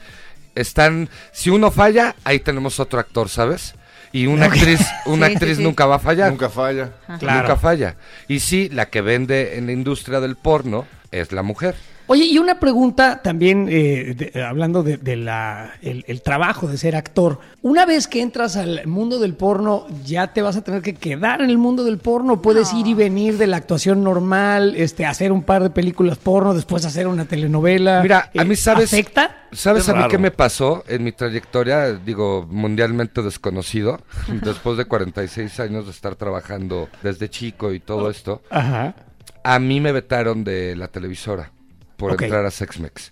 están... 0.60 1.10
Si 1.32 1.50
uno 1.50 1.72
falla, 1.72 2.16
ahí 2.24 2.40
tenemos 2.40 2.80
otro 2.80 3.00
actor, 3.00 3.30
¿sabes? 3.30 3.76
Y 4.12 4.28
una 4.28 4.46
actriz, 4.46 4.80
una 5.06 5.28
Sí, 5.28 5.32
sí, 5.32 5.36
actriz 5.38 5.58
sí. 5.58 5.64
nunca 5.64 5.86
va 5.86 5.96
a 5.96 6.00
fallar. 6.00 6.32
Nunca 6.32 6.50
falla. 6.50 6.92
Claro. 7.20 7.42
Nunca 7.42 7.56
falla. 7.58 7.96
Y 8.28 8.40
sí, 8.40 8.70
la 8.70 8.88
que 8.88 9.02
vende 9.02 9.58
en 9.58 9.66
la 9.68 9.72
industria 9.74 10.20
del 10.20 10.36
porno 10.36 10.86
es 11.12 11.32
la 11.32 11.44
mujer. 11.44 11.76
Oye, 12.10 12.24
y 12.26 12.38
una 12.38 12.58
pregunta 12.60 13.22
también, 13.22 13.68
eh, 13.70 14.14
de- 14.16 14.32
eh, 14.34 14.42
hablando 14.44 14.82
de, 14.82 14.96
de 14.96 15.18
la, 15.18 15.74
el, 15.82 16.06
el 16.08 16.22
trabajo 16.22 16.66
de 16.68 16.78
ser 16.78 16.96
actor. 16.96 17.40
Una 17.62 17.86
vez 17.86 18.08
que 18.08 18.22
entras 18.22 18.56
al 18.56 18.88
mundo 18.88 19.20
del 19.20 19.34
porno, 19.34 19.86
¿ya 20.06 20.28
te 20.32 20.42
vas 20.42 20.56
a 20.56 20.64
tener 20.64 20.82
que 20.82 20.94
quedar 20.96 21.42
en 21.42 21.50
el 21.50 21.58
mundo 21.58 21.84
del 21.84 21.98
porno? 21.98 22.42
¿Puedes 22.42 22.74
ir 22.74 22.88
y 22.88 22.94
venir 22.94 23.38
de 23.38 23.48
la 23.48 23.58
actuación 23.58 24.06
normal, 24.06 24.74
este, 24.78 25.06
hacer 25.06 25.34
un 25.34 25.44
par 25.44 25.64
de 25.64 25.70
películas 25.70 26.18
porno, 26.18 26.54
después 26.54 26.86
hacer 26.86 27.08
una 27.08 27.26
telenovela? 27.26 28.02
Mira, 28.02 28.32
a 28.34 28.42
Eh, 28.42 28.46
mí 28.46 28.56
sabes... 28.56 28.94
¿Afecta? 28.94 29.36
¿Sabes 29.52 29.84
Es 29.84 29.90
a 29.90 29.94
mí 29.96 30.04
qué 30.10 30.18
me 30.18 30.32
pasó 30.32 30.84
en 30.88 31.04
mi 31.04 31.12
trayectoria, 31.14 31.94
digo, 31.94 32.48
mundialmente 32.50 33.22
desconocido, 33.22 34.00
después 34.44 34.78
de 34.78 34.86
46 34.86 35.60
años 35.60 35.86
de 35.86 35.92
estar 35.92 36.16
trabajando 36.16 36.88
desde 37.04 37.30
chico 37.30 37.74
y 37.74 37.82
todo 37.82 38.10
esto? 38.10 38.42
Ajá. 38.50 38.96
A 39.44 39.60
mí 39.60 39.82
me 39.82 39.92
vetaron 39.92 40.44
de 40.46 40.76
la 40.78 40.88
televisora 40.88 41.52
por 41.98 42.12
entrar 42.24 42.46
a 42.46 42.52
Sexmex. 42.52 43.12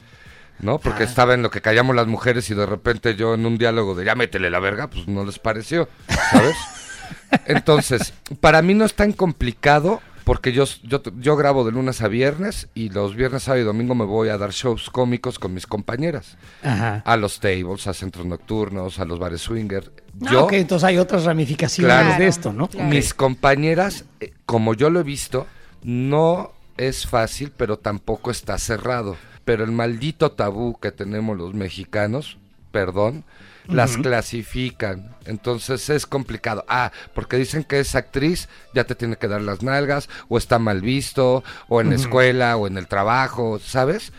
¿No? 0.59 0.79
Porque 0.79 1.03
estaba 1.03 1.33
en 1.33 1.41
lo 1.41 1.51
que 1.51 1.59
callamos 1.59 1.97
las 1.97 2.07
mujeres 2.07 2.49
y 2.49 2.53
de 2.53 2.65
repente 2.65 3.15
yo 3.15 3.33
en 3.33 3.45
un 3.45 3.57
diálogo 3.57 3.93
de 3.93 4.05
ya 4.05 4.15
métele 4.15 4.49
la 4.49 4.59
verga, 4.61 4.87
pues 4.89 5.05
no 5.05 5.25
les 5.25 5.37
pareció, 5.37 5.89
¿sabes? 6.31 6.55
Entonces, 7.45 8.13
para 8.39 8.61
mí 8.61 8.73
no 8.73 8.85
es 8.85 8.93
tan 8.93 9.11
complicado 9.11 10.01
porque 10.23 10.53
yo, 10.53 10.63
yo, 10.83 11.03
yo 11.19 11.35
grabo 11.35 11.65
de 11.65 11.71
lunes 11.71 12.01
a 12.01 12.07
viernes 12.07 12.67
y 12.73 12.89
los 12.89 13.15
viernes, 13.15 13.43
sábado 13.43 13.61
y 13.61 13.65
domingo 13.65 13.93
me 13.93 14.05
voy 14.05 14.29
a 14.29 14.37
dar 14.37 14.51
shows 14.51 14.89
cómicos 14.89 15.37
con 15.37 15.53
mis 15.53 15.67
compañeras. 15.67 16.37
Ajá. 16.63 17.03
A 17.05 17.15
los 17.17 17.39
tables, 17.39 17.85
a 17.87 17.93
centros 17.93 18.25
nocturnos, 18.25 18.97
a 18.99 19.05
los 19.05 19.19
bares 19.19 19.41
swinger. 19.41 19.91
Ah, 20.25 20.29
Yo, 20.31 20.45
ok, 20.45 20.53
entonces 20.53 20.83
hay 20.87 20.97
otras 20.97 21.25
ramificaciones 21.25 21.93
Claro. 21.93 22.17
de 22.17 22.27
esto, 22.27 22.53
¿no? 22.53 22.69
Claro. 22.69 22.89
mis 22.89 23.13
compañeras, 23.13 24.05
eh, 24.19 24.33
como 24.47 24.73
yo 24.73 24.89
lo 24.89 25.01
he 25.01 25.03
visto, 25.03 25.45
no 25.83 26.53
es 26.77 27.07
fácil, 27.07 27.51
pero 27.55 27.77
tampoco 27.77 28.31
está 28.31 28.57
cerrado. 28.57 29.17
Pero 29.43 29.63
el 29.63 29.71
maldito 29.71 30.31
tabú 30.31 30.79
que 30.79 30.91
tenemos 30.91 31.37
los 31.37 31.53
mexicanos, 31.53 32.37
perdón, 32.71 33.23
las 33.67 33.97
clasifican. 33.97 35.15
Entonces 35.25 35.89
es 35.89 36.05
complicado. 36.05 36.65
Ah, 36.67 36.91
porque 37.13 37.37
dicen 37.37 37.63
que 37.63 37.79
es 37.79 37.95
actriz, 37.95 38.49
ya 38.73 38.83
te 38.83 38.95
tiene 38.95 39.17
que 39.17 39.27
dar 39.27 39.41
las 39.41 39.61
nalgas, 39.61 40.09
o 40.29 40.37
está 40.37 40.59
mal 40.59 40.81
visto, 40.81 41.43
o 41.67 41.81
en 41.81 41.89
la 41.89 41.95
escuela, 41.95 42.57
o 42.57 42.67
en 42.67 42.77
el 42.77 42.87
trabajo, 42.87 43.59
¿sabes? 43.59 44.11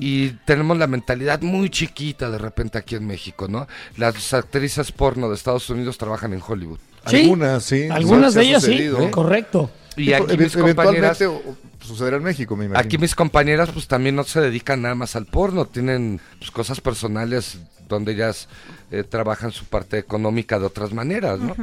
Y 0.00 0.30
tenemos 0.46 0.78
la 0.78 0.86
mentalidad 0.86 1.42
muy 1.42 1.68
chiquita 1.68 2.30
de 2.30 2.38
repente 2.38 2.78
aquí 2.78 2.94
en 2.94 3.06
México, 3.06 3.48
¿no? 3.48 3.68
Las 3.98 4.32
actrices 4.32 4.92
porno 4.92 5.28
de 5.28 5.34
Estados 5.34 5.68
Unidos 5.68 5.98
trabajan 5.98 6.32
en 6.32 6.40
Hollywood. 6.46 6.78
Sí, 7.06 7.22
Algunas, 7.22 7.64
sí. 7.64 7.88
Algunas 7.90 8.32
de 8.32 8.42
ellas 8.44 8.62
sí, 8.62 8.90
correcto. 9.10 9.70
Y 9.98 10.12
aquí 10.12 10.36
mis 10.36 10.56
compañeras, 10.56 11.20
o 11.22 11.42
sucederá 11.80 12.16
en 12.16 12.22
México, 12.22 12.56
me 12.56 12.66
imagino. 12.66 12.86
aquí 12.86 12.98
mis 12.98 13.14
compañeras 13.14 13.70
pues 13.72 13.86
también 13.88 14.16
no 14.16 14.24
se 14.24 14.40
dedican 14.40 14.82
nada 14.82 14.94
más 14.94 15.16
al 15.16 15.26
porno, 15.26 15.66
tienen 15.66 16.20
pues, 16.38 16.50
cosas 16.50 16.80
personales 16.80 17.58
donde 17.88 18.12
ellas 18.12 18.48
eh, 18.90 19.02
trabajan 19.02 19.50
su 19.50 19.64
parte 19.64 19.98
económica 19.98 20.58
de 20.58 20.66
otras 20.66 20.92
maneras, 20.92 21.40
¿no? 21.40 21.54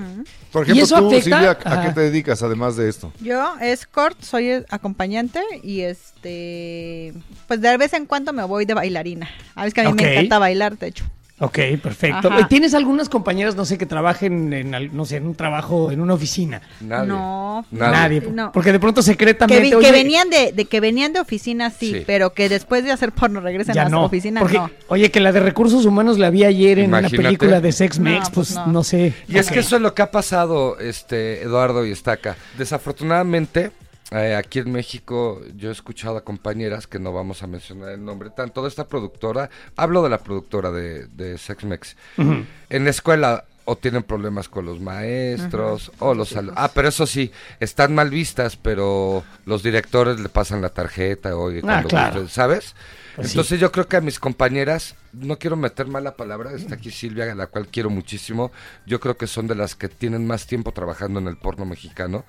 Por 0.52 0.68
¿Y 0.68 0.72
ejemplo, 0.72 0.84
eso 0.84 0.98
tú, 0.98 1.08
afecta? 1.08 1.24
Silvia, 1.24 1.58
¿a 1.64 1.86
qué 1.86 1.94
te 1.94 2.02
dedicas 2.02 2.42
además 2.42 2.76
de 2.76 2.90
esto? 2.90 3.14
Yo, 3.22 3.56
escort, 3.62 4.20
soy 4.22 4.50
eh, 4.50 4.66
acompañante 4.70 5.40
y 5.62 5.82
este, 5.82 7.14
pues 7.48 7.62
de 7.62 7.78
vez 7.78 7.94
en 7.94 8.08
cuando 8.08 8.34
me 8.34 8.44
voy 8.44 8.66
de 8.66 8.74
bailarina. 8.74 9.30
A 9.54 9.64
veces 9.64 9.76
que 9.76 9.82
a 9.82 9.92
mí 9.92 9.94
me 9.94 10.14
encanta 10.14 10.40
bailar, 10.40 10.78
de 10.78 10.88
hecho. 10.88 11.06
Ok, 11.38 11.60
perfecto. 11.84 12.30
Ajá. 12.32 12.48
¿Tienes 12.48 12.74
algunas 12.74 13.10
compañeras, 13.10 13.58
no 13.58 13.66
sé, 13.66 13.78
que 13.78 13.86
trabajen 13.86 14.54
en, 14.54 14.74
al- 14.74 14.96
no 14.96 15.04
sé, 15.04 15.18
en 15.18 15.28
un 15.28 15.36
trabajo, 15.36 15.92
en 15.92 16.00
una 16.00 16.14
oficina? 16.14 16.62
Nadie. 16.80 17.10
No. 17.10 17.66
Nadie. 17.72 18.22
No. 18.32 18.54
Porque 18.54 18.72
de 18.72 18.80
pronto 18.80 19.02
Que, 19.02 19.06
secretamente. 19.08 19.62
vi- 19.62 19.70
que 19.72 19.76
oye, 19.76 19.92
venían 19.92 20.30
de, 20.30 20.54
de 20.54 20.64
que 20.64 20.80
venían 20.80 21.12
de 21.12 21.20
oficina 21.20 21.72
sí, 21.72 21.92
Sí. 21.92 22.04
pero 22.08 22.34
que 22.34 22.48
después 22.48 22.86
de 22.86 22.92
hacer 22.94 23.12
porno 23.12 23.42
regresen 23.42 23.76
ya 23.76 23.82
a 23.82 23.86
su 23.88 23.92
no. 23.92 24.06
oficina 24.06 24.40
Porque, 24.40 24.58
no. 24.60 24.72
oye, 24.88 25.12
que 25.12 25.20
la 25.20 25.34
de 25.34 25.42
recursos 25.42 25.86
humanos 25.86 26.18
la 26.20 26.30
vi 26.30 26.46
ayer 26.46 26.80
en 26.80 26.86
Imagínate. 26.86 27.18
una 27.18 27.24
película 27.28 27.60
de 27.60 27.72
Sex 27.74 28.00
No, 28.00 28.10
Mex, 28.12 28.30
pues, 28.30 28.54
pues 28.54 28.56
no. 28.68 28.68
no. 28.72 28.84
sé. 28.86 29.14
Y 29.28 29.38
es 29.38 29.48
Ok. 29.48 29.54
que 29.56 29.60
eso 29.60 29.76
es 29.76 29.82
lo 29.82 29.94
que 29.94 30.04
ha 30.04 30.12
pasado, 30.12 30.80
este 30.80 31.42
Eduardo 31.44 31.86
y 31.86 31.92
Estaca. 31.92 32.38
Desafortunadamente, 32.58 33.72
eh, 34.12 34.36
aquí 34.36 34.60
en 34.60 34.72
México 34.72 35.42
yo 35.56 35.70
he 35.70 35.72
escuchado 35.72 36.18
a 36.18 36.24
compañeras 36.24 36.86
que 36.88 37.00
no 37.00 37.12
vamos 37.12 37.42
a 37.44 37.48
mencionar 37.48 37.90
el 37.90 38.04
nombre, 38.06 38.30
tanto 38.30 38.62
de 38.62 38.70
esta 38.70 38.88
productora, 38.88 39.50
hablo 39.76 40.04
de 40.04 40.10
la 40.10 40.20
productora 40.20 40.72
de, 40.72 41.08
de 41.08 41.38
Sexmex, 41.38 41.96
en 42.18 42.84
la 42.84 42.90
escuela 42.90 43.46
o 43.68 43.76
tienen 43.76 44.04
problemas 44.04 44.48
con 44.48 44.64
los 44.66 44.80
maestros 44.80 45.92
o 45.98 46.14
los 46.14 46.36
al- 46.38 46.54
ah 46.56 46.70
pero 46.72 46.90
eso 46.90 47.08
sí 47.08 47.32
están 47.60 47.96
mal 47.96 48.12
vistas 48.12 48.58
pero 48.58 49.24
los 49.48 49.64
directores 49.64 50.20
le 50.20 50.30
pasan 50.30 50.62
la 50.62 50.70
tarjeta 50.70 51.36
oye 51.36 51.58
Ah, 51.60 51.62
cuando 51.64 51.90
claro. 51.90 52.22
guste, 52.22 52.36
sabes 52.36 52.76
Pues 53.16 53.30
sí. 53.30 53.34
entonces 53.34 53.60
yo 53.60 53.72
creo 53.72 53.88
que 53.88 53.98
a 53.98 54.02
mis 54.02 54.20
compañeras, 54.20 54.94
no 55.14 55.40
quiero 55.40 55.56
meter 55.56 55.88
mala 55.88 56.16
palabra, 56.16 56.52
está 56.52 56.76
aquí 56.76 56.92
Silvia, 56.92 57.32
a 57.32 57.34
la 57.34 57.48
cual 57.48 57.68
quiero 57.70 57.90
muchísimo. 57.90 58.52
Yo 58.86 59.00
creo 59.00 59.16
que 59.18 59.26
son 59.26 59.48
de 59.48 59.56
las 59.56 59.74
que 59.74 59.88
tienen 59.88 60.28
más 60.28 60.46
tiempo 60.48 60.72
trabajando 60.74 61.20
en 61.22 61.28
el 61.30 61.38
porno 61.38 61.66
mexicano. 61.66 62.26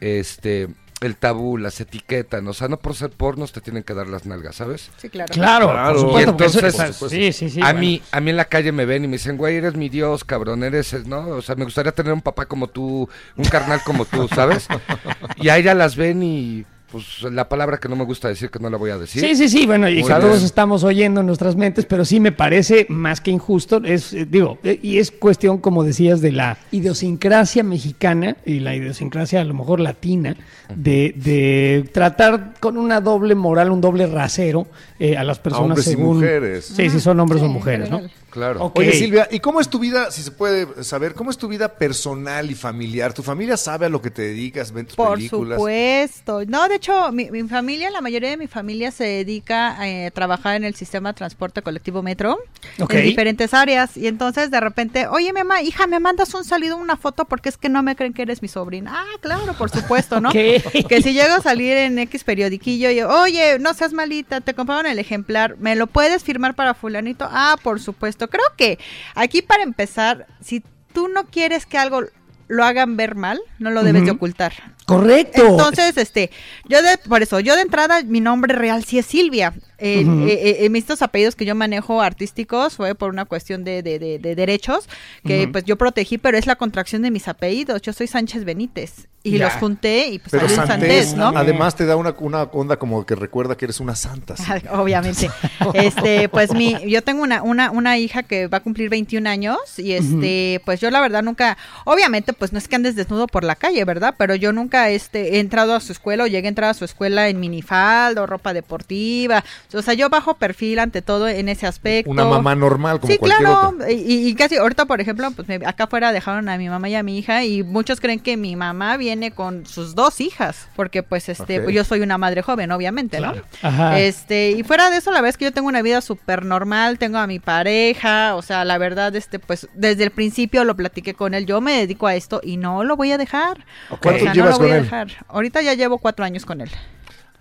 Este, 0.00 0.68
el 1.02 1.16
tabú, 1.16 1.58
las 1.58 1.80
etiquetas, 1.80 2.42
o 2.44 2.52
sea, 2.52 2.68
no 2.68 2.78
por 2.78 2.94
ser 2.94 3.10
pornos 3.10 3.52
te 3.52 3.60
tienen 3.60 3.82
que 3.82 3.92
dar 3.94 4.06
las 4.08 4.24
nalgas, 4.26 4.56
¿sabes? 4.56 4.90
Sí, 4.96 5.08
claro. 5.08 5.32
Claro, 5.32 5.70
Claro. 5.70 5.92
por 5.92 6.00
supuesto. 6.00 6.32
Y 6.32 6.36
que 6.36 6.44
eso- 6.46 6.66
entonces, 6.66 7.10
sí, 7.10 7.32
sí, 7.32 7.50
sí. 7.50 7.60
a 7.60 7.64
bueno. 7.66 7.80
mí, 7.80 8.02
a 8.12 8.20
mí 8.20 8.30
en 8.30 8.36
la 8.36 8.44
calle 8.46 8.72
me 8.72 8.84
ven 8.84 9.04
y 9.04 9.08
me 9.08 9.14
dicen, 9.14 9.36
güey, 9.36 9.56
eres 9.56 9.74
mi 9.74 9.88
Dios, 9.88 10.24
cabrón, 10.24 10.62
eres, 10.64 11.06
¿no? 11.06 11.28
O 11.28 11.42
sea, 11.42 11.54
me 11.56 11.64
gustaría 11.64 11.92
tener 11.92 12.12
un 12.12 12.22
papá 12.22 12.46
como 12.46 12.68
tú, 12.68 13.08
un 13.36 13.44
carnal 13.44 13.80
como 13.84 14.04
tú, 14.04 14.28
¿sabes? 14.28 14.66
Y 15.36 15.48
a 15.48 15.56
ella 15.58 15.74
las 15.74 15.96
ven 15.96 16.22
y, 16.22 16.64
pues, 16.92 17.22
la 17.22 17.48
palabra 17.48 17.78
que 17.78 17.88
no 17.88 17.96
me 17.96 18.04
gusta 18.04 18.28
decir, 18.28 18.50
que 18.50 18.58
no 18.58 18.68
la 18.68 18.76
voy 18.76 18.90
a 18.90 18.98
decir. 18.98 19.22
Sí, 19.24 19.34
sí, 19.34 19.48
sí, 19.48 19.66
bueno, 19.66 19.88
y 19.88 20.00
Muy 20.00 20.08
bien. 20.08 20.20
todos 20.20 20.42
estamos 20.42 20.84
oyendo 20.84 21.20
en 21.20 21.26
nuestras 21.26 21.56
mentes, 21.56 21.86
pero 21.86 22.04
sí 22.04 22.20
me 22.20 22.30
parece 22.32 22.86
más 22.90 23.20
que 23.22 23.30
injusto, 23.30 23.80
es, 23.82 24.12
eh, 24.12 24.26
digo, 24.30 24.58
eh, 24.62 24.78
y 24.82 24.98
es 24.98 25.10
cuestión, 25.10 25.58
como 25.58 25.82
decías, 25.82 26.20
de 26.20 26.32
la 26.32 26.58
idiosincrasia 26.70 27.62
mexicana 27.64 28.36
y 28.44 28.60
la 28.60 28.76
idiosincrasia 28.76 29.40
a 29.40 29.44
lo 29.44 29.54
mejor 29.54 29.80
latina, 29.80 30.36
de, 30.74 31.14
de 31.16 31.88
tratar 31.92 32.54
con 32.60 32.76
una 32.76 33.00
doble 33.00 33.34
moral, 33.34 33.70
un 33.70 33.80
doble 33.80 34.06
rasero 34.06 34.66
eh, 34.98 35.16
a 35.16 35.24
las 35.24 35.38
personas 35.38 35.70
hombres 35.70 35.86
y 35.86 35.90
según... 35.90 36.16
mujeres. 36.18 36.66
Sí, 36.66 36.90
sí, 36.90 37.00
son 37.00 37.18
hombres 37.20 37.40
o 37.40 37.44
Sí, 37.44 37.46
en 37.46 37.52
mujeres, 37.52 37.90
¿no? 37.90 38.02
Claro. 38.32 38.64
Ok. 38.64 38.78
Oye, 38.78 38.92
Silvia, 38.94 39.28
¿y 39.30 39.40
cómo 39.40 39.60
es 39.60 39.68
tu 39.68 39.78
vida, 39.78 40.10
si 40.10 40.22
se 40.22 40.30
puede 40.30 40.82
saber, 40.84 41.14
cómo 41.14 41.30
es 41.30 41.36
tu 41.36 41.48
vida 41.48 41.68
personal 41.68 42.50
y 42.50 42.54
familiar? 42.54 43.12
¿Tu 43.12 43.22
familia 43.22 43.58
sabe 43.58 43.86
a 43.86 43.88
lo 43.90 44.00
que 44.00 44.10
te 44.10 44.22
dedicas, 44.22 44.72
ven 44.72 44.86
tus 44.86 44.96
Por 44.96 45.16
películas? 45.18 45.58
supuesto. 45.58 46.40
No, 46.46 46.66
de 46.68 46.76
hecho, 46.76 47.12
mi, 47.12 47.30
mi 47.30 47.42
familia, 47.46 47.90
la 47.90 48.00
mayoría 48.00 48.30
de 48.30 48.38
mi 48.38 48.46
familia 48.46 48.90
se 48.90 49.04
dedica 49.04 49.86
eh, 49.86 50.06
a 50.06 50.10
trabajar 50.10 50.56
en 50.56 50.64
el 50.64 50.74
sistema 50.74 51.10
de 51.10 51.18
transporte 51.18 51.60
colectivo 51.60 52.02
metro 52.02 52.38
Ok. 52.80 52.94
en 52.94 53.02
diferentes 53.04 53.52
áreas. 53.52 53.96
Y 53.98 54.06
entonces 54.06 54.50
de 54.50 54.60
repente, 54.60 55.06
oye, 55.08 55.30
mamá, 55.34 55.60
hija, 55.60 55.86
me 55.86 56.00
mandas 56.00 56.32
un 56.32 56.44
salido, 56.44 56.78
una 56.78 56.96
foto 56.96 57.26
porque 57.26 57.50
es 57.50 57.58
que 57.58 57.68
no 57.68 57.82
me 57.82 57.96
creen 57.96 58.14
que 58.14 58.22
eres 58.22 58.40
mi 58.40 58.48
sobrina. 58.48 58.92
Ah, 58.94 59.18
claro, 59.20 59.52
por 59.58 59.68
supuesto, 59.70 60.20
¿no? 60.20 60.30
Que 60.32 61.00
si 61.02 61.12
llego 61.12 61.34
a 61.34 61.42
salir 61.42 61.76
en 61.76 61.98
X 61.98 62.24
periodiquillo 62.24 62.90
y, 62.90 63.02
oye, 63.02 63.58
no 63.58 63.74
seas 63.74 63.92
malita, 63.92 64.40
te 64.40 64.54
compraron 64.54 64.86
el 64.86 64.98
ejemplar, 64.98 65.56
¿me 65.58 65.76
lo 65.76 65.86
puedes 65.86 66.22
firmar 66.22 66.54
para 66.54 66.72
fulanito? 66.74 67.28
Ah, 67.30 67.56
por 67.62 67.78
supuesto. 67.80 68.21
Creo 68.28 68.44
que 68.56 68.78
aquí 69.14 69.42
para 69.42 69.62
empezar, 69.62 70.26
si 70.40 70.62
tú 70.92 71.08
no 71.08 71.26
quieres 71.26 71.66
que 71.66 71.78
algo 71.78 72.02
lo 72.48 72.64
hagan 72.64 72.96
ver 72.96 73.14
mal, 73.14 73.40
no 73.58 73.70
lo 73.70 73.82
debes 73.82 74.04
de 74.04 74.10
ocultar. 74.10 74.52
Correcto. 74.96 75.46
Entonces, 75.46 75.96
este, 75.96 76.30
yo 76.68 76.82
de, 76.82 76.98
por 77.08 77.22
eso, 77.22 77.40
yo 77.40 77.54
de 77.56 77.62
entrada, 77.62 78.02
mi 78.02 78.20
nombre 78.20 78.54
real 78.54 78.84
sí 78.84 78.98
es 78.98 79.06
Silvia. 79.06 79.54
Eh, 79.84 80.04
Ujú. 80.04 80.28
eh, 80.28 80.64
eh, 80.64 80.68
mis 80.70 80.82
estos 80.84 81.02
apellidos 81.02 81.34
que 81.34 81.44
yo 81.44 81.56
manejo 81.56 82.00
artísticos 82.02 82.76
fue 82.76 82.94
por 82.94 83.10
una 83.10 83.24
cuestión 83.24 83.64
de, 83.64 83.82
de- 83.82 83.98
de- 83.98 84.18
de 84.20 84.34
derechos 84.36 84.88
que 85.24 85.48
pues 85.48 85.64
yo 85.64 85.76
protegí, 85.76 86.18
pero 86.18 86.38
es 86.38 86.46
la 86.46 86.54
contracción 86.56 87.02
de 87.02 87.10
mis 87.10 87.26
apellidos. 87.26 87.82
Yo 87.82 87.92
soy 87.92 88.06
Sánchez 88.06 88.44
Benítez 88.44 89.08
y 89.24 89.38
Ya. 89.38 89.44
los 89.46 89.54
junté 89.54 90.08
y 90.08 90.18
pues 90.20 90.30
Pero 90.30 90.48
Santés, 90.48 90.68
Santés, 90.68 91.14
¿no? 91.14 91.28
además 91.36 91.74
te 91.76 91.86
da 91.86 91.94
una, 91.96 92.14
una 92.18 92.42
onda 92.44 92.76
como 92.76 93.04
que 93.06 93.14
recuerda 93.16 93.56
que 93.56 93.64
eres 93.64 93.80
una 93.80 93.94
santa. 93.96 94.36
sí. 94.36 94.44
Obviamente. 94.70 95.30
Este, 95.74 96.28
pues 96.28 96.52
mi, 96.52 96.76
yo 96.88 97.02
tengo 97.02 97.22
una, 97.22 97.42
una, 97.42 97.70
una 97.72 97.98
hija 97.98 98.22
que 98.22 98.46
va 98.48 98.58
a 98.58 98.62
cumplir 98.62 98.88
21 98.88 99.28
años 99.28 99.58
y 99.78 99.92
este, 99.92 100.60
pues 100.64 100.80
yo 100.80 100.90
la 100.90 101.00
verdad 101.00 101.22
nunca, 101.22 101.56
obviamente, 101.84 102.32
pues 102.32 102.52
no 102.52 102.58
es 102.58 102.68
que 102.68 102.76
andes 102.76 102.94
desnudo 102.96 103.26
por 103.26 103.42
la 103.44 103.54
calle, 103.56 103.84
¿verdad? 103.84 104.14
Pero 104.18 104.34
yo 104.36 104.52
nunca 104.52 104.81
este, 104.90 105.36
he 105.36 105.40
entrado 105.40 105.74
a 105.74 105.80
su 105.80 105.92
escuela 105.92 106.24
o 106.24 106.26
llegué 106.26 106.46
a 106.46 106.50
entrar 106.50 106.70
a 106.70 106.74
su 106.74 106.84
escuela 106.84 107.28
en 107.28 107.40
minifalda 107.40 108.22
o 108.22 108.26
ropa 108.26 108.52
deportiva. 108.54 109.44
O 109.74 109.82
sea, 109.82 109.94
yo 109.94 110.08
bajo 110.08 110.34
perfil 110.34 110.78
ante 110.78 111.02
todo 111.02 111.28
en 111.28 111.48
ese 111.48 111.66
aspecto. 111.66 112.10
Una 112.10 112.24
mamá 112.24 112.54
normal 112.54 113.00
como 113.00 113.12
Sí, 113.12 113.18
cualquier 113.18 113.40
claro. 113.48 113.68
otra. 113.76 113.90
Y, 113.90 114.28
y 114.28 114.34
casi 114.34 114.56
ahorita, 114.56 114.86
por 114.86 115.00
ejemplo, 115.00 115.30
pues 115.32 115.48
me- 115.48 115.60
acá 115.66 115.84
afuera 115.84 116.12
dejaron 116.12 116.48
a 116.48 116.56
mi 116.58 116.68
mamá 116.68 116.88
y 116.88 116.94
a 116.94 117.02
mi 117.02 117.18
hija 117.18 117.44
y 117.44 117.62
muchos 117.62 118.00
creen 118.00 118.20
que 118.20 118.36
mi 118.36 118.56
mamá 118.56 118.96
viene 118.96 119.30
con 119.30 119.66
sus 119.66 119.94
dos 119.94 120.20
hijas, 120.20 120.68
porque 120.76 121.02
pues 121.02 121.28
este, 121.28 121.58
Ok. 121.58 121.64
pues, 121.64 121.76
yo 121.76 121.84
soy 121.84 122.00
una 122.00 122.18
madre 122.18 122.42
joven, 122.42 122.70
obviamente, 122.72 123.20
¿no? 123.20 123.34
Ajá. 123.62 123.98
Este, 123.98 124.50
y 124.52 124.62
fuera 124.62 124.90
de 124.90 124.98
eso, 124.98 125.10
la 125.10 125.18
verdad 125.20 125.30
es 125.30 125.36
que 125.38 125.44
yo 125.46 125.52
tengo 125.52 125.68
una 125.68 125.82
vida 125.82 126.00
súper 126.00 126.44
normal, 126.44 126.98
tengo 126.98 127.18
a 127.18 127.26
mi 127.26 127.38
pareja, 127.38 128.34
o 128.36 128.42
sea, 128.42 128.64
la 128.64 128.78
verdad, 128.78 129.14
este, 129.16 129.38
pues 129.38 129.68
desde 129.74 130.04
el 130.04 130.10
principio 130.10 130.64
lo 130.64 130.76
platiqué 130.76 131.14
con 131.14 131.34
él, 131.34 131.46
yo 131.46 131.60
me 131.60 131.72
dedico 131.78 132.06
a 132.06 132.14
esto 132.14 132.40
y 132.42 132.56
no 132.56 132.84
lo 132.84 132.96
voy 132.96 133.12
a 133.12 133.18
dejar. 133.18 133.64
¿Cuánto 133.88 134.08
O 134.10 134.18
sea, 134.24 134.32
llevas 134.32 134.58
voy 134.62 134.72
él? 134.78 134.90
Ahorita 135.28 135.62
ya 135.62 135.74
llevo 135.74 135.98
cuatro 135.98 136.24
años 136.24 136.44
con 136.44 136.60
él. 136.60 136.70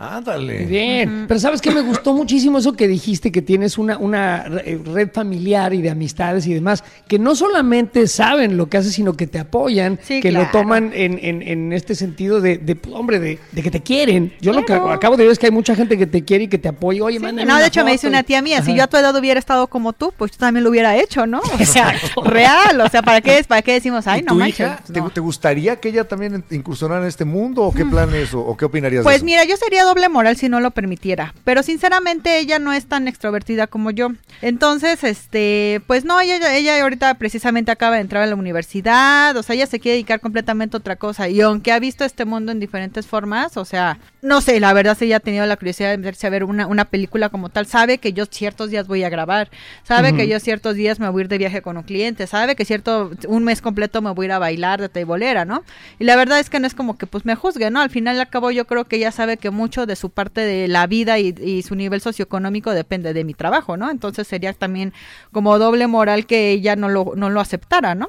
Ándale. 0.01 0.65
Bien, 0.65 1.25
pero 1.27 1.39
sabes 1.39 1.61
que 1.61 1.69
me 1.71 1.81
gustó 1.81 2.13
muchísimo 2.13 2.57
eso 2.57 2.73
que 2.73 2.87
dijiste, 2.87 3.31
que 3.31 3.41
tienes 3.43 3.77
una, 3.77 3.97
una 3.99 4.43
re- 4.45 4.79
red 4.83 5.09
familiar 5.13 5.73
y 5.75 5.81
de 5.83 5.91
amistades 5.91 6.47
y 6.47 6.53
demás, 6.55 6.83
que 7.07 7.19
no 7.19 7.35
solamente 7.35 8.07
saben 8.07 8.57
lo 8.57 8.67
que 8.67 8.77
haces, 8.77 8.93
sino 8.93 9.13
que 9.13 9.27
te 9.27 9.37
apoyan, 9.37 9.99
Sí, 10.01 10.19
que 10.19 10.31
lo 10.31 10.47
toman 10.51 10.91
en, 10.95 11.19
en- 11.21 11.41
en 11.43 11.71
este 11.73 11.93
sentido 11.93 12.41
de, 12.41 12.57
de, 12.57 12.75
pues, 12.75 12.95
hombre, 12.95 13.19
de, 13.19 13.37
de 13.51 13.61
que 13.61 13.69
te 13.69 13.81
quieren. 13.81 14.33
Yo 14.41 14.53
lo 14.53 14.65
que 14.65 14.73
acabo 14.73 15.17
de 15.17 15.23
ver 15.23 15.31
es 15.33 15.37
que 15.39 15.45
hay 15.45 15.51
mucha 15.51 15.75
gente 15.75 15.97
que 15.97 16.07
te 16.07 16.23
quiere 16.23 16.45
y 16.45 16.47
que 16.47 16.57
te 16.57 16.69
apoya. 16.69 17.03
Oye, 17.03 17.19
Sí, 17.19 17.25
no, 17.25 17.43
una 17.43 17.59
de 17.59 17.67
hecho 17.67 17.85
me 17.85 17.91
dice 17.91 18.07
una 18.07 18.23
tía 18.23 18.41
mía, 18.41 18.63
si 18.63 18.73
yo 18.75 18.83
a 18.83 18.87
tu 18.87 18.97
edad 18.97 19.15
hubiera 19.15 19.39
estado 19.39 19.67
como 19.67 19.93
tú, 19.93 20.11
pues 20.17 20.31
yo 20.31 20.37
también 20.37 20.63
lo 20.63 20.71
hubiera 20.71 20.97
hecho, 20.97 21.27
¿no? 21.27 21.39
O 21.39 21.65
sea, 21.65 21.93
Exacto. 21.93 22.23
real, 22.25 22.81
o 22.81 22.89
sea, 22.89 23.03
¿para 23.03 23.21
qué, 23.21 23.43
¿para 23.47 23.61
qué 23.61 23.73
decimos, 23.73 24.07
ay, 24.07 24.21
¿Y 24.21 24.23
no 24.23 24.33
manches? 24.35 24.59
hija? 24.61 24.79
¿Te, 24.91 24.99
no. 24.99 25.09
te 25.11 25.19
gustaría 25.19 25.75
que 25.79 25.89
ella 25.89 26.05
también 26.07 26.43
incursionara 26.49 27.01
en 27.01 27.07
este 27.07 27.25
mundo 27.25 27.63
o 27.63 27.71
qué 27.71 27.85
planes 27.85 28.33
o, 28.33 28.39
o 28.39 28.57
qué 28.57 28.65
opinarías 28.65 29.01
de 29.01 29.03
Pues 29.03 29.17
eso? 29.17 29.25
mira, 29.25 29.43
yo 29.45 29.55
sería 29.57 29.85
doble 29.91 30.07
moral 30.07 30.37
si 30.37 30.47
no 30.47 30.61
lo 30.61 30.71
permitiera, 30.71 31.33
pero 31.43 31.63
sinceramente 31.63 32.39
ella 32.39 32.59
no 32.59 32.71
es 32.71 32.85
tan 32.85 33.09
extrovertida 33.09 33.67
como 33.67 33.91
yo. 33.91 34.11
Entonces, 34.41 35.03
este, 35.03 35.81
pues 35.85 36.05
no, 36.05 36.19
ella, 36.21 36.55
ella 36.55 36.81
ahorita 36.81 37.15
precisamente 37.15 37.71
acaba 37.71 37.95
de 37.95 38.01
entrar 38.01 38.23
a 38.23 38.27
la 38.27 38.35
universidad, 38.35 39.35
o 39.35 39.43
sea, 39.43 39.55
ella 39.55 39.67
se 39.67 39.81
quiere 39.81 39.95
dedicar 39.95 40.21
completamente 40.21 40.77
a 40.77 40.79
otra 40.79 40.95
cosa 40.95 41.27
y 41.27 41.41
aunque 41.41 41.73
ha 41.73 41.79
visto 41.79 42.05
este 42.05 42.23
mundo 42.23 42.53
en 42.53 42.61
diferentes 42.61 43.05
formas, 43.05 43.57
o 43.57 43.65
sea, 43.65 43.99
no 44.21 44.39
sé, 44.39 44.61
la 44.61 44.71
verdad 44.71 44.97
si 44.97 45.05
ella 45.05 45.17
ha 45.17 45.19
tenido 45.19 45.45
la 45.45 45.57
curiosidad 45.57 45.91
de 45.91 45.97
meterse 45.97 46.25
a 46.25 46.29
ver 46.29 46.45
una, 46.45 46.67
una 46.67 46.85
película 46.85 47.27
como 47.27 47.49
tal, 47.49 47.65
sabe 47.65 47.97
que 47.97 48.13
yo 48.13 48.25
ciertos 48.25 48.69
días 48.69 48.87
voy 48.87 49.03
a 49.03 49.09
grabar, 49.09 49.49
sabe 49.83 50.15
que 50.15 50.27
yo 50.27 50.39
ciertos 50.39 50.75
días 50.75 51.01
me 51.01 51.09
voy 51.09 51.21
a 51.21 51.23
ir 51.23 51.27
de 51.27 51.37
viaje 51.37 51.61
con 51.61 51.75
un 51.75 51.83
cliente, 51.83 52.27
sabe 52.27 52.55
que 52.55 52.63
cierto, 52.63 53.11
un 53.27 53.43
mes 53.43 53.61
completo 53.61 54.01
me 54.01 54.11
voy 54.11 54.25
a 54.25 54.27
ir 54.27 54.31
a 54.31 54.39
bailar 54.39 54.79
de 54.79 54.87
teibolera, 54.87 55.43
¿no? 55.43 55.63
Y 55.99 56.05
la 56.05 56.15
verdad 56.15 56.39
es 56.39 56.49
que 56.49 56.61
no 56.61 56.67
es 56.67 56.75
como 56.75 56.97
que 56.97 57.07
pues 57.07 57.25
me 57.25 57.35
juzgue, 57.35 57.69
¿no? 57.71 57.81
Al 57.81 57.89
final 57.89 58.15
y 58.15 58.19
al 58.19 58.29
cabo 58.29 58.51
yo 58.51 58.65
creo 58.65 58.85
que 58.85 58.95
ella 58.95 59.11
sabe 59.11 59.35
que 59.37 59.49
mucho 59.49 59.80
de 59.85 59.95
su 59.95 60.09
parte 60.09 60.41
de 60.41 60.67
la 60.67 60.87
vida 60.87 61.19
y, 61.19 61.35
y 61.41 61.61
su 61.63 61.75
nivel 61.75 62.01
socioeconómico 62.01 62.71
depende 62.71 63.13
de 63.13 63.23
mi 63.23 63.33
trabajo, 63.33 63.77
¿no? 63.77 63.89
Entonces 63.89 64.27
sería 64.27 64.53
también 64.53 64.93
como 65.31 65.57
doble 65.59 65.87
moral 65.87 66.25
que 66.25 66.51
ella 66.51 66.75
no 66.75 66.89
lo, 66.89 67.13
no 67.15 67.29
lo 67.29 67.39
aceptara, 67.39 67.95
¿no? 67.95 68.07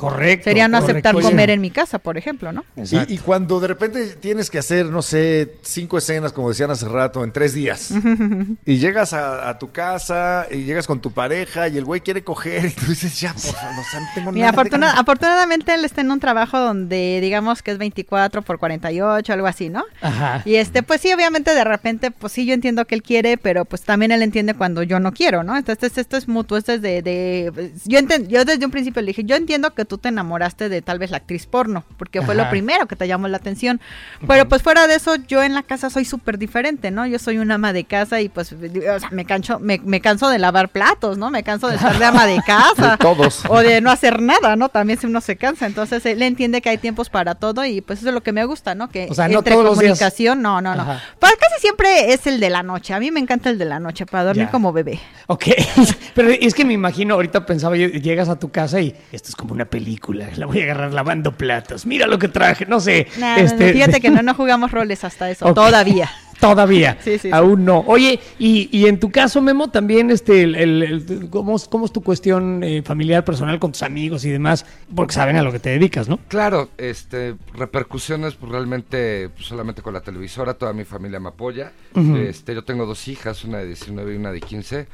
Correcto. 0.00 0.44
Sería 0.44 0.66
no 0.68 0.78
aceptar 0.78 1.14
comer 1.14 1.50
en 1.50 1.60
mi 1.60 1.70
casa, 1.70 1.98
por 1.98 2.16
ejemplo, 2.16 2.52
¿no? 2.52 2.64
Y, 2.76 3.14
y 3.14 3.18
cuando 3.18 3.60
de 3.60 3.68
repente 3.68 4.06
tienes 4.20 4.48
que 4.50 4.58
hacer, 4.58 4.86
no 4.86 5.02
sé, 5.02 5.56
cinco 5.62 5.98
escenas, 5.98 6.32
como 6.32 6.48
decían 6.48 6.70
hace 6.70 6.88
rato, 6.88 7.22
en 7.22 7.32
tres 7.32 7.52
días, 7.54 7.90
y 8.64 8.78
llegas 8.78 9.12
a, 9.12 9.48
a 9.48 9.58
tu 9.58 9.70
casa 9.72 10.46
y 10.50 10.64
llegas 10.64 10.86
con 10.86 11.00
tu 11.00 11.10
pareja 11.12 11.68
y 11.68 11.76
el 11.76 11.84
güey 11.84 12.00
quiere 12.00 12.24
coger 12.24 12.64
y 12.66 12.70
tú 12.70 12.86
dices, 12.86 13.20
ya, 13.20 13.32
por 13.32 13.42
favor, 13.42 13.74
no, 13.74 13.80
o 13.80 13.84
sea, 13.84 14.00
no 14.00 14.06
tengo 14.14 14.32
Mira, 14.32 14.46
nada. 14.50 14.62
afortuna- 14.62 14.86
déjame". 14.86 15.00
afortunadamente 15.00 15.74
él 15.74 15.84
está 15.84 16.00
en 16.00 16.10
un 16.10 16.20
trabajo 16.20 16.58
donde 16.58 17.18
digamos 17.20 17.62
que 17.62 17.70
es 17.72 17.78
24 17.78 18.42
por 18.42 18.58
48, 18.58 19.32
algo 19.32 19.46
así, 19.46 19.68
¿no? 19.68 19.84
Ajá. 20.00 20.42
Y 20.44 20.54
este, 20.56 20.82
pues 20.82 21.00
sí, 21.00 21.12
obviamente 21.12 21.54
de 21.54 21.64
repente, 21.64 22.10
pues 22.10 22.32
sí, 22.32 22.46
yo 22.46 22.54
entiendo 22.54 22.86
que 22.86 22.94
él 22.94 23.02
quiere, 23.02 23.36
pero 23.36 23.64
pues 23.64 23.82
también 23.82 24.12
él 24.12 24.22
entiende 24.22 24.54
cuando 24.54 24.82
yo 24.82 24.98
no 25.00 25.12
quiero, 25.12 25.42
¿no? 25.44 25.56
Entonces 25.56 25.96
esto 25.98 26.16
es 26.16 26.28
mutuo, 26.28 26.56
esto 26.56 26.72
es 26.72 26.80
de, 26.82 27.02
de 27.02 27.72
yo, 27.84 27.98
enten- 27.98 28.28
yo 28.28 28.44
desde 28.44 28.64
un 28.64 28.70
principio 28.70 29.02
le 29.02 29.08
dije, 29.08 29.24
yo 29.24 29.36
entiendo 29.36 29.74
que 29.74 29.84
tú 29.90 29.98
te 29.98 30.08
enamoraste 30.08 30.68
de 30.68 30.82
tal 30.82 31.00
vez 31.00 31.10
la 31.10 31.16
actriz 31.16 31.46
porno, 31.46 31.84
porque 31.98 32.22
fue 32.22 32.34
Ajá. 32.34 32.44
lo 32.44 32.50
primero 32.50 32.86
que 32.86 32.94
te 32.94 33.08
llamó 33.08 33.26
la 33.26 33.38
atención, 33.38 33.80
pero 34.28 34.48
pues 34.48 34.62
fuera 34.62 34.86
de 34.86 34.94
eso, 34.94 35.16
yo 35.16 35.42
en 35.42 35.52
la 35.52 35.64
casa 35.64 35.90
soy 35.90 36.04
súper 36.04 36.38
diferente, 36.38 36.92
¿no? 36.92 37.04
Yo 37.06 37.18
soy 37.18 37.38
una 37.38 37.56
ama 37.56 37.72
de 37.72 37.82
casa 37.84 38.20
y 38.20 38.28
pues, 38.28 38.52
o 38.52 38.98
sea, 39.00 39.10
me 39.10 39.24
canso, 39.24 39.58
me, 39.58 39.80
me 39.84 40.00
canso 40.00 40.28
de 40.28 40.38
lavar 40.38 40.68
platos, 40.68 41.18
¿no? 41.18 41.28
Me 41.30 41.42
canso 41.42 41.66
de 41.68 41.74
estar 41.74 41.98
de 41.98 42.04
ama 42.04 42.24
de 42.26 42.40
casa. 42.46 42.92
De 42.92 42.96
todos. 42.98 43.42
O 43.48 43.58
de 43.58 43.80
no 43.80 43.90
hacer 43.90 44.22
nada, 44.22 44.54
¿no? 44.54 44.68
También 44.68 44.98
si 45.00 45.06
uno 45.06 45.20
se 45.20 45.34
cansa. 45.36 45.66
Entonces 45.66 46.06
él 46.06 46.22
entiende 46.22 46.62
que 46.62 46.68
hay 46.68 46.78
tiempos 46.78 47.10
para 47.10 47.34
todo 47.34 47.64
y 47.64 47.80
pues 47.80 47.98
eso 47.98 48.08
es 48.08 48.14
lo 48.14 48.22
que 48.22 48.32
me 48.32 48.44
gusta, 48.44 48.76
¿no? 48.76 48.88
Que 48.88 49.08
O 49.10 49.14
sea, 49.14 49.26
no 49.28 49.38
entre 49.38 49.54
comunicación, 49.56 50.40
no, 50.40 50.60
no, 50.60 50.76
no. 50.76 50.82
Ajá. 50.82 51.00
Pues 51.18 51.32
casi 51.32 51.60
siempre 51.60 52.12
es 52.12 52.26
el 52.28 52.38
de 52.38 52.50
la 52.50 52.62
noche. 52.62 52.94
A 52.94 53.00
mí 53.00 53.10
me 53.10 53.18
encanta 53.18 53.50
el 53.50 53.58
de 53.58 53.64
la 53.64 53.80
noche 53.80 54.06
para 54.06 54.24
dormir 54.24 54.46
Ya. 54.46 54.50
como 54.52 54.72
bebé. 54.72 55.00
Ok, 55.26 55.46
pero 56.14 56.28
es 56.30 56.54
que 56.54 56.64
me 56.64 56.72
imagino, 56.74 57.14
ahorita 57.14 57.44
pensaba, 57.46 57.76
llegas 57.76 58.28
a 58.28 58.38
tu 58.38 58.50
casa 58.50 58.80
y 58.80 58.94
esto 59.10 59.28
es 59.30 59.36
como 59.36 59.52
una 59.54 59.64
película, 59.70 60.28
la 60.36 60.46
voy 60.46 60.60
a 60.60 60.64
agarrar 60.64 60.92
lavando 60.92 61.32
platos, 61.32 61.86
mira 61.86 62.06
lo 62.06 62.18
que 62.18 62.28
traje, 62.28 62.66
no 62.66 62.80
sé. 62.80 63.06
Nah, 63.18 63.36
no, 63.38 63.42
este, 63.44 63.72
fíjate 63.72 64.00
que 64.00 64.10
no, 64.10 64.22
no 64.24 64.34
jugamos 64.34 64.70
roles 64.72 65.04
hasta 65.04 65.30
eso, 65.30 65.52
todavía. 65.54 66.10
Todavía, 66.40 66.96
Sí, 67.04 67.12
sí, 67.12 67.18
sí. 67.18 67.30
aún 67.32 67.66
no. 67.66 67.80
Oye, 67.80 68.18
y, 68.38 68.70
y 68.72 68.86
en 68.86 68.98
tu 68.98 69.10
caso, 69.10 69.42
Memo, 69.42 69.68
también, 69.68 70.10
este, 70.10 70.42
el, 70.44 70.54
el- 70.54 70.82
el- 70.82 71.28
¿cómo, 71.28 71.54
es- 71.56 71.68
cómo 71.68 71.84
es 71.84 71.92
tu 71.92 72.02
cuestión 72.02 72.64
eh, 72.64 72.80
familiar, 72.82 73.26
personal 73.26 73.58
con 73.58 73.72
tus 73.72 73.82
amigos 73.82 74.24
y 74.24 74.30
demás? 74.30 74.64
Porque 74.96 75.12
saben 75.12 75.36
a 75.36 75.42
lo 75.42 75.52
que 75.52 75.58
te 75.58 75.68
dedicas, 75.68 76.08
¿no? 76.08 76.18
Claro, 76.28 76.70
este, 76.78 77.34
repercusiones 77.54 78.36
pues, 78.36 78.50
realmente 78.52 79.28
pues, 79.28 79.48
solamente 79.48 79.82
con 79.82 79.92
la 79.92 80.00
televisora, 80.00 80.54
toda 80.54 80.72
mi 80.72 80.84
familia 80.86 81.20
me 81.20 81.28
apoya. 81.28 81.72
Este, 82.16 82.54
yo 82.54 82.64
tengo 82.64 82.86
dos 82.86 83.06
hijas, 83.08 83.44
una 83.44 83.58
de 83.58 83.66
19 83.66 84.14
y 84.14 84.16
una 84.16 84.32
de 84.32 84.40
15, 84.40 84.86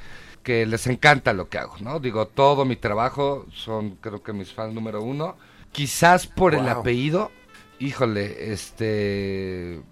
que 0.46 0.64
les 0.64 0.86
encanta 0.86 1.32
lo 1.32 1.48
que 1.48 1.58
hago, 1.58 1.74
¿no? 1.80 1.98
Digo, 1.98 2.28
todo 2.28 2.64
mi 2.64 2.76
trabajo 2.76 3.46
son 3.52 3.96
creo 3.96 4.22
que 4.22 4.32
mis 4.32 4.52
fans 4.52 4.72
número 4.72 5.02
uno. 5.02 5.36
Quizás 5.72 6.28
por 6.28 6.54
el 6.54 6.68
apellido, 6.68 7.32
híjole, 7.80 8.52
este, 8.52 9.82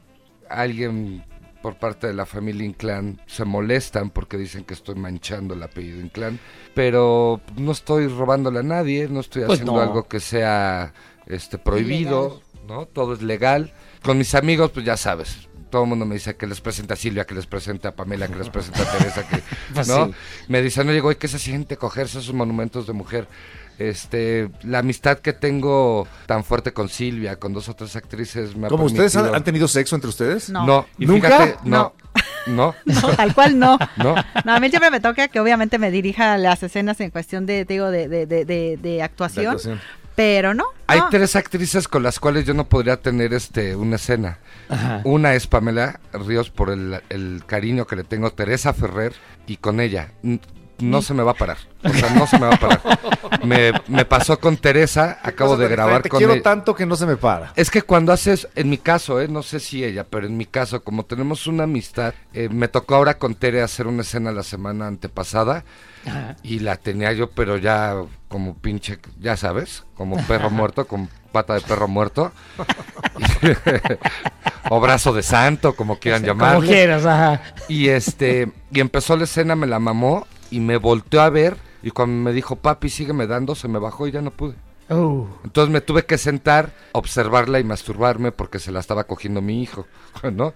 alguien 0.48 1.24
por 1.60 1.74
parte 1.74 2.06
de 2.06 2.14
la 2.14 2.24
familia 2.24 2.64
Inclán 2.64 3.20
se 3.26 3.44
molestan 3.44 4.10
porque 4.10 4.36
dicen 4.36 4.62
que 4.62 4.74
estoy 4.74 4.94
manchando 4.94 5.54
el 5.54 5.62
apellido 5.64 5.98
Inclán, 6.00 6.38
pero 6.72 7.40
no 7.56 7.72
estoy 7.72 8.06
robándole 8.06 8.60
a 8.60 8.62
nadie, 8.62 9.08
no 9.08 9.18
estoy 9.18 9.42
Pues 9.42 9.54
haciendo 9.58 9.72
no. 9.72 9.80
algo 9.80 10.06
que 10.06 10.20
sea 10.20 10.94
este 11.26 11.58
prohibido, 11.58 12.42
¿no? 12.68 12.86
Todo 12.86 13.12
es 13.12 13.22
legal. 13.22 13.72
Con 14.04 14.18
mis 14.18 14.36
amigos, 14.36 14.70
pues 14.70 14.86
ya 14.86 14.96
sabes. 14.96 15.48
Todo 15.70 15.82
el 15.84 15.88
mundo 15.88 16.04
me 16.06 16.14
dice 16.14 16.36
que 16.36 16.46
les 16.46 16.60
presente 16.60 16.92
a 16.92 16.96
Silvia, 16.96 17.24
que 17.24 17.34
les 17.34 17.46
presente 17.46 17.88
a 17.88 17.92
Pamela, 17.94 18.28
que 18.28 18.36
les 18.36 18.48
presente 18.48 18.82
a 18.82 18.90
Teresa, 18.92 19.28
que, 19.28 19.42
Pues 19.74 19.88
¿no? 19.88 20.06
sí. 20.06 20.14
Me 20.48 20.62
dicen, 20.62 20.88
oye, 20.88 21.00
güey, 21.00 21.16
¿qué 21.16 21.28
se 21.28 21.38
siente 21.38 21.76
cogerse 21.76 22.18
esos 22.20 22.34
monumentos 22.34 22.86
de 22.86 22.92
mujer? 22.92 23.26
Este, 23.76 24.50
la 24.62 24.78
amistad 24.78 25.18
que 25.18 25.32
tengo 25.32 26.06
tan 26.26 26.44
fuerte 26.44 26.72
con 26.72 26.88
Silvia, 26.88 27.36
con 27.40 27.52
dos 27.52 27.68
o 27.68 27.74
tres 27.74 27.96
actrices, 27.96 28.54
me 28.56 28.66
ha 28.66 28.70
¿Cómo 28.70 28.84
ustedes 28.84 29.16
han, 29.16 29.42
tenido 29.42 29.66
sexo 29.66 29.96
entre 29.96 30.10
ustedes? 30.10 30.48
No. 30.48 30.64
No, 30.64 30.86
y 30.96 31.06
¿Nunca? 31.06 31.28
fíjate, 31.28 31.56
no. 31.68 31.92
No, 32.46 32.74
No, 32.84 33.08
tal 33.16 33.34
cual 33.34 33.58
no. 33.58 33.76
no. 33.96 34.14
No, 34.44 34.54
a 34.54 34.60
mí 34.60 34.68
siempre 34.70 34.92
me 34.92 35.00
toca 35.00 35.26
que 35.26 35.40
obviamente 35.40 35.78
me 35.78 35.90
dirija 35.90 36.34
a 36.34 36.38
las 36.38 36.62
escenas 36.62 37.00
en 37.00 37.10
cuestión 37.10 37.46
de, 37.46 37.64
digo, 37.64 37.90
de, 37.90 38.06
de, 38.06 38.26
de, 38.26 38.44
de- 38.44 38.76
de 38.80 39.02
actuación, 39.02 39.44
De 39.44 39.50
actuación. 39.50 39.80
Pero 40.14 40.54
no. 40.54 40.64
Hay 40.86 41.00
no. 41.00 41.08
tres 41.10 41.36
actrices 41.36 41.88
con 41.88 42.02
las 42.02 42.20
cuales 42.20 42.44
yo 42.44 42.54
no 42.54 42.68
podría 42.68 42.96
tener 42.96 43.32
este 43.34 43.76
una 43.76 43.96
escena. 43.96 44.38
Ajá. 44.68 45.00
Una 45.04 45.34
es 45.34 45.46
Pamela 45.46 46.00
Ríos 46.12 46.50
por 46.50 46.70
el, 46.70 47.00
el 47.08 47.42
cariño 47.46 47.86
que 47.86 47.96
le 47.96 48.04
tengo, 48.04 48.30
Teresa 48.32 48.72
Ferrer, 48.72 49.14
y 49.46 49.56
con 49.56 49.80
ella. 49.80 50.12
No 50.90 51.02
se 51.02 51.14
me 51.14 51.22
va 51.22 51.32
a 51.32 51.34
parar. 51.34 51.58
O 51.82 51.88
sea, 51.90 52.10
no 52.10 52.26
se 52.26 52.38
me 52.38 52.46
va 52.46 52.54
a 52.54 52.58
parar. 52.58 52.80
Me, 53.44 53.72
me 53.88 54.04
pasó 54.06 54.38
con 54.40 54.56
Teresa, 54.56 55.18
acabo 55.22 55.56
de 55.58 55.68
grabar 55.68 56.08
con 56.08 56.18
Quiero 56.18 56.32
ella. 56.34 56.42
tanto 56.42 56.74
que 56.74 56.86
no 56.86 56.96
se 56.96 57.04
me 57.04 57.16
para. 57.16 57.52
Es 57.56 57.70
que 57.70 57.82
cuando 57.82 58.12
haces, 58.12 58.48
en 58.54 58.70
mi 58.70 58.78
caso, 58.78 59.20
eh, 59.20 59.28
no 59.28 59.42
sé 59.42 59.60
si 59.60 59.84
ella, 59.84 60.04
pero 60.08 60.26
en 60.26 60.36
mi 60.36 60.46
caso, 60.46 60.82
como 60.82 61.04
tenemos 61.04 61.46
una 61.46 61.64
amistad, 61.64 62.14
eh, 62.32 62.48
me 62.50 62.68
tocó 62.68 62.94
ahora 62.94 63.18
con 63.18 63.34
Tere 63.34 63.60
hacer 63.60 63.86
una 63.86 64.02
escena 64.02 64.32
la 64.32 64.44
semana 64.44 64.86
antepasada 64.86 65.64
Ajá. 66.06 66.36
y 66.42 66.60
la 66.60 66.76
tenía 66.76 67.12
yo, 67.12 67.30
pero 67.30 67.58
ya 67.58 67.96
como 68.28 68.54
pinche, 68.56 68.98
ya 69.20 69.36
sabes, 69.36 69.84
como 69.94 70.16
perro 70.26 70.48
muerto, 70.50 70.86
con 70.86 71.08
pata 71.32 71.54
de 71.54 71.60
perro 71.60 71.88
muerto, 71.88 72.32
o 74.70 74.80
brazo 74.80 75.12
de 75.12 75.22
santo, 75.22 75.74
como 75.74 75.98
quieran 75.98 76.22
Como 76.22 76.32
llamarle. 76.34 76.68
quieras, 76.68 77.04
ajá. 77.04 77.42
Y 77.68 77.88
este, 77.88 78.50
y 78.72 78.80
empezó 78.80 79.16
la 79.16 79.24
escena, 79.24 79.56
me 79.56 79.66
la 79.66 79.78
mamó 79.78 80.26
y 80.56 80.60
me 80.60 80.76
volteó 80.76 81.20
a 81.22 81.30
ver 81.30 81.56
y 81.82 81.90
cuando 81.90 82.22
me 82.22 82.32
dijo, 82.32 82.56
papi, 82.56 82.88
sígueme 82.88 83.26
dando, 83.26 83.54
se 83.54 83.68
me 83.68 83.78
bajó 83.78 84.06
y 84.06 84.12
ya 84.12 84.22
no 84.22 84.30
pude. 84.30 84.54
Uh, 84.90 85.26
Entonces 85.44 85.72
me 85.72 85.80
tuve 85.80 86.04
que 86.04 86.18
sentar, 86.18 86.72
observarla 86.92 87.58
y 87.58 87.64
masturbarme 87.64 88.32
porque 88.32 88.58
se 88.58 88.70
la 88.70 88.80
estaba 88.80 89.04
cogiendo 89.04 89.40
mi 89.40 89.62
hijo, 89.62 89.86
¿no? 90.32 90.48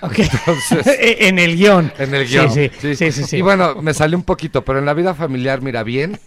ok. 0.00 0.18
Entonces- 0.18 0.86
en 1.00 1.38
el 1.38 1.56
guion. 1.56 1.92
En 1.98 2.14
el 2.14 2.26
guion. 2.26 2.50
Sí, 2.50 2.70
sí, 2.80 2.96
sí, 2.96 3.12
sí, 3.12 3.24
sí. 3.24 3.36
Y 3.36 3.42
bueno, 3.42 3.82
me 3.82 3.92
salió 3.92 4.16
un 4.16 4.24
poquito, 4.24 4.64
pero 4.64 4.78
en 4.78 4.86
la 4.86 4.94
vida 4.94 5.12
familiar, 5.14 5.60
mira, 5.60 5.82
bien, 5.82 6.18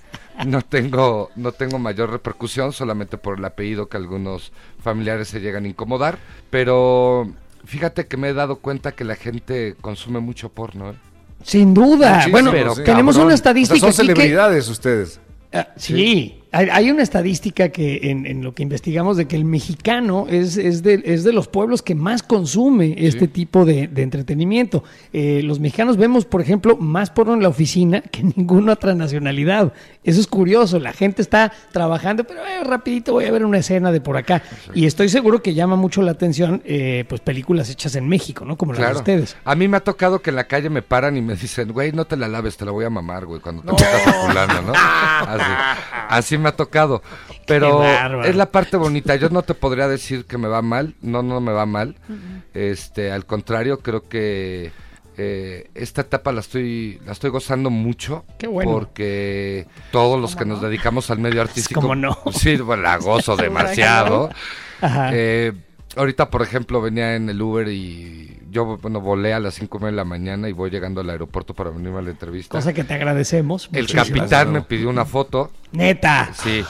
no 0.46 0.62
tengo, 0.62 1.32
no 1.36 1.52
tengo 1.52 1.80
mayor 1.80 2.12
repercusión, 2.12 2.74
solamente 2.74 3.18
por 3.18 3.40
el 3.40 3.46
apellido 3.46 3.90
que 3.90 3.98
algunos 3.98 4.52
familiares 4.80 5.28
se 5.28 5.40
llegan 5.42 5.66
a 5.66 5.70
incomodar, 5.70 6.20
pero 6.52 7.28
fíjate 7.66 8.06
que 8.06 8.18
me 8.18 8.30
he 8.30 8.34
dado 8.34 8.58
cuenta 8.58 8.92
que 8.92 9.04
la 9.04 9.16
gente 9.16 9.76
consume 9.82 10.20
mucho 10.20 10.50
porno, 10.50 10.92
¿eh? 10.92 10.96
Sin 11.44 11.74
duda. 11.74 12.10
Muchísimo, 12.26 12.32
bueno, 12.52 12.76
sí. 12.76 12.82
tenemos 12.84 13.16
cabrón. 13.16 13.26
una 13.26 13.26
O 13.26 13.28
sea, 13.30 13.36
estadística 13.36 13.80
son 13.80 13.90
aquí 13.90 13.98
que- 13.98 14.04
celebridades 14.16 14.68
ustedes. 14.70 15.20
Ah, 15.54 15.68
sí, 15.78 16.40
hay 16.52 16.90
una 16.90 17.04
estadística 17.04 17.70
que 17.70 18.10
en, 18.10 18.26
en 18.26 18.44
lo 18.44 18.54
que 18.54 18.64
investigamos 18.64 19.18
de 19.18 19.28
que 19.28 19.36
el 19.36 19.46
mexicano 19.46 20.26
es, 20.30 20.58
es, 20.58 20.82
de, 20.84 21.02
es 21.06 21.24
de 21.24 21.34
los 21.34 21.48
pueblos 21.48 21.82
que 21.82 21.94
más 21.96 22.24
consume 22.24 22.96
este 22.98 23.28
tipo 23.28 23.66
de, 23.66 23.88
de 23.88 24.02
entretenimiento. 24.02 24.84
Eh, 25.14 25.42
los 25.44 25.60
mexicanos 25.60 25.98
vemos, 25.98 26.26
por 26.26 26.42
ejemplo, 26.42 26.78
más 26.78 27.10
porno 27.10 27.34
en 27.34 27.42
la 27.44 27.50
oficina 27.50 28.02
que 28.02 28.24
ninguna 28.24 28.74
otra 28.74 28.94
nacionalidad. 28.96 29.74
Eso 30.04 30.20
es 30.22 30.28
curioso. 30.28 30.80
La 30.80 30.94
gente 30.94 31.22
está 31.22 31.52
trabajando, 31.72 32.24
pero 32.24 32.40
eh, 32.46 32.64
rapidito 32.64 33.14
voy 33.14 33.26
a 33.26 33.32
ver 33.32 33.44
una 33.44 33.58
escena 33.58 33.92
de 33.92 34.00
por 34.02 34.16
acá. 34.18 34.42
Y 34.74 34.86
estoy 34.86 35.10
seguro 35.10 35.42
que 35.42 35.54
llama 35.54 35.76
mucho 35.76 36.02
la 36.02 36.12
atención 36.12 36.62
eh, 36.66 37.04
pues 37.10 37.22
películas 37.22 37.70
hechas 37.70 37.96
en 37.96 38.08
México, 38.08 38.46
¿no? 38.46 38.58
Como 38.58 38.72
las 38.74 38.80
de 38.80 38.84
Claro. 38.86 39.00
ustedes. 39.00 39.36
A 39.44 39.56
mí 39.56 39.68
me 39.68 39.78
ha 39.78 39.82
tocado 39.82 40.20
que 40.20 40.30
en 40.30 40.38
la 40.38 40.48
calle 40.48 40.70
me 40.70 40.82
paran 40.82 41.18
y 41.18 41.22
me 41.22 41.36
dicen, 41.36 41.72
güey, 41.74 41.92
no 41.92 42.06
te 42.06 42.16
la 42.16 42.28
laves, 42.28 42.56
te 42.58 42.64
la 42.66 42.72
voy 42.72 42.86
a 42.86 42.90
mamar, 42.90 43.26
güey, 43.26 43.42
cuando 43.42 43.64
te 43.76 43.84
a 43.84 44.14
fulano, 44.28 44.62
¿no? 44.62 44.74
Así, 45.28 45.44
así 46.10 46.37
me 46.38 46.50
ha 46.50 46.56
tocado. 46.56 47.02
Pero 47.46 47.84
es 48.24 48.36
la 48.36 48.52
parte 48.52 48.78
bonita. 48.78 49.16
Yo 49.16 49.30
no 49.30 49.42
te 49.42 49.54
podría 49.54 49.88
decir 49.88 50.26
que 50.26 50.38
me 50.38 50.48
va 50.48 50.62
mal. 50.62 50.96
No, 51.02 51.24
no 51.24 51.42
me 51.42 51.52
va 51.52 51.66
mal. 51.66 51.96
Este, 52.54 53.12
al 53.12 53.26
contrario, 53.26 53.80
creo 53.80 54.08
que 54.08 54.72
eh, 55.20 55.72
esta 55.74 56.02
etapa 56.02 56.32
la 56.32 56.42
estoy, 56.42 57.00
la 57.06 57.12
estoy 57.12 57.32
gozando 57.32 57.70
mucho. 57.72 58.24
Qué 58.38 58.48
bueno. 58.48 58.72
Porque 58.72 59.66
todos 59.92 60.22
los 60.22 60.36
que 60.36 60.46
nos 60.46 60.62
dedicamos 60.62 61.10
al 61.10 61.20
medio 61.20 61.42
artístico. 61.42 61.82
¿Cómo 61.82 61.96
no? 61.96 62.18
Sí, 62.32 62.56
bueno, 62.58 62.84
la 62.84 62.98
gozo 62.98 63.36
demasiado. 63.38 64.30
Ajá. 64.80 65.10
Eh, 65.14 65.54
ahorita, 65.96 66.30
por 66.30 66.44
ejemplo, 66.44 66.82
venía 66.82 67.16
en 67.16 67.30
el 67.30 67.42
Uber 67.42 67.68
y 67.68 68.37
yo, 68.58 68.78
bueno, 68.78 69.00
volé 69.02 69.34
a 69.34 69.40
las 69.40 69.54
5 69.56 69.78
de 69.80 69.92
la 69.92 70.04
mañana 70.04 70.50
y 70.50 70.52
voy 70.52 70.72
llegando 70.72 71.02
al 71.02 71.10
aeropuerto 71.12 71.54
para 71.54 71.70
venirme 71.70 72.00
a 72.00 72.02
la 72.02 72.10
entrevista. 72.10 72.50
Cosa 72.58 72.74
que 72.74 72.84
te 72.84 72.96
agradecemos. 72.96 73.70
el 73.72 73.82
Muchísimas 73.84 74.10
capitán 74.10 74.52
me 74.52 74.62
pidió 74.64 74.90
una 74.90 75.06
foto. 75.06 75.52
Neta. 75.74 76.32
Sí. 76.34 76.64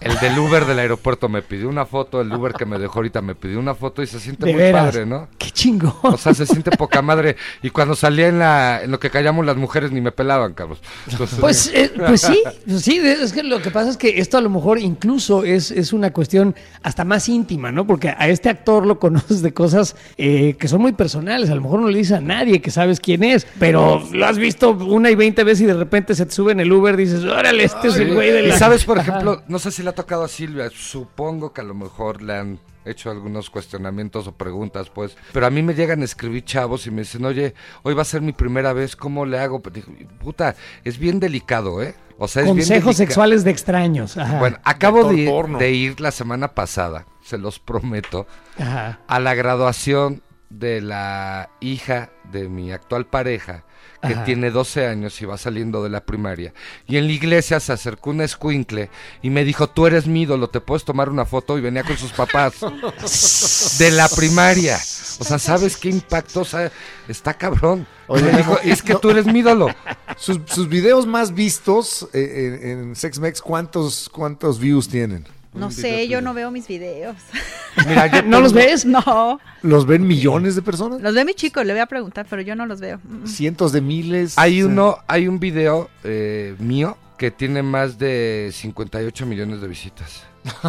El 0.00 0.18
del 0.18 0.38
Uber 0.38 0.64
del 0.64 0.78
aeropuerto 0.78 1.28
me 1.28 1.42
pidió 1.42 1.68
una 1.68 1.84
foto. 1.86 2.20
El 2.22 2.32
Uber 2.32 2.54
que 2.54 2.64
me 2.64 2.78
dejó 2.78 2.98
ahorita 3.00 3.20
me 3.22 3.34
pidió 3.34 3.60
una 3.60 3.74
foto 3.74 4.02
y 4.02 4.06
se 4.06 4.18
siente 4.18 4.46
muy 4.46 4.54
veras. 4.54 4.86
padre, 4.86 5.06
¿no? 5.06 5.28
Qué 5.38 5.50
chingón. 5.50 5.92
O 6.02 6.16
sea, 6.16 6.32
se 6.34 6.46
siente 6.46 6.70
poca 6.72 7.02
madre. 7.02 7.36
Y 7.62 7.70
cuando 7.70 7.94
salía 7.94 8.28
en, 8.28 8.38
la, 8.38 8.82
en 8.82 8.90
lo 8.90 8.98
que 8.98 9.10
callamos 9.10 9.44
las 9.44 9.56
mujeres 9.56 9.92
ni 9.92 10.00
me 10.00 10.12
pelaban, 10.12 10.54
Carlos. 10.54 10.80
Entonces, 11.10 11.38
Pues, 11.38 11.70
eh, 11.74 11.92
pues 11.94 12.22
sí, 12.22 12.42
pues 12.66 12.82
sí, 12.82 12.98
es 13.04 13.32
que 13.34 13.42
lo 13.42 13.60
que 13.60 13.70
pasa 13.70 13.90
es 13.90 13.96
que 13.98 14.18
esto 14.18 14.38
a 14.38 14.40
lo 14.40 14.48
mejor 14.50 14.78
incluso 14.78 15.44
es, 15.44 15.70
es 15.70 15.92
una 15.92 16.10
cuestión 16.12 16.56
hasta 16.82 17.04
más 17.04 17.28
íntima, 17.28 17.70
¿no? 17.70 17.86
Porque 17.86 18.08
a 18.16 18.28
este 18.28 18.48
actor 18.48 18.86
lo 18.86 18.98
conoces 18.98 19.42
de 19.42 19.52
cosas 19.52 19.94
eh, 20.16 20.56
que 20.58 20.68
son 20.68 20.80
muy 20.80 20.92
personales, 20.92 21.11
a 21.16 21.54
lo 21.54 21.60
mejor 21.60 21.80
no 21.80 21.88
le 21.88 21.98
dices 21.98 22.18
a 22.18 22.20
nadie 22.20 22.60
que 22.60 22.70
sabes 22.70 23.00
quién 23.00 23.24
es, 23.24 23.46
pero 23.58 24.02
lo 24.12 24.26
has 24.26 24.38
visto 24.38 24.70
una 24.70 25.10
y 25.10 25.14
veinte 25.14 25.44
veces 25.44 25.62
y 25.62 25.66
de 25.66 25.74
repente 25.74 26.14
se 26.14 26.26
te 26.26 26.32
sube 26.32 26.52
en 26.52 26.60
el 26.60 26.72
Uber 26.72 26.94
y 26.94 27.04
dices, 27.04 27.24
órale, 27.24 27.64
este 27.64 27.88
es 27.88 27.96
el 27.96 28.14
güey 28.14 28.30
de 28.30 28.42
Y 28.44 28.46
la... 28.48 28.58
sabes, 28.58 28.84
por 28.84 28.98
Ajá. 28.98 29.10
ejemplo, 29.10 29.42
no 29.48 29.58
sé 29.58 29.70
si 29.70 29.82
le 29.82 29.90
ha 29.90 29.94
tocado 29.94 30.24
a 30.24 30.28
Silvia, 30.28 30.70
supongo 30.74 31.52
que 31.52 31.60
a 31.60 31.64
lo 31.64 31.74
mejor 31.74 32.22
le 32.22 32.34
han 32.36 32.58
hecho 32.84 33.10
algunos 33.10 33.48
cuestionamientos 33.48 34.26
o 34.26 34.32
preguntas, 34.32 34.90
pues, 34.90 35.16
pero 35.32 35.46
a 35.46 35.50
mí 35.50 35.62
me 35.62 35.74
llegan 35.74 36.02
a 36.02 36.04
escribir 36.04 36.44
chavos 36.44 36.86
y 36.86 36.90
me 36.90 37.02
dicen, 37.02 37.24
oye, 37.24 37.54
hoy 37.82 37.94
va 37.94 38.02
a 38.02 38.04
ser 38.04 38.22
mi 38.22 38.32
primera 38.32 38.72
vez, 38.72 38.96
¿cómo 38.96 39.24
le 39.24 39.38
hago? 39.38 39.60
Pues, 39.60 39.74
digo, 39.74 39.92
puta, 40.20 40.56
es 40.84 40.98
bien 40.98 41.20
delicado, 41.20 41.82
¿eh? 41.82 41.94
O 42.18 42.28
sea, 42.28 42.42
es 42.42 42.46
bien 42.46 42.58
Consejos 42.58 42.96
sexuales 42.96 43.44
de 43.44 43.50
extraños. 43.50 44.16
Ajá. 44.16 44.38
Bueno, 44.38 44.58
acabo 44.64 45.12
de, 45.12 45.56
de 45.58 45.70
ir 45.72 46.00
la 46.00 46.10
semana 46.10 46.48
pasada, 46.54 47.06
se 47.22 47.38
los 47.38 47.58
prometo, 47.58 48.26
Ajá. 48.58 49.00
a 49.06 49.20
la 49.20 49.34
graduación 49.34 50.22
de 50.58 50.80
la 50.80 51.50
hija 51.60 52.10
de 52.30 52.48
mi 52.48 52.72
actual 52.72 53.06
pareja, 53.06 53.64
que 54.02 54.14
Ajá. 54.14 54.24
tiene 54.24 54.50
12 54.50 54.86
años 54.86 55.20
y 55.20 55.24
va 55.24 55.38
saliendo 55.38 55.82
de 55.82 55.90
la 55.90 56.04
primaria. 56.04 56.52
Y 56.86 56.96
en 56.96 57.06
la 57.06 57.12
iglesia 57.12 57.60
se 57.60 57.72
acercó 57.72 58.10
un 58.10 58.20
escuincle 58.20 58.90
y 59.22 59.30
me 59.30 59.44
dijo, 59.44 59.68
tú 59.68 59.86
eres 59.86 60.06
mi 60.06 60.22
ídolo, 60.22 60.48
¿te 60.50 60.60
puedes 60.60 60.84
tomar 60.84 61.08
una 61.08 61.24
foto? 61.24 61.58
Y 61.58 61.60
venía 61.60 61.84
con 61.84 61.96
sus 61.96 62.12
papás 62.12 62.54
de 63.78 63.90
la 63.90 64.08
primaria. 64.08 64.76
O 64.76 65.24
sea, 65.24 65.38
¿sabes 65.38 65.76
qué 65.76 65.88
impacto? 65.88 66.40
O 66.40 66.44
sea, 66.44 66.70
está 67.08 67.34
cabrón. 67.34 67.86
Oye, 68.08 68.24
me 68.24 68.38
dijo, 68.38 68.58
es 68.62 68.82
que 68.82 68.94
no. 68.94 68.98
tú 68.98 69.10
eres 69.10 69.26
mi 69.26 69.40
ídolo. 69.40 69.68
Sus, 70.16 70.40
sus 70.46 70.68
videos 70.68 71.06
más 71.06 71.34
vistos 71.34 72.08
eh, 72.12 72.60
en, 72.62 72.88
en 72.88 72.96
SexMex, 72.96 73.40
¿cuántos, 73.40 74.08
¿cuántos 74.10 74.58
views 74.58 74.88
tienen? 74.88 75.26
No 75.54 75.70
sé, 75.70 76.08
yo 76.08 76.22
no 76.22 76.32
veo 76.32 76.50
mis 76.50 76.66
videos. 76.66 77.16
Mira, 77.86 78.06
yo 78.06 78.22
¿No 78.26 78.40
los 78.40 78.52
ves? 78.52 78.84
No, 78.84 79.40
¿Los 79.62 79.86
ven 79.86 80.06
millones 80.06 80.54
de 80.54 80.62
personas? 80.62 81.00
los 81.00 81.14
ve 81.14 81.24
mi 81.24 81.34
chico, 81.34 81.62
le 81.62 81.72
voy 81.72 81.80
a 81.80 81.86
preguntar, 81.86 82.26
pero 82.28 82.42
yo 82.42 82.56
no 82.56 82.66
los 82.66 82.80
veo. 82.80 83.00
Mm, 83.04 83.22
mm. 83.22 83.26
Cientos 83.26 83.72
de 83.72 83.80
miles. 83.80 84.38
Hay 84.38 84.62
uno, 84.62 84.98
hay 85.06 85.28
un 85.28 85.38
video 85.38 85.90
eh, 86.04 86.54
mío 86.58 86.96
que 87.18 87.30
tiene 87.30 87.62
más 87.62 87.98
de 87.98 88.50
58 88.52 89.26
millones 89.26 89.60
de 89.60 89.68
visitas. 89.68 90.24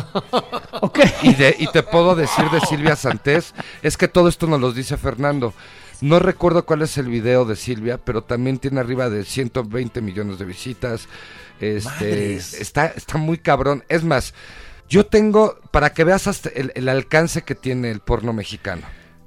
Ok. 0.82 1.00
Y, 1.24 1.34
de, 1.34 1.56
y 1.58 1.68
te 1.68 1.82
puedo 1.82 2.14
decir 2.14 2.46
de 2.50 2.60
Silvia 2.60 2.96
Santés, 2.96 3.54
es 3.82 3.96
que 3.96 4.10
todo 4.10 4.28
esto 4.28 4.48
nos 4.48 4.60
lo 4.60 4.74
dice 4.74 4.98
Fernando. 4.98 5.54
No 6.02 6.20
recuerdo 6.20 6.66
cuál 6.66 6.82
es 6.82 6.98
el 6.98 7.08
video 7.08 7.46
de 7.46 7.56
Silvia, 7.56 7.98
pero 7.98 8.22
también 8.22 8.58
tiene 8.58 8.82
arriba 8.82 9.10
de 9.10 9.24
120 9.24 10.02
millones 10.02 10.40
de 10.40 10.46
visitas. 10.46 11.08
Este, 11.62 11.90
Madres. 11.90 12.54
está, 12.56 12.88
está 12.88 13.18
muy 13.18 13.38
cabrón. 13.38 13.86
Es 13.88 14.04
más, 14.04 14.34
yo 14.94 15.08
tengo, 15.08 15.58
para 15.72 15.92
que 15.92 16.04
veas 16.04 16.28
hasta 16.28 16.50
el, 16.50 16.72
el 16.76 16.88
alcance 16.88 17.42
que 17.42 17.56
tiene 17.56 17.90
el 17.90 18.00
porno 18.00 18.32
mexicano. 18.32 18.84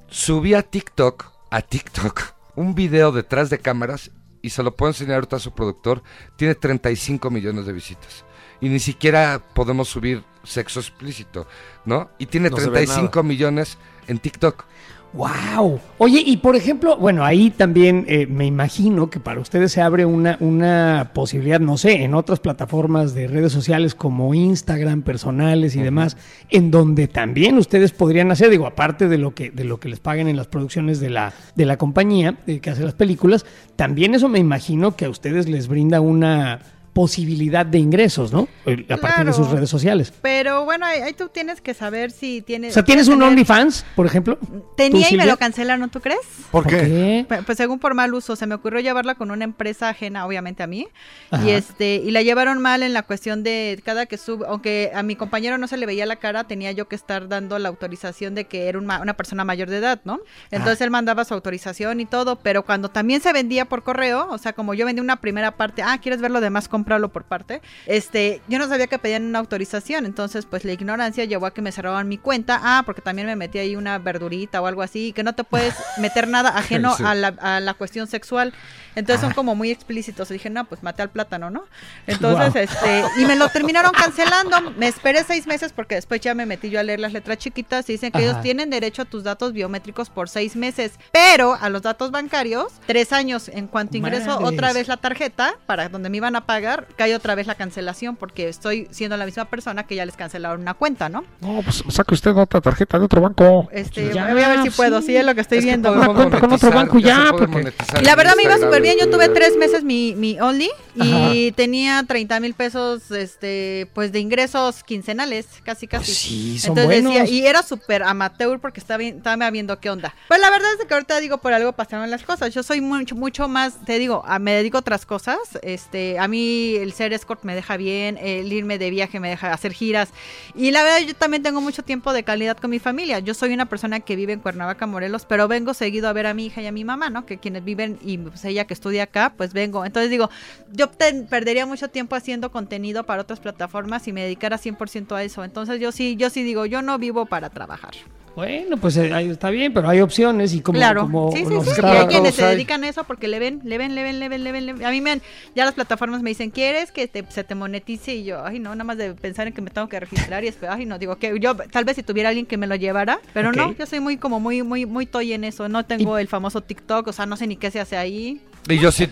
Subí 0.07 0.55
a 0.55 0.63
TikTok, 0.63 1.25
a 1.51 1.61
TikTok, 1.61 2.21
un 2.55 2.77
video 2.77 3.11
detrás 3.11 3.51
de 3.51 3.59
cámaras 3.59 4.13
y 4.43 4.51
se 4.51 4.63
lo 4.63 4.77
puedo 4.77 4.91
enseñar 4.91 5.17
ahorita 5.17 5.35
a 5.35 5.41
su 5.41 5.51
productor. 5.55 6.05
Tiene 6.37 6.55
35 6.55 7.31
millones 7.31 7.67
de 7.67 7.73
visitas. 7.73 8.25
Y 8.61 8.69
ni 8.69 8.79
siquiera 8.79 9.43
podemos 9.55 9.89
subir 9.89 10.23
sexo 10.45 10.79
explícito, 10.79 11.49
¿no? 11.85 12.11
Y 12.17 12.27
tiene 12.27 12.49
No 12.49 12.59
se 12.59 12.71
ve 12.71 12.87
35 12.87 13.25
millones 13.25 13.77
en 14.07 14.21
TikTok. 14.21 14.67
Wow. 15.13 15.81
Oye, 15.99 16.23
y 16.25 16.37
por 16.37 16.57
ejemplo, 16.57 16.99
bueno, 16.99 17.25
ahí 17.25 17.51
también 17.51 18.05
eh, 18.07 18.27
me 18.27 18.45
imagino 18.45 19.09
que 19.09 19.19
para 19.19 19.41
ustedes 19.41 19.73
se 19.73 19.81
abre 19.81 20.05
una, 20.05 20.37
una 20.41 21.13
posibilidad, 21.15 21.59
no 21.59 21.79
sé, 21.79 22.03
en 22.03 22.15
otras 22.15 22.39
plataformas 22.39 23.15
de 23.15 23.27
redes 23.27 23.51
sociales 23.51 23.95
como 23.95 24.35
Instagram, 24.35 25.03
personales 25.03 25.75
y 25.75 25.81
demás, 25.81 26.19
en 26.51 26.71
donde 26.71 27.09
también 27.09 27.57
ustedes 27.57 27.93
podrían 27.93 28.31
hacer, 28.31 28.51
digo, 28.51 28.67
aparte 28.67 29.09
de 29.09 29.17
lo 29.17 29.35
que, 29.35 29.51
de 29.51 29.65
lo 29.65 29.81
que 29.81 29.89
les 29.89 30.01
paguen 30.01 30.29
en 30.29 30.37
las 30.37 30.49
producciones 30.49 31.01
de 31.01 31.09
la, 31.09 31.33
de 31.55 31.65
la 31.65 31.79
compañía 31.79 32.37
eh, 32.47 32.61
que 32.61 32.71
hace 32.71 32.85
las 32.85 32.95
películas, 32.95 33.47
también 33.75 34.15
eso 34.15 34.29
me 34.29 34.39
imagino 34.39 34.97
que 34.97 35.07
a 35.07 35.11
ustedes 35.11 35.49
les 35.49 35.69
brinda 35.69 36.01
una 36.03 36.61
posibilidad 36.97 37.67
de 37.67 37.77
ingresos, 37.79 38.33
¿no? 38.33 38.49
Eh, 38.65 38.87
A 38.89 38.97
partir 38.97 39.27
de 39.27 39.33
sus 39.35 39.43
Claro. 39.43 39.57
redes 39.57 39.69
sociales. 39.69 40.15
Pero 40.23 40.65
bueno, 40.65 40.87
ahí, 40.87 41.03
ahí 41.03 41.13
tú 41.13 41.29
tienes 41.29 41.61
que 41.61 41.75
saber 41.75 42.11
si 42.11 42.41
tienes... 42.41 42.71
O 42.71 42.75
sea, 42.75 42.85
¿tienes 42.85 43.07
un 43.09 43.17
tener- 43.19 43.29
OnlyFans, 43.29 43.85
por 43.95 44.07
ejemplo? 44.07 44.39
Tenía 44.79 45.07
¿Tú, 45.07 45.15
y 45.15 45.19
me 45.19 45.27
lo 45.27 45.37
cancelaron, 45.37 45.91
¿tú 45.91 46.01
crees? 46.01 46.21
¿Por 46.51 46.63
¿Por 46.63 46.73
qué? 46.73 47.27
Pues 47.45 47.59
según 47.59 47.79
por 47.81 47.93
mal 47.93 48.15
uso, 48.15 48.35
se 48.35 48.47
me 48.47 48.55
ocurrió 48.55 48.81
llevarla 48.81 49.15
con 49.15 49.31
una 49.31 49.45
empresa 49.45 49.91
ajena, 49.91 50.25
obviamente 50.27 50.63
a 50.63 50.67
mí, 50.67 50.89
Ajá. 51.31 51.45
y 51.45 51.51
este 51.51 51.97
y 51.97 52.11
la 52.13 52.23
llevaron 52.23 52.63
mal 52.63 52.83
en 52.83 52.95
la 52.95 53.03
cuestión 53.03 53.43
de 53.43 53.79
cada 53.85 54.07
que 54.07 54.17
sube, 54.17 54.47
aunque 54.49 54.91
a 54.95 55.03
mi 55.03 55.17
compañero 55.17 55.59
no 55.59 55.67
se 55.69 55.77
le 55.77 55.85
veía 55.85 56.07
la 56.07 56.17
cara, 56.17 56.45
tenía 56.45 56.73
yo 56.73 56.89
que 56.89 56.97
estar 56.97 57.29
dando 57.29 57.59
la 57.59 57.69
autorización 57.69 58.35
de 58.35 58.47
que 58.47 58.69
era 58.71 58.79
un 58.79 58.87
ma- 58.87 59.01
una 59.03 59.13
persona 59.15 59.45
mayor 59.45 59.69
de 59.69 59.77
edad, 59.79 60.01
¿no? 60.05 60.19
Entonces 60.51 60.81
él 60.81 60.91
mandaba 60.91 61.27
su 61.27 61.35
autorización 61.35 62.01
y 62.01 62.07
todo, 62.07 62.37
pero 62.37 62.65
cuando 62.65 62.89
también 62.89 63.21
se 63.21 63.35
vendía 63.35 63.67
por 63.67 63.83
correo, 63.83 64.27
o 64.31 64.39
sea, 64.39 64.55
como 64.55 64.73
yo 64.73 64.87
vendí 64.87 65.01
una 65.03 65.17
primera 65.21 65.57
parte, 65.59 65.83
ah, 65.83 65.99
¿quieres 66.03 66.23
ver 66.23 66.31
lo 66.31 66.41
demás? 66.41 66.69
Cómpralo 66.87 67.09
por 67.09 67.25
parte. 67.25 67.63
Este, 67.87 68.41
yo 68.47 68.61
no 68.61 68.69
sabía 68.69 68.87
que 68.87 68.97
pedían 69.01 69.25
una 69.25 69.41
autorización, 69.41 70.07
entonces 70.07 70.47
pues 70.47 70.65
la 70.65 70.71
ignorancia 70.71 71.25
llevó 71.25 71.47
a 71.47 71.51
que 71.53 71.61
me 71.61 71.73
cerraban 71.73 72.07
mi 72.07 72.17
cuenta, 72.17 72.61
ah, 72.63 72.85
porque 72.87 73.03
también 73.03 73.27
me 73.27 73.35
metí 73.35 73.59
ahí 73.59 73.75
una 73.75 73.99
verdurita 73.99 74.63
o 74.63 74.69
algo 74.69 74.83
así, 74.83 75.13
que 75.13 75.25
no 75.25 75.35
te 75.35 75.43
puedes 75.43 75.75
meter 75.99 76.29
nada 76.29 76.51
ajeno 76.51 76.95
Sí. 76.97 77.03
a, 77.05 77.17
la, 77.17 77.29
a 77.41 77.59
la 77.59 77.75
cuestión 77.75 78.07
sexual. 78.07 78.55
Entonces 78.95 79.21
son 79.21 79.35
como 79.35 79.55
muy 79.57 79.71
explícitos. 79.73 80.29
Dije, 80.29 80.49
no, 80.49 80.65
pues 80.65 80.83
maté 80.85 81.03
al 81.03 81.11
plátano, 81.11 81.51
¿no? 81.51 81.65
Entonces, 82.07 82.71
este, 82.71 83.03
y 83.19 83.25
me 83.27 83.35
lo 83.35 83.49
terminaron 83.49 83.91
cancelando. 83.93 84.71
Me 84.79 84.87
esperé 84.87 85.25
seis 85.25 85.47
meses 85.49 85.73
porque 85.73 85.97
después 85.97 86.21
ya 86.21 86.35
me 86.35 86.47
metí 86.47 86.71
yo 86.71 86.79
a 86.79 86.83
leer 86.85 87.01
las 87.01 87.13
letras 87.13 87.37
chiquitas 87.39 87.91
y 87.91 87.95
dicen 87.95 88.13
que 88.13 88.19
Ajá. 88.19 88.27
ellos 88.27 88.43
tienen 88.43 88.71
derecho 88.71 89.03
a 89.03 89.05
tus 89.05 89.25
datos 89.25 89.53
biométricos 89.53 90.09
por 90.09 90.29
seis 90.29 90.55
meses, 90.57 90.93
pero 91.13 91.55
a 91.61 91.69
los 91.69 91.83
datos 91.83 92.11
bancarios, 92.13 92.73
tres 92.87 93.13
años. 93.13 93.49
En 93.49 93.67
cuanto 93.67 93.97
ingreso 93.97 94.39
otra 94.39 94.73
vez 94.73 94.87
la 94.89 94.97
tarjeta 94.97 95.55
para 95.67 95.89
donde 95.89 96.09
me 96.09 96.19
iban 96.19 96.37
a 96.37 96.47
pagar, 96.47 96.76
cae 96.97 97.15
otra 97.15 97.35
vez 97.35 97.47
la 97.47 97.55
cancelación 97.55 98.17
porque 98.17 98.49
estoy 98.49 98.89
siendo 98.91 99.17
la 99.17 99.25
misma 99.27 99.47
persona 99.47 99.87
que 99.87 99.95
ya 99.95 100.05
les 100.07 100.17
cancelaron 100.17 100.61
una 100.61 100.75
cuenta, 100.75 101.09
¿no? 101.09 101.25
No, 101.41 101.63
pues 101.63 101.83
saque 101.89 102.15
usted 102.15 102.35
otra 102.37 102.61
tarjeta 102.61 102.99
de 102.99 103.05
otro 103.05 103.21
banco. 103.21 103.69
Este, 103.73 104.13
Ya, 104.13 104.33
voy 104.33 104.43
a 104.43 104.49
ver 104.49 104.63
si 104.63 104.71
puedo, 104.71 105.01
sí. 105.01 105.07
sí, 105.09 105.17
es 105.17 105.25
lo 105.25 105.35
que 105.35 105.41
estoy 105.41 105.59
Es 105.59 105.65
viendo. 105.65 105.93
Una 105.93 106.07
cuenta 106.13 106.41
con 106.41 106.53
otro 106.53 106.71
banco 106.71 106.99
ya, 106.99 107.31
puede 107.33 107.49
porque- 107.49 107.73
Y 108.01 108.05
la 108.05 108.15
verdad 108.17 108.35
me 108.37 108.43
iba 108.45 108.57
súper 108.59 108.83
bien. 108.83 108.97
Yo 109.01 109.09
tuve 109.11 109.29
tres 109.29 109.57
meses 109.57 109.85
mi, 109.85 110.15
mi 110.15 110.39
Only 110.41 110.71
y 110.95 111.47
Ajá. 111.49 111.57
tenía 111.57 112.05
30 112.07 112.41
mil 112.41 112.55
pesos 112.55 113.11
este, 113.11 113.89
pues 113.95 114.13
de 114.13 114.21
ingresos 114.21 114.83
quincenales, 114.85 115.47
casi 115.65 115.87
casi. 115.87 116.05
Pues 116.07 116.19
sí, 116.19 116.59
son 116.59 116.71
Entonces 116.79 117.03
buenos. 117.03 117.15
decía, 117.23 117.35
y 117.35 117.47
era 117.47 117.63
súper 117.63 118.03
amateur 118.03 118.59
porque 118.61 118.81
estaba, 118.81 118.99
bien- 118.99 119.19
estaba 119.19 119.51
viendo 119.51 119.79
qué 119.81 119.91
onda. 119.91 120.15
Pues 120.29 120.41
la 120.41 120.51
verdad 120.51 120.69
es 120.81 120.87
que 120.87 120.95
ahorita 120.95 121.21
digo, 121.21 121.39
por 121.39 121.53
algo 121.53 121.73
pasaron 121.73 122.11
las 122.11 122.23
cosas. 122.23 122.53
Yo 122.55 122.63
soy 122.63 122.81
mucho, 122.81 123.15
mucho 123.15 123.49
más, 123.49 123.75
te 123.85 123.99
digo, 123.99 124.23
a- 124.27 124.39
me 124.39 124.53
dedico 124.53 124.79
a 124.79 124.81
otras 124.81 125.07
cosas. 125.07 125.39
Este, 125.63 126.19
a 126.19 126.27
mí 126.29 126.66
el 126.75 126.93
ser 126.93 127.13
escort 127.13 127.45
me 127.45 127.55
deja 127.55 127.77
bien, 127.77 128.19
el 128.19 128.53
irme 128.53 128.79
de 128.79 128.91
viaje 128.91 129.21
me 129.21 129.29
deja 129.29 129.53
hacer 129.53 129.73
giras. 129.73 130.09
Y 130.57 130.73
la 130.73 130.83
verdad 130.83 131.07
yo 131.07 131.15
también 131.15 131.45
tengo 131.45 131.61
mucho 131.61 131.85
tiempo 131.85 132.13
de 132.13 132.25
calidad 132.25 132.57
con 132.57 132.71
mi 132.71 132.81
familia. 132.81 133.21
Yo 133.21 133.35
soy 133.35 133.55
una 133.55 133.67
persona 133.67 134.01
que 134.01 134.17
vive 134.17 134.33
en 134.33 134.41
Cuernavaca, 134.41 134.87
Morelos, 134.87 135.27
pero 135.27 135.47
vengo 135.47 135.73
seguido 135.75 136.09
a 136.09 136.13
ver 136.13 136.27
a 136.27 136.35
mi 136.35 136.47
hija 136.47 136.63
y 136.63 136.67
a 136.67 136.73
mi 136.73 136.83
mamá, 136.83 137.09
¿no? 137.09 137.25
Que 137.27 137.39
quienes 137.39 137.63
viven 137.63 137.99
y 138.03 138.19
pues 138.19 138.45
ella 138.45 138.67
que 138.67 138.75
estudia 138.75 139.05
acá, 139.05 139.35
pues 139.37 139.53
vengo. 139.53 139.85
Entonces 139.85 140.11
digo, 140.11 140.29
yo 140.73 140.91
perdería 140.91 141.67
mucho 141.67 141.89
tiempo 141.89 142.17
haciendo 142.17 142.51
contenido 142.51 143.05
para 143.05 143.23
otras 143.23 143.39
plataformas 143.39 144.09
y 144.09 144.13
me 144.13 144.23
dedicara 144.23 144.59
100% 144.59 145.15
a 145.15 145.23
eso. 145.23 145.45
Entonces 145.45 145.79
yo 145.81 145.93
sí, 145.93 146.17
yo 146.17 146.31
sí 146.31 146.43
digo, 146.43 146.67
yo 146.67 146.83
no 146.83 146.99
vivo 146.99 147.27
para 147.27 147.51
trabajar. 147.51 147.95
Bueno, 148.37 148.77
pues 148.77 148.95
eh, 148.99 149.15
ahí 149.15 149.31
está 149.31 149.49
bien, 149.49 149.73
pero 149.73 149.89
hay 149.89 150.03
opciones 150.03 150.53
y 150.53 150.61
como, 150.61 150.79
claro, 150.79 151.01
como 151.01 151.33
sí, 151.33 151.39
sí, 151.39 151.55
nos 151.55 151.65
sí. 151.65 151.81
Y 151.83 151.87
hay 151.87 152.07
quienes 152.07 152.35
se 152.35 152.45
dedican 152.45 152.85
a 152.85 152.89
eso 152.91 153.05
porque 153.05 153.29
le 153.29 153.39
ven, 153.39 153.63
le 153.65 153.79
ven, 153.79 153.95
le 153.95 154.03
ven, 154.03 154.21
le 154.21 154.29
ven, 154.29 154.45
le 154.45 154.53
ven, 154.53 154.67
le 154.67 154.73
ven. 154.75 154.85
A 154.85 154.91
mí 154.91 155.01
me 155.01 155.11
han, 155.13 155.23
ya 155.55 155.65
las 155.65 155.73
plataformas 155.73 156.21
me 156.21 156.29
dicen, 156.29 156.51
¿quieres 156.51 156.93
que 156.93 157.09
te- 157.09 157.25
se 157.31 157.45
te 157.45 157.55
monetice? 157.55 158.15
Y 158.15 158.25
yo, 158.25 158.45
ay, 158.45 158.59
no, 158.59 158.75
nada 158.75 158.85
más 158.85 158.99
de 158.99 159.15
pensar 159.15 159.47
en 159.47 159.55
que 159.55 159.63
me 159.63 159.71
tengo 159.71 159.89
que 159.89 159.99
registrar 159.99 160.45
y 160.45 160.49
esperar, 160.49 160.77
ay, 160.79 160.85
no, 160.85 160.99
digo 160.99 161.17
que 161.17 161.35
yo, 161.41 161.57
tal 161.57 161.87
vez 161.87 161.97
si 161.97 162.03
tuviera 162.03 162.29
alguien 162.29 162.45
que 162.45 162.59
me 162.59 162.67
lo 162.67 162.75
llevara, 162.75 163.21
pero 163.33 163.53
no, 163.53 163.73
yo 163.73 163.87
soy 163.87 164.01
muy, 164.01 164.19
como 164.19 164.39
muy, 164.39 164.63
muy, 164.63 164.85
muy 164.85 165.07
toy 165.07 165.33
en 165.33 165.43
eso. 165.45 165.67
No 165.71 165.87
tengo 165.87 166.19
el 166.19 166.29
famoso 166.29 166.61
TikTok, 166.61 167.07
o 167.09 167.13
sea, 167.15 167.25
no 167.25 167.39
sé 167.39 167.47
ni 167.47 167.57
qué 167.57 167.71
se 167.71 167.81
hace 167.81 167.97
ahí. 167.97 168.43
Y 168.69 168.79
yo 168.79 168.93
sí, 168.93 169.09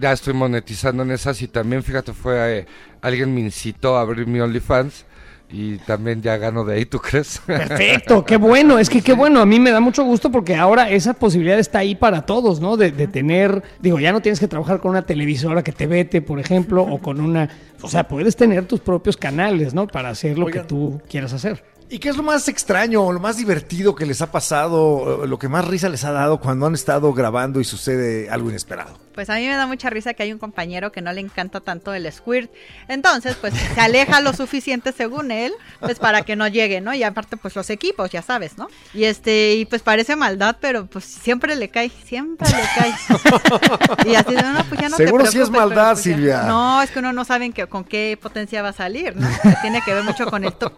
ya 0.00 0.12
estoy 0.12 0.32
monetizando 0.32 1.02
en 1.02 1.10
esas 1.10 1.42
y 1.42 1.48
también, 1.48 1.82
fíjate, 1.82 2.14
fue, 2.14 2.60
eh, 2.60 2.66
alguien 3.02 3.34
me 3.34 3.40
incitó 3.42 3.98
a 3.98 4.00
abrir 4.00 4.26
mi 4.26 4.40
OnlyFans 4.40 5.04
y 5.50 5.76
también 5.78 6.22
ya 6.22 6.36
gano 6.36 6.64
de 6.64 6.74
ahí, 6.74 6.86
¿tú 6.86 6.98
crees? 6.98 7.40
Perfecto, 7.46 8.24
qué 8.24 8.36
bueno, 8.36 8.78
es 8.78 8.88
que 8.88 9.02
qué 9.02 9.12
bueno, 9.12 9.40
a 9.40 9.46
mí 9.46 9.60
me 9.60 9.70
da 9.70 9.80
mucho 9.80 10.02
gusto 10.04 10.30
porque 10.30 10.56
ahora 10.56 10.90
esa 10.90 11.14
posibilidad 11.14 11.58
está 11.58 11.80
ahí 11.80 11.94
para 11.94 12.22
todos, 12.22 12.60
¿no? 12.60 12.76
De, 12.76 12.90
de 12.90 13.06
tener, 13.06 13.62
digo, 13.80 14.00
ya 14.00 14.12
no 14.12 14.20
tienes 14.20 14.40
que 14.40 14.48
trabajar 14.48 14.80
con 14.80 14.90
una 14.92 15.02
televisora 15.02 15.62
que 15.62 15.72
te 15.72 15.86
vete, 15.86 16.22
por 16.22 16.40
ejemplo, 16.40 16.82
o 16.82 16.98
con 16.98 17.20
una, 17.20 17.48
o 17.82 17.88
sea, 17.88 18.08
puedes 18.08 18.36
tener 18.36 18.66
tus 18.66 18.80
propios 18.80 19.16
canales, 19.16 19.74
¿no? 19.74 19.86
Para 19.86 20.08
hacer 20.10 20.38
lo 20.38 20.46
Oigan. 20.46 20.62
que 20.62 20.68
tú 20.68 21.00
quieras 21.08 21.32
hacer. 21.32 21.62
¿Y 21.90 21.98
qué 21.98 22.08
es 22.08 22.16
lo 22.16 22.22
más 22.22 22.48
extraño, 22.48 23.12
lo 23.12 23.20
más 23.20 23.36
divertido 23.36 23.94
que 23.94 24.06
les 24.06 24.20
ha 24.22 24.32
pasado, 24.32 25.26
lo 25.26 25.38
que 25.38 25.48
más 25.48 25.66
risa 25.68 25.88
les 25.88 26.02
ha 26.04 26.12
dado 26.12 26.40
cuando 26.40 26.66
han 26.66 26.74
estado 26.74 27.12
grabando 27.12 27.60
y 27.60 27.64
sucede 27.64 28.28
algo 28.30 28.48
inesperado? 28.50 28.98
Pues 29.14 29.30
a 29.30 29.36
mí 29.36 29.46
me 29.46 29.54
da 29.54 29.68
mucha 29.68 29.90
risa 29.90 30.12
que 30.14 30.24
hay 30.24 30.32
un 30.32 30.40
compañero 30.40 30.90
que 30.90 31.00
no 31.00 31.12
le 31.12 31.20
encanta 31.20 31.60
tanto 31.60 31.94
el 31.94 32.10
squirt. 32.12 32.50
Entonces, 32.88 33.36
pues 33.40 33.54
se 33.54 33.80
aleja 33.80 34.20
lo 34.20 34.32
suficiente 34.32 34.90
según 34.90 35.30
él, 35.30 35.52
pues 35.78 36.00
para 36.00 36.22
que 36.22 36.34
no 36.34 36.48
llegue, 36.48 36.80
¿no? 36.80 36.92
Y 36.94 37.04
aparte, 37.04 37.36
pues 37.36 37.54
los 37.54 37.70
equipos, 37.70 38.10
ya 38.10 38.22
sabes, 38.22 38.58
¿no? 38.58 38.66
Y 38.92 39.04
este, 39.04 39.54
y 39.54 39.66
pues 39.66 39.82
parece 39.82 40.16
maldad, 40.16 40.56
pero 40.60 40.86
pues 40.86 41.04
siempre 41.04 41.54
le 41.54 41.68
cae, 41.68 41.92
siempre 42.04 42.48
le 42.48 42.64
cae. 42.74 44.10
y 44.10 44.16
así 44.16 44.34
de, 44.34 44.42
no, 44.42 44.64
pues 44.64 44.80
ya 44.80 44.88
no 44.88 44.96
te 44.96 45.04
Seguro 45.04 45.26
sí 45.26 45.38
es 45.38 45.50
maldad, 45.50 45.92
pues 45.92 46.04
ya". 46.04 46.12
Silvia. 46.14 46.42
No, 46.42 46.82
es 46.82 46.90
que 46.90 46.98
uno 46.98 47.12
no 47.12 47.24
sabe 47.24 47.44
en 47.44 47.52
qué- 47.52 47.68
con 47.68 47.84
qué 47.84 48.18
potencia 48.20 48.62
va 48.62 48.70
a 48.70 48.72
salir, 48.72 49.14
¿no? 49.14 49.28
Que 49.42 49.54
tiene 49.62 49.80
que 49.82 49.94
ver 49.94 50.02
mucho 50.02 50.26
con 50.26 50.42
el 50.42 50.54
toc, 50.54 50.76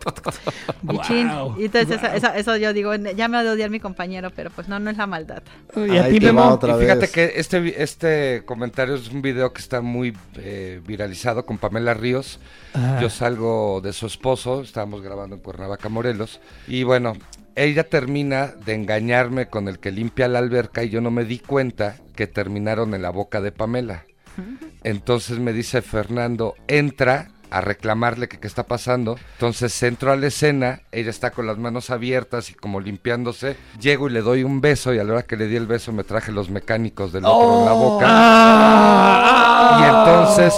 y 0.96 1.06
chin. 1.06 1.28
Guau, 1.28 1.54
Y 1.60 1.64
entonces 1.66 1.90
eso, 1.96 2.00
guau. 2.06 2.16
eso- 2.16 2.32
eso 2.34 2.56
yo 2.56 2.72
digo, 2.72 2.94
ya 2.94 3.28
me 3.28 3.42
va 3.42 3.48
a 3.48 3.52
odiar 3.52 3.70
mi 3.70 3.80
compañero, 3.80 4.30
pero 4.34 4.50
pues 4.50 4.68
no, 4.68 4.78
no 4.78 4.90
es 4.90 4.96
la 4.96 5.06
maldad. 5.06 5.42
Y 5.76 5.96
a 5.96 6.08
ti, 6.08 6.20
Memo. 6.20 6.44
otra 6.48 6.76
y 6.76 6.80
fíjate 6.80 7.00
vez. 7.00 7.10
que 7.12 7.32
este, 7.36 7.82
este 7.82 8.42
comentario 8.44 8.94
es 8.94 9.08
un 9.10 9.22
video 9.22 9.52
que 9.52 9.60
está 9.60 9.80
muy 9.80 10.16
eh, 10.36 10.80
viralizado 10.86 11.46
con 11.46 11.58
Pamela 11.58 11.94
Ríos. 11.94 12.40
Ah. 12.74 12.98
Yo 13.00 13.08
salgo 13.10 13.80
de 13.82 13.92
su 13.92 14.06
esposo, 14.06 14.60
estábamos 14.62 15.02
grabando 15.02 15.36
en 15.36 15.42
Cuernavaca, 15.42 15.88
Morelos. 15.88 16.40
Y 16.68 16.82
bueno, 16.82 17.14
ella 17.54 17.84
termina 17.88 18.48
de 18.66 18.74
engañarme 18.74 19.46
con 19.48 19.68
el 19.68 19.78
que 19.78 19.90
limpia 19.90 20.28
la 20.28 20.40
alberca 20.40 20.82
y 20.84 20.90
yo 20.90 21.00
no 21.00 21.10
me 21.10 21.24
di 21.24 21.38
cuenta 21.38 21.96
que 22.14 22.26
terminaron 22.26 22.92
en 22.94 23.00
la 23.02 23.10
boca 23.10 23.40
de 23.40 23.52
Pamela. 23.52 24.04
Entonces 24.84 25.38
me 25.38 25.52
dice 25.52 25.82
Fernando, 25.82 26.54
entra 26.68 27.28
a 27.50 27.60
reclamarle 27.60 28.28
que 28.28 28.38
qué 28.38 28.46
está 28.46 28.64
pasando. 28.64 29.18
Entonces 29.34 29.82
entro 29.82 30.12
a 30.12 30.16
la 30.16 30.26
escena, 30.26 30.80
ella 30.92 31.10
está 31.10 31.30
con 31.30 31.46
las 31.46 31.58
manos 31.58 31.90
abiertas 31.90 32.50
y 32.50 32.54
como 32.54 32.80
limpiándose. 32.80 33.56
Llego 33.80 34.08
y 34.08 34.12
le 34.12 34.22
doy 34.22 34.44
un 34.44 34.60
beso 34.60 34.92
y 34.94 34.98
a 34.98 35.04
la 35.04 35.12
hora 35.14 35.22
que 35.22 35.36
le 35.36 35.46
di 35.46 35.56
el 35.56 35.66
beso 35.66 35.92
me 35.92 36.04
traje 36.04 36.32
los 36.32 36.50
mecánicos 36.50 37.12
del 37.12 37.24
otro 37.24 37.60
en 37.60 37.64
la 37.66 37.72
boca. 37.72 38.06
Ah. 38.08 39.78
Y 39.80 39.84
entonces, 39.84 40.54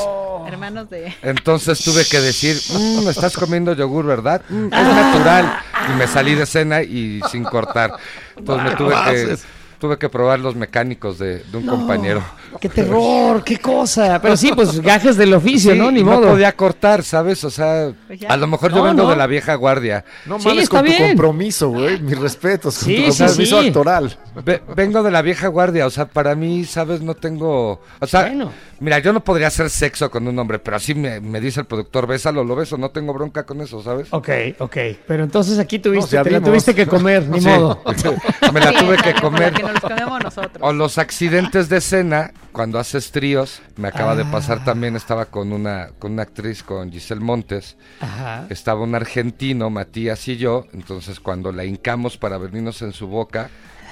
Hermanos 0.47 0.89
de... 0.91 1.13
entonces 1.23 1.83
tuve 1.85 2.05
que 2.11 2.21
decir, 2.21 2.57
"Mm, 2.73 3.09
estás 3.09 3.37
comiendo 3.37 3.75
yogur, 3.75 4.07
¿verdad? 4.07 4.43
Mm, 4.49 4.67
es 4.67 4.71
natural. 4.95 5.59
Y 5.91 5.97
me 5.99 6.07
salí 6.07 6.35
de 6.35 6.43
escena 6.45 6.83
y 6.83 7.21
sin 7.31 7.45
cortar. 7.45 7.95
Entonces 8.37 8.71
me 8.71 8.77
tuve 8.77 8.95
que, 9.05 9.37
tuve 9.79 9.99
que 9.99 10.09
probar 10.09 10.41
los 10.41 10.55
mecánicos 10.57 11.19
de, 11.19 11.39
de 11.45 11.57
un 11.57 11.67
compañero. 11.67 12.23
¡Qué 12.61 12.69
terror! 12.69 13.45
¡Qué 13.45 13.59
cosa! 13.59 14.21
Pero 14.21 14.37
sí, 14.37 14.51
pues 14.55 14.81
gajes 14.83 15.17
del 15.17 15.33
oficio, 15.35 15.73
Sí, 15.73 15.79
¿no? 15.79 15.91
Ni 15.91 16.03
modo. 16.03 16.21
No 16.23 16.29
podía 16.33 16.53
cortar, 16.57 17.03
¿sabes? 17.03 17.45
O 17.45 17.51
sea, 17.51 17.93
Pues 18.07 18.21
a 18.29 18.37
lo 18.37 18.47
mejor 18.47 18.71
No, 18.71 18.79
yo 18.79 18.83
vengo 18.85 19.03
no. 19.05 19.11
de 19.11 19.17
la 19.17 19.27
vieja 19.27 19.55
guardia. 19.55 20.05
No 20.27 20.39
Sí, 20.41 20.49
mames 20.49 20.65
está 20.65 20.83
con 20.83 20.91
tu 20.91 20.99
compromiso, 20.99 21.69
güey. 21.71 22.01
Mis 22.01 22.19
respetos. 22.19 22.79
Con 22.79 22.85
Sí, 22.87 23.05
tu 23.07 23.13
sí, 23.13 23.19
compromiso 23.25 23.61
sí. 23.63 23.67
actoral. 23.69 24.19
Ve- 24.45 24.63
vengo 24.75 25.03
de 25.03 25.11
la 25.11 25.23
vieja 25.23 25.49
guardia, 25.49 25.87
o 25.87 25.91
sea, 25.91 26.07
para 26.07 26.35
mí, 26.35 26.65
¿sabes? 26.65 27.01
No 27.01 27.15
tengo... 27.15 27.81
O 28.01 28.07
sea, 28.07 28.23
Bueno. 28.23 28.53
mira, 28.81 28.99
yo 29.01 29.13
no 29.13 29.23
podría 29.23 29.49
hacer 29.49 29.71
sexo 29.71 30.11
con 30.11 30.27
un 30.27 30.39
hombre, 30.39 30.59
pero 30.59 30.77
así 30.77 30.95
me, 30.95 31.21
me 31.21 31.41
dice 31.41 31.61
el 31.61 31.67
productor, 31.67 32.07
bésalo, 32.07 32.45
lo 32.45 32.57
beso, 32.57 32.77
no 32.79 32.91
tengo 32.91 33.13
bronca 33.13 33.45
con 33.45 33.61
eso, 33.61 33.83
¿sabes? 33.83 34.09
Ok, 34.11 34.29
ok. 34.59 34.77
Pero 35.07 35.25
entonces 35.25 35.59
aquí 35.59 35.79
tuviste, 35.79 36.21
te 36.23 36.31
la 36.31 36.41
tuviste 36.41 36.75
que 36.75 36.87
comer, 36.87 37.27
ni 37.29 37.41
Sí. 37.41 37.49
modo. 37.49 37.83
me 38.53 38.61
la 38.61 38.73
tuve 38.73 38.97
que 38.97 39.15
comer. 39.21 39.53
Que 39.69 39.75
nos 39.75 39.83
los 39.83 39.93
comemos 39.93 40.25
nosotros. 40.25 40.59
O 40.61 40.73
los 40.73 40.99
accidentes 40.99 41.69
de 41.69 41.77
escena, 41.79 42.33
cuando 42.53 42.79
haces 42.79 43.11
tríos, 43.13 43.61
me 43.77 43.89
acaba 43.89 44.15
de 44.17 44.23
Ah. 44.25 44.31
pasar 44.31 44.65
también, 44.65 44.97
estaba 44.97 45.27
con 45.27 45.53
una, 45.53 45.91
con 45.99 46.13
una 46.13 46.23
actriz, 46.23 46.63
con 46.63 46.91
Giselle 46.91 47.21
Montes, 47.21 47.77
Ajá. 48.01 48.47
estaba 48.51 48.83
un 48.83 48.95
argentino, 48.95 49.71
Matías 49.71 50.27
y 50.29 50.37
yo, 50.37 50.67
entonces 50.73 51.21
cuando 51.21 51.53
la 51.53 51.65
hincamos 51.65 52.17
para 52.17 52.39
venirnos 52.39 52.83
en 52.83 52.93
su 52.93 53.07
boca, 53.07 53.51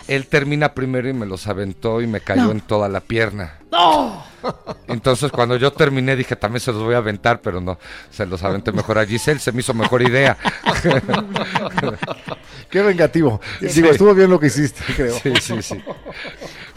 él 0.08 0.26
termina 0.26 0.74
primero 0.74 1.08
y 1.08 1.12
me 1.12 1.26
los 1.26 1.46
aventó 1.46 2.00
y 2.00 2.06
me 2.06 2.20
cayó 2.20 2.50
en 2.50 2.60
toda 2.60 2.88
la 2.88 3.00
pierna. 3.00 3.58
Entonces 4.88 5.30
cuando 5.32 5.56
yo 5.56 5.72
terminé 5.72 6.16
dije 6.16 6.36
también 6.36 6.60
se 6.60 6.72
los 6.72 6.82
voy 6.82 6.94
a 6.94 6.98
aventar, 6.98 7.40
pero 7.40 7.60
no, 7.60 7.78
se 8.10 8.26
los 8.26 8.42
aventé 8.42 8.72
mejor 8.72 8.98
a 8.98 9.06
Giselle, 9.06 9.40
se 9.40 9.52
me 9.52 9.60
hizo 9.60 9.74
mejor 9.74 10.02
idea. 10.02 10.36
Qué 12.70 12.82
vengativo. 12.82 13.40
Digo, 13.60 13.90
estuvo 13.90 14.14
bien 14.14 14.30
lo 14.30 14.40
que 14.40 14.46
hiciste, 14.48 14.82
creo. 14.96 15.14
Sí, 15.22 15.32
sí, 15.40 15.62
sí. 15.62 15.76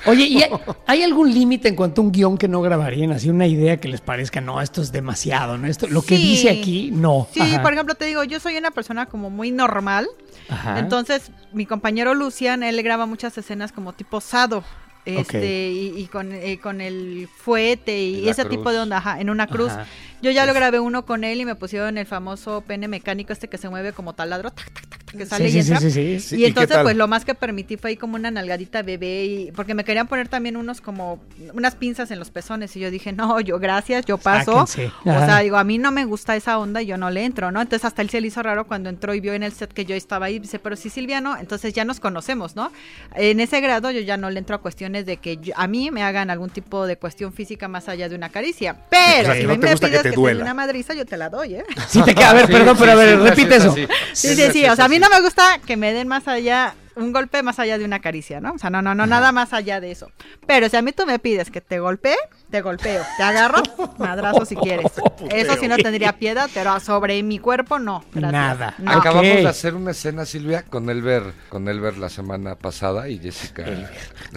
Oye, 0.05 0.23
¿y 0.25 0.43
hay, 0.43 0.51
hay 0.88 1.03
algún 1.03 1.34
límite 1.34 1.67
en 1.67 1.75
cuanto 1.75 2.01
a 2.01 2.05
un 2.05 2.11
guion 2.11 2.38
que 2.38 2.47
no 2.47 2.61
grabarían? 2.61 3.11
Así 3.11 3.30
una 3.30 3.47
idea 3.47 3.77
que 3.77 3.88
les 3.88 4.01
parezca, 4.01 4.39
no, 4.39 4.61
esto 4.61 4.82
es 4.82 4.91
demasiado, 4.91 5.57
¿no? 5.57 5.67
Esto, 5.67 5.88
lo 5.88 6.01
que 6.01 6.15
Sí. 6.17 6.23
dice 6.23 6.49
aquí, 6.49 6.91
no. 6.93 7.27
Sí, 7.34 7.41
Ajá. 7.41 7.61
por 7.61 7.73
ejemplo, 7.73 7.95
te 7.95 8.05
digo, 8.05 8.23
yo 8.23 8.39
soy 8.39 8.57
una 8.57 8.71
persona 8.71 9.07
como 9.07 9.30
muy 9.30 9.51
normal. 9.51 10.07
Ajá. 10.50 10.80
Entonces, 10.80 11.32
mi 11.52 11.66
compañero 11.66 12.14
Lucian, 12.14 12.64
él 12.64 12.82
graba 12.84 13.06
muchas 13.06 13.38
escenas 13.38 13.72
como 13.72 13.93
tipo 13.93 14.22
sado. 14.22 14.64
Este, 15.06 15.70
y, 15.70 15.93
y 15.97 16.06
con, 16.08 16.32
eh, 16.32 16.60
con 16.60 16.82
el 16.82 17.28
fuete 17.36 17.97
y, 17.97 18.30
ese 18.30 18.43
cruz. 18.43 18.58
tipo 18.58 18.72
de 18.72 18.80
onda, 18.80 18.97
ajá, 18.97 19.20
en 19.20 19.30
una 19.30 19.47
cruz. 19.47 19.72
Ajá. 19.72 19.86
Yo 20.22 20.32
ya 20.32 20.45
lo 20.45 20.53
grabé 20.53 20.80
uno 20.80 21.05
con 21.05 21.24
él 21.24 21.39
y 21.41 21.45
me 21.45 21.55
pusieron 21.55 21.97
el 21.97 22.05
famoso 22.05 22.61
pene 22.67 22.88
mecánico 22.88 23.32
este 23.34 23.47
que 23.47 23.57
se 23.57 23.70
mueve 23.70 23.93
como 23.93 24.13
taladro, 24.13 24.51
tac, 24.51 24.72
tac, 24.74 24.89
tac, 24.89 25.17
que 25.17 25.26
sale 25.26 25.49
Sí, 25.49 25.57
y 25.57 25.59
entra. 25.61 25.80
sí, 25.80 25.91
sí. 26.20 26.36
Y 26.36 26.39
¿y 26.39 26.41
qué 26.41 26.47
entonces, 26.47 26.78
pues 26.84 26.95
lo 26.97 27.07
más 27.07 27.24
que 27.26 27.36
permití 27.36 27.78
fue 27.78 27.91
ahí 27.91 27.97
como 27.97 28.15
una 28.15 28.30
nalgadita 28.30 28.82
bebé, 28.82 29.26
y, 29.26 29.51
porque 29.53 29.74
me 29.74 29.84
querían 29.86 30.07
poner 30.07 30.28
también 30.28 30.57
unos 30.57 30.82
como, 30.82 31.20
unas 31.53 31.76
pinzas 31.76 32.11
en 32.11 32.20
los 32.20 32.30
pezones. 32.32 32.76
Y 32.76 32.80
yo 32.82 32.91
dije, 32.91 33.11
no, 33.13 33.39
yo 33.39 33.59
gracias, 33.59 34.05
yo 34.05 34.17
paso. 34.17 34.67
Sáquense. 34.67 34.91
O 35.05 35.09
Ajá. 35.11 35.26
sea, 35.26 35.39
digo, 35.39 35.57
a 35.57 35.63
mí 35.63 35.78
no 35.78 35.91
me 35.91 36.03
gusta 36.05 36.36
esa 36.36 36.57
onda 36.59 36.82
y 36.82 36.86
yo 36.88 36.97
no 36.97 37.09
le 37.09 37.24
entro, 37.24 37.51
¿no? 37.51 37.61
Entonces 37.61 37.86
hasta 37.86 38.01
él 38.01 38.09
se 38.09 38.20
le 38.22 38.28
hizo 38.28 38.43
raro 38.43 38.67
cuando 38.67 38.89
entró 38.89 39.13
y 39.13 39.20
vio 39.22 39.34
en 39.34 39.43
el 39.43 39.53
set 39.53 39.72
que 39.74 39.86
yo 39.86 39.95
estaba 39.95 40.26
ahí. 40.28 40.39
Dice, 40.39 40.59
pero 40.59 40.76
sí, 40.76 40.89
Silvia, 40.89 41.22
¿no? 41.22 41.38
Entonces 41.38 41.74
ya 41.74 41.86
nos 41.86 41.99
conocemos, 41.99 42.55
¿no? 42.55 42.72
En 43.15 43.39
ese 43.39 43.61
grado 43.61 43.89
yo 43.91 44.01
ya 44.01 44.17
no 44.17 44.30
le 44.30 44.39
entro 44.39 44.55
a 44.57 44.59
cuestiones 44.59 45.05
de 45.05 45.17
que 45.17 45.38
yo- 45.38 45.53
a 45.55 45.67
mí 45.67 45.91
me 45.91 46.03
hagan 46.03 46.30
algún 46.30 46.49
tipo 46.49 46.86
de 46.86 46.97
cuestión 46.97 47.32
física 47.34 47.67
más 47.67 47.88
allá 47.89 48.09
de 48.09 48.15
una 48.15 48.30
caricia. 48.30 48.76
Pero 48.89 49.22
O 49.22 49.26
sea, 49.26 49.36
si 49.36 49.43
no 49.43 49.49
me 49.49 49.57
pides 49.57 50.09
te 50.10 50.16
que, 50.16 50.22
te 50.22 50.22
dé 50.22 50.34
duela. 50.34 50.43
una 50.43 50.53
madriza, 50.53 50.93
yo 50.93 51.05
te 51.05 51.18
la 51.18 51.30
doy, 51.30 51.55
¿eh? 51.55 51.64
Sí 51.88 52.01
te 52.03 52.16
queda, 52.16 52.32
a 52.32 52.34
ver, 52.34 52.47
Sí, 52.47 52.53
perdón, 52.53 52.76
sí, 52.76 52.80
pero 52.82 52.91
a 52.91 52.95
ver, 52.95 53.18
sí, 53.18 53.30
repite 53.30 53.55
es 53.55 53.64
eso. 53.64 53.76
Sí, 54.14 54.36
sí, 54.36 54.51
sí. 54.51 54.66
O 54.66 54.76
sea, 54.76 54.86
a 54.86 54.89
mí 54.89 54.99
no 54.99 55.10
me 55.10 55.22
gusta 55.22 55.60
que 55.66 55.78
me 55.78 55.93
den 55.93 56.07
más 56.07 56.28
allá, 56.28 56.74
un 56.95 57.12
golpe 57.14 57.41
más 57.43 57.60
allá 57.60 57.78
de 57.78 57.86
una 57.86 57.99
caricia, 57.99 58.41
¿no? 58.41 58.53
O 58.53 58.57
sea, 58.57 58.70
no, 58.70 58.82
no, 58.82 58.93
no, 58.95 59.05
nada 59.05 59.32
más 59.32 59.53
allá 59.53 59.80
de 59.80 59.91
eso. 59.91 60.12
Pero 60.45 60.70
si 60.70 60.78
a 60.78 60.82
mí 60.82 60.91
tú 60.91 61.05
me 61.05 61.20
pides 61.20 61.49
que 61.49 61.62
te 61.62 61.80
golpee, 61.80 62.18
te 62.49 62.62
golpeo. 62.62 63.03
Te 63.18 63.24
agarro, 63.24 63.62
madrazo 63.97 64.45
si 64.45 64.55
quieres. 64.55 64.91
Eso 65.32 65.55
sí 65.60 65.68
no 65.68 65.78
tendría 65.78 66.18
piedad, 66.18 66.49
pero 66.53 66.80
sobre 66.80 67.22
mi 67.24 67.39
cuerpo 67.39 67.80
no. 67.80 68.03
gracias. 68.14 68.32
Nada. 68.32 68.76
No. 68.78 68.91
Acabamos 68.91 69.24
de 69.24 69.47
hacer 69.47 69.76
una 69.76 69.91
escena, 69.91 70.26
Silvia, 70.26 70.64
con 70.64 70.89
Elber, 70.89 71.34
con 71.49 71.68
Elber 71.68 71.97
la 71.97 72.10
semana 72.10 72.55
pasada 72.55 73.10
y 73.10 73.20
Jessica. 73.20 73.66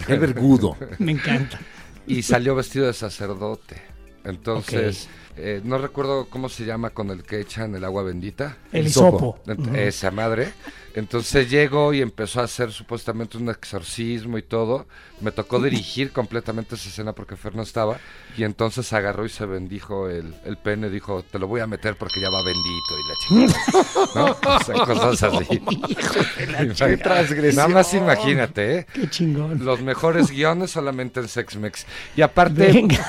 Qué 0.05 0.15
vergudo. 0.15 0.77
Me 0.99 1.13
encanta. 1.13 1.59
y 2.07 2.21
salió 2.23 2.55
vestido 2.55 2.85
de 2.85 2.93
sacerdote. 2.93 3.81
Entonces, 4.23 5.09
eh, 5.37 5.61
no 5.63 5.77
recuerdo 5.77 6.27
cómo 6.29 6.49
se 6.49 6.65
llama 6.65 6.89
con 6.91 7.09
el 7.09 7.23
que 7.23 7.39
echan 7.41 7.75
el 7.75 7.83
agua 7.83 8.03
bendita. 8.03 8.57
El 8.71 8.87
hisopo. 8.87 9.39
Ent- 9.45 9.75
Esa 9.77 10.11
madre. 10.11 10.53
Entonces 10.95 11.49
llegó 11.49 11.93
y 11.93 12.01
empezó 12.01 12.41
a 12.41 12.43
hacer 12.43 12.71
supuestamente 12.71 13.37
un 13.37 13.49
exorcismo 13.49 14.37
y 14.37 14.43
todo. 14.43 14.87
Me 15.21 15.31
tocó 15.31 15.59
dirigir 15.59 16.11
completamente 16.11 16.75
esa 16.75 16.89
escena 16.89 17.13
porque 17.13 17.35
Fer 17.35 17.55
no 17.55 17.63
estaba. 17.63 17.97
Y 18.37 18.43
entonces 18.43 18.93
agarró 18.93 19.25
y 19.25 19.29
se 19.29 19.45
bendijo 19.45 20.07
el, 20.09 20.35
el 20.45 20.57
pene. 20.57 20.89
Dijo, 20.89 21.23
te 21.23 21.39
lo 21.39 21.47
voy 21.47 21.61
a 21.61 21.67
meter 21.67 21.95
porque 21.97 22.21
ya 22.21 22.29
va 22.29 22.43
bendito 22.43 22.99
y 22.99 23.07
la 23.07 23.15
chingada. 23.25 24.05
¿No? 24.15 24.55
O 24.55 24.63
sea, 24.63 24.85
cosas 24.85 25.23
así. 25.23 25.59
Qué 26.77 26.97
transgresión. 26.97 27.55
Nada 27.55 27.67
más 27.69 27.93
imagínate, 27.93 28.77
¿eh? 28.77 28.87
Qué 28.93 29.09
chingón. 29.09 29.65
Los 29.65 29.81
mejores 29.81 30.29
guiones 30.29 30.71
solamente 30.71 31.19
en 31.19 31.27
Sexmex. 31.27 31.85
Y 32.15 32.21
aparte, 32.21 32.71
Venga. 32.71 33.05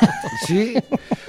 sí, 0.47 0.75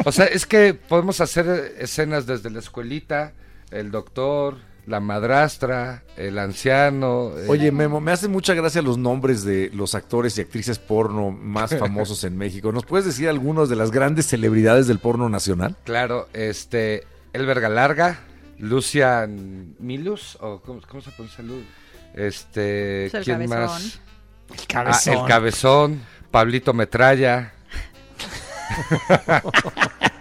o 0.06 0.12
sea, 0.12 0.26
es 0.26 0.46
que 0.46 0.74
podemos 0.74 1.20
hacer 1.20 1.76
escenas 1.80 2.26
desde 2.26 2.50
la 2.50 2.60
escuelita, 2.60 3.34
el 3.72 3.92
doctor, 3.92 4.58
la 4.86 5.00
madrastra, 5.00 6.04
el 6.16 6.38
anciano. 6.38 7.32
eh, 7.38 7.46
Oye, 7.50 7.72
Memo, 7.72 8.00
me 8.02 8.12
hacen 8.12 8.32
mucha 8.32 8.54
gracia 8.54 8.82
los 8.84 8.98
nombres 8.98 9.44
de 9.44 9.72
los 9.74 9.96
actores 9.96 10.38
y 10.38 10.42
actrices 10.42 10.78
porno 10.80 11.32
más 11.32 11.76
famosos 11.80 12.24
en 12.24 12.38
México. 12.38 12.72
¿Nos 12.72 12.86
puedes 12.86 13.06
decir 13.06 13.28
algunos 13.30 13.68
de 13.70 13.76
las 13.76 13.92
grandes 13.92 14.28
celebridades 14.28 14.86
del 14.88 15.00
porno 15.00 15.28
nacional? 15.30 15.76
Claro, 15.86 16.28
este, 16.34 17.04
El 17.34 17.46
Verga 17.48 17.68
Larga, 17.70 18.20
Lucian 18.60 19.76
Milus, 19.80 20.38
o 20.40 20.62
¿cómo, 20.62 20.82
cómo 20.88 21.02
se 21.02 21.12
pronuncia 21.12 21.44
Lu? 21.44 21.64
Este, 22.14 23.06
el 23.08 23.12
¿quién 23.24 23.48
cabezón. 23.48 23.50
más? 23.60 24.00
El 24.50 24.56
Ah, 24.60 24.66
cabezón. 24.68 25.14
el 25.16 25.26
Cabezón, 25.28 26.02
Pablito 26.32 26.74
Metralla. 26.74 27.52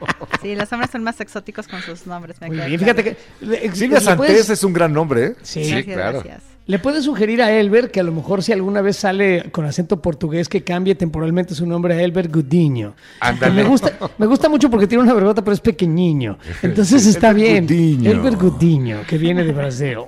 Sí, 0.45 0.55
los 0.55 0.71
hombres 0.73 0.91
son 0.93 1.03
más 1.03 1.21
exóticos 1.21 1.67
con 1.67 1.81
sus 1.83 2.07
nombres. 2.07 2.41
Me 2.41 2.49
Muy 2.49 2.57
bien, 2.59 2.79
claro. 2.79 3.03
fíjate 3.03 3.17
que... 3.41 3.71
Silvia 3.73 4.01
Santés 4.01 4.17
puedes- 4.29 4.51
es 4.51 4.63
un 4.63 4.73
gran 4.73 4.93
nombre, 4.93 5.25
¿eh? 5.25 5.35
Sí. 5.43 5.65
Sí, 5.65 5.71
Gracias, 5.73 5.95
claro. 5.97 6.21
gracias. 6.23 6.43
Le 6.67 6.79
puedes 6.79 7.05
sugerir 7.05 7.43
a 7.43 7.53
Elber 7.53 7.91
que 7.91 8.01
a 8.01 8.03
lo 8.03 8.13
mejor 8.13 8.43
si 8.43 8.51
alguna 8.53 8.81
vez 8.81 8.97
sale 8.97 9.51
con 9.51 9.67
acento 9.67 10.01
portugués 10.01 10.49
que 10.49 10.65
cambie 10.65 10.95
temporalmente 10.95 11.55
su 11.55 11.67
nombre 11.67 11.95
a 11.95 12.01
Elber 12.03 12.29
Gudiño. 12.31 12.95
Ándale. 13.21 13.53
Me 13.55 13.65
gusta, 13.69 13.93
me 14.17 14.25
gusta 14.27 14.49
mucho 14.49 14.71
porque 14.71 14.87
tiene 14.87 15.05
una 15.05 15.13
vergota, 15.13 15.43
pero 15.43 15.53
es 15.53 15.61
pequeñín. 15.61 16.37
Entonces 16.63 17.05
está 17.15 17.31
Elber 17.31 17.43
bien. 17.43 17.67
Gudiño. 17.67 18.11
Elber 18.11 18.37
Gudiño, 18.37 19.01
que 19.07 19.19
viene 19.19 19.45
de 19.45 19.53
Brasil. 19.53 19.99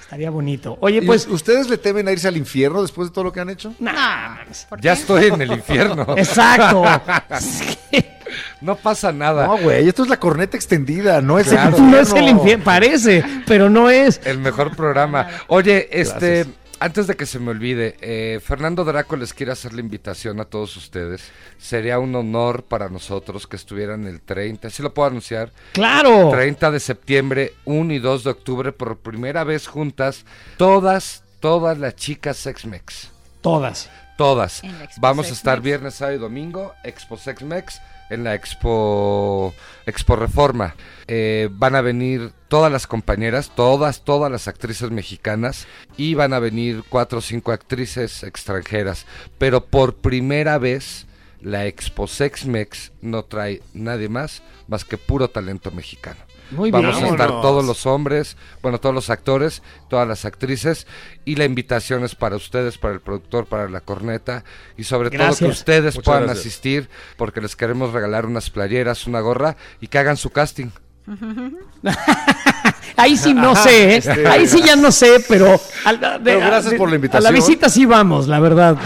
Estaría 0.00 0.30
bonito. 0.30 0.76
Oye, 0.80 0.98
¿Y 0.98 1.06
pues... 1.06 1.26
¿Ustedes 1.26 1.68
le 1.70 1.78
temen 1.78 2.06
a 2.08 2.12
irse 2.12 2.28
al 2.28 2.36
infierno 2.36 2.82
después 2.82 3.08
de 3.08 3.14
todo 3.14 3.24
lo 3.24 3.32
que 3.32 3.40
han 3.40 3.48
hecho? 3.50 3.74
Nah, 3.80 4.36
¿Por 4.68 4.80
Ya 4.80 4.92
estoy 4.92 5.26
en 5.26 5.40
el 5.42 5.50
infierno. 5.52 6.06
exacto. 6.16 6.84
No 8.60 8.76
pasa 8.76 9.12
nada. 9.12 9.46
No, 9.46 9.58
güey, 9.58 9.88
esto 9.88 10.02
es 10.02 10.08
la 10.08 10.18
corneta 10.20 10.56
extendida, 10.56 11.20
no 11.20 11.38
es 11.38 11.48
Claro. 11.48 11.68
el 11.68 11.72
infierno. 11.84 11.90
no 11.96 11.98
es 12.02 12.12
el 12.12 12.28
infierno, 12.28 12.64
parece, 12.64 13.24
pero 13.46 13.68
no 13.70 13.90
es. 13.90 14.20
El 14.24 14.38
mejor 14.38 14.74
programa. 14.76 15.28
Oye, 15.48 15.88
este, 15.92 16.34
Gracias. 16.44 16.56
antes 16.80 17.06
de 17.06 17.14
que 17.16 17.26
se 17.26 17.38
me 17.38 17.50
olvide, 17.50 17.96
eh, 18.00 18.40
Fernando 18.44 18.84
Draco 18.84 19.16
les 19.16 19.32
quiere 19.34 19.52
hacer 19.52 19.72
la 19.74 19.80
invitación 19.80 20.40
a 20.40 20.44
todos 20.44 20.76
ustedes. 20.76 21.22
Sería 21.58 21.98
un 21.98 22.14
honor 22.14 22.64
para 22.64 22.88
nosotros 22.88 23.46
que 23.46 23.56
estuvieran 23.56 24.06
el 24.06 24.20
30, 24.20 24.68
si 24.70 24.82
lo 24.82 24.92
puedo 24.92 25.08
anunciar, 25.08 25.52
Claro. 25.72 26.30
30 26.30 26.70
de 26.70 26.80
septiembre, 26.80 27.54
1 27.64 27.92
y 27.94 27.98
2 27.98 28.24
de 28.24 28.30
octubre, 28.30 28.72
por 28.72 28.98
primera 28.98 29.44
vez 29.44 29.66
juntas, 29.66 30.24
todas, 30.58 31.22
todas 31.40 31.78
las 31.78 31.94
chicas 31.96 32.36
Sexmex. 32.36 33.10
Todas. 33.40 33.88
Todas. 34.18 34.62
Vamos 34.96 35.28
a 35.28 35.32
estar 35.34 35.60
viernes, 35.60 35.94
sábado 35.96 36.16
y 36.16 36.20
domingo, 36.20 36.72
Expo 36.84 37.18
Sexmex, 37.18 37.80
en 38.10 38.24
la 38.24 38.34
Expo, 38.34 39.54
Expo 39.86 40.16
Reforma. 40.16 40.74
Eh, 41.08 41.48
van 41.52 41.74
a 41.76 41.80
venir 41.80 42.32
todas 42.48 42.70
las 42.72 42.86
compañeras, 42.86 43.52
todas, 43.54 44.02
todas 44.04 44.30
las 44.30 44.48
actrices 44.48 44.90
mexicanas 44.90 45.66
y 45.96 46.14
van 46.14 46.32
a 46.32 46.38
venir 46.38 46.84
cuatro 46.88 47.18
o 47.18 47.22
cinco 47.22 47.52
actrices 47.52 48.22
extranjeras. 48.22 49.06
Pero 49.38 49.66
por 49.66 49.96
primera 49.96 50.58
vez, 50.58 51.06
la 51.40 51.66
Expo 51.66 52.06
Sexmex 52.06 52.92
no 53.02 53.24
trae 53.24 53.62
nadie 53.74 54.08
más 54.08 54.42
más 54.68 54.84
que 54.84 54.98
puro 54.98 55.28
talento 55.28 55.70
mexicano. 55.70 56.20
Muy 56.52 56.70
Vamos 56.70 57.02
a 57.02 57.08
estar 57.08 57.28
todos 57.28 57.64
los 57.64 57.86
hombres, 57.86 58.36
bueno, 58.62 58.78
todos 58.78 58.94
los 58.94 59.10
actores, 59.10 59.62
todas 59.88 60.06
las 60.06 60.24
actrices 60.24 60.86
y 61.24 61.36
la 61.36 61.44
invitación 61.44 62.04
es 62.04 62.14
para 62.14 62.36
ustedes, 62.36 62.78
para 62.78 62.94
el 62.94 63.00
productor, 63.00 63.46
para 63.46 63.68
la 63.68 63.80
corneta 63.80 64.44
y 64.76 64.84
sobre 64.84 65.10
todo 65.10 65.34
que 65.36 65.44
ustedes 65.46 65.94
Muchas 65.96 66.04
puedan 66.04 66.22
gracias. 66.24 66.46
asistir 66.46 66.88
porque 67.16 67.40
les 67.40 67.56
queremos 67.56 67.92
regalar 67.92 68.26
unas 68.26 68.50
playeras, 68.50 69.06
una 69.06 69.20
gorra 69.20 69.56
y 69.80 69.88
que 69.88 69.98
hagan 69.98 70.16
su 70.16 70.30
casting. 70.30 70.68
Ahí 72.96 73.16
sí 73.16 73.34
no 73.34 73.54
sé, 73.54 73.94
¿eh? 73.94 73.96
Este- 73.98 74.26
ahí 74.26 74.46
sí 74.46 74.62
ya 74.64 74.74
no 74.76 74.90
sé, 74.90 75.22
pero, 75.28 75.60
al- 75.84 76.00
de- 76.00 76.18
Pero 76.24 76.40
gracias 76.40 76.72
de- 76.72 76.78
por 76.78 76.88
la 76.88 76.94
A 76.94 76.96
invitación. 76.96 77.24
la 77.24 77.30
visita 77.38 77.68
sí 77.68 77.84
vamos, 77.84 78.26
la 78.26 78.40
verdad. 78.40 78.76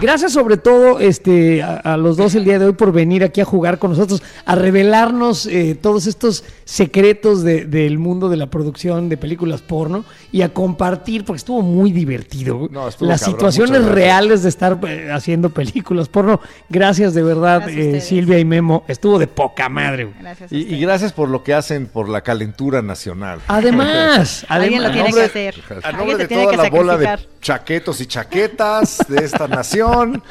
Gracias 0.00 0.32
sobre 0.32 0.56
todo 0.56 1.00
este, 1.00 1.60
a, 1.60 1.74
a 1.78 1.96
los 1.96 2.16
dos 2.16 2.32
el 2.36 2.44
día 2.44 2.60
de 2.60 2.66
hoy 2.66 2.72
por 2.72 2.92
venir 2.92 3.24
aquí 3.24 3.40
a 3.40 3.44
jugar 3.44 3.80
con 3.80 3.90
nosotros, 3.90 4.22
a 4.46 4.54
revelarnos 4.54 5.46
eh, 5.46 5.74
todos 5.80 6.06
estos 6.06 6.44
secretos 6.64 7.42
de- 7.42 7.64
del 7.64 7.98
mundo 7.98 8.28
de 8.28 8.36
la 8.36 8.46
producción 8.46 9.08
de 9.08 9.16
películas 9.16 9.60
porno 9.60 10.04
y 10.30 10.42
a 10.42 10.54
compartir, 10.54 11.24
porque 11.24 11.38
estuvo 11.38 11.62
muy 11.62 11.90
divertido. 11.90 12.68
No, 12.70 12.86
estuvo 12.86 13.08
Las 13.08 13.22
cabrón, 13.22 13.38
situaciones 13.52 13.84
reales 13.86 14.44
de 14.44 14.48
estar 14.50 14.78
eh, 14.86 15.10
haciendo 15.12 15.50
películas 15.50 16.08
porno. 16.08 16.40
Gracias 16.68 17.12
de 17.14 17.22
verdad, 17.24 17.62
Gracias 17.62 17.94
eh. 17.96 18.00
Silvia 18.00 18.38
y 18.38 18.44
Memo. 18.44 18.84
Estuvo 18.86 19.18
de 19.18 19.26
poca 19.26 19.68
madre. 19.68 20.12
Gracias. 20.20 20.52
Y, 20.52 20.78
gracias 20.78 21.12
por 21.12 21.28
lo 21.28 21.42
que 21.42 21.54
hacen 21.54 21.86
por 21.86 22.08
la 22.08 22.20
calentura 22.20 22.82
nacional. 22.82 23.40
Además, 23.48 24.46
Alguien 24.48 24.82
lo 24.82 24.90
además- 24.90 25.06
tiene 25.12 25.20
que 25.20 25.26
hacer. 25.48 25.54
A 25.82 25.88
Alguien 25.88 26.06
nombre 26.06 26.26
de 26.28 26.34
toda 26.44 26.56
la 26.56 26.70
bola 26.70 26.96
de 26.96 27.18
chaquetos 27.40 28.00
y 28.00 28.06
chaquetas 28.06 28.98
de 29.08 29.24
esta 29.24 29.48
nación, 29.48 29.87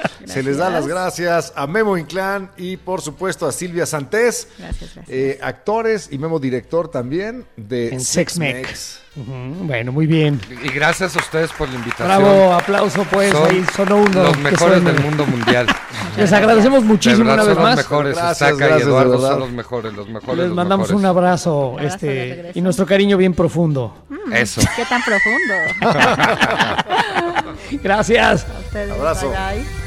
se 0.26 0.43
les 0.43 0.58
da 0.58 0.70
las 0.70 0.88
gracias 0.88 1.53
a 1.55 1.68
Memo 1.68 1.97
Inclán 1.97 2.51
y 2.58 2.78
por 2.78 3.01
supuesto 3.01 3.47
a 3.47 3.51
Silvia 3.51 3.86
Santés, 3.86 4.47
Gracias, 4.58 4.95
gracias. 4.95 5.05
eh, 5.10 5.39
actores 5.41 6.10
y 6.12 6.18
Memo 6.18 6.39
director 6.39 6.89
también 6.89 7.45
de 7.55 7.89
En 7.89 8.01
Sex 8.01 8.34
Sexmex. 8.34 8.99
Bueno, 9.26 9.91
muy 9.91 10.05
bien. 10.05 10.39
Y 10.63 10.70
gracias 10.70 11.15
a 11.15 11.20
ustedes 11.20 11.51
por 11.53 11.68
la 11.70 11.76
invitación. 11.76 12.07
Bravo, 12.07 12.53
aplauso 12.53 13.03
pues, 13.11 13.32
Son 13.32 13.49
ahí 13.49 13.65
sonó 13.76 13.97
uno. 13.97 14.24
Los 14.24 14.38
mejores 14.38 14.84
del 14.84 14.99
mundo 14.99 15.26
mundial. 15.26 15.65
Les 16.18 16.32
agradecemos 16.32 16.82
De 16.84 16.88
muchísimo 16.88 17.26
verdad, 17.26 17.34
una 17.34 17.43
son 17.43 17.49
vez 17.49 17.55
los 17.57 17.63
más. 17.63 17.78
mejores. 17.78 18.15
Gracias, 18.15 18.38
Saca 18.38 18.53
y 18.53 18.57
gracias, 18.57 18.82
Eduardo 18.88 19.20
son 19.20 19.39
los 19.39 19.51
mejores, 19.51 19.93
los 19.93 20.07
mejores. 20.09 20.38
Les 20.38 20.47
los 20.47 20.55
mandamos 20.55 20.88
mejores. 20.89 20.99
un 20.99 21.05
abrazo, 21.05 21.72
Abrazo 21.74 21.82
de 21.82 21.88
este, 21.88 22.07
regreso. 22.36 22.59
y 22.59 22.61
nuestro 22.61 22.86
cariño 22.86 23.18
bien 23.18 23.34
profundo. 23.34 23.95
Eso. 24.32 24.61
Qué 24.76 24.86
tan 24.86 25.01
profundo. 25.03 25.53
Gracias. 27.84 28.45
A 28.45 28.59
ustedes, 28.59 28.91
Abrazo. 28.91 29.30
bye, 29.30 29.63
bye. 29.63 29.86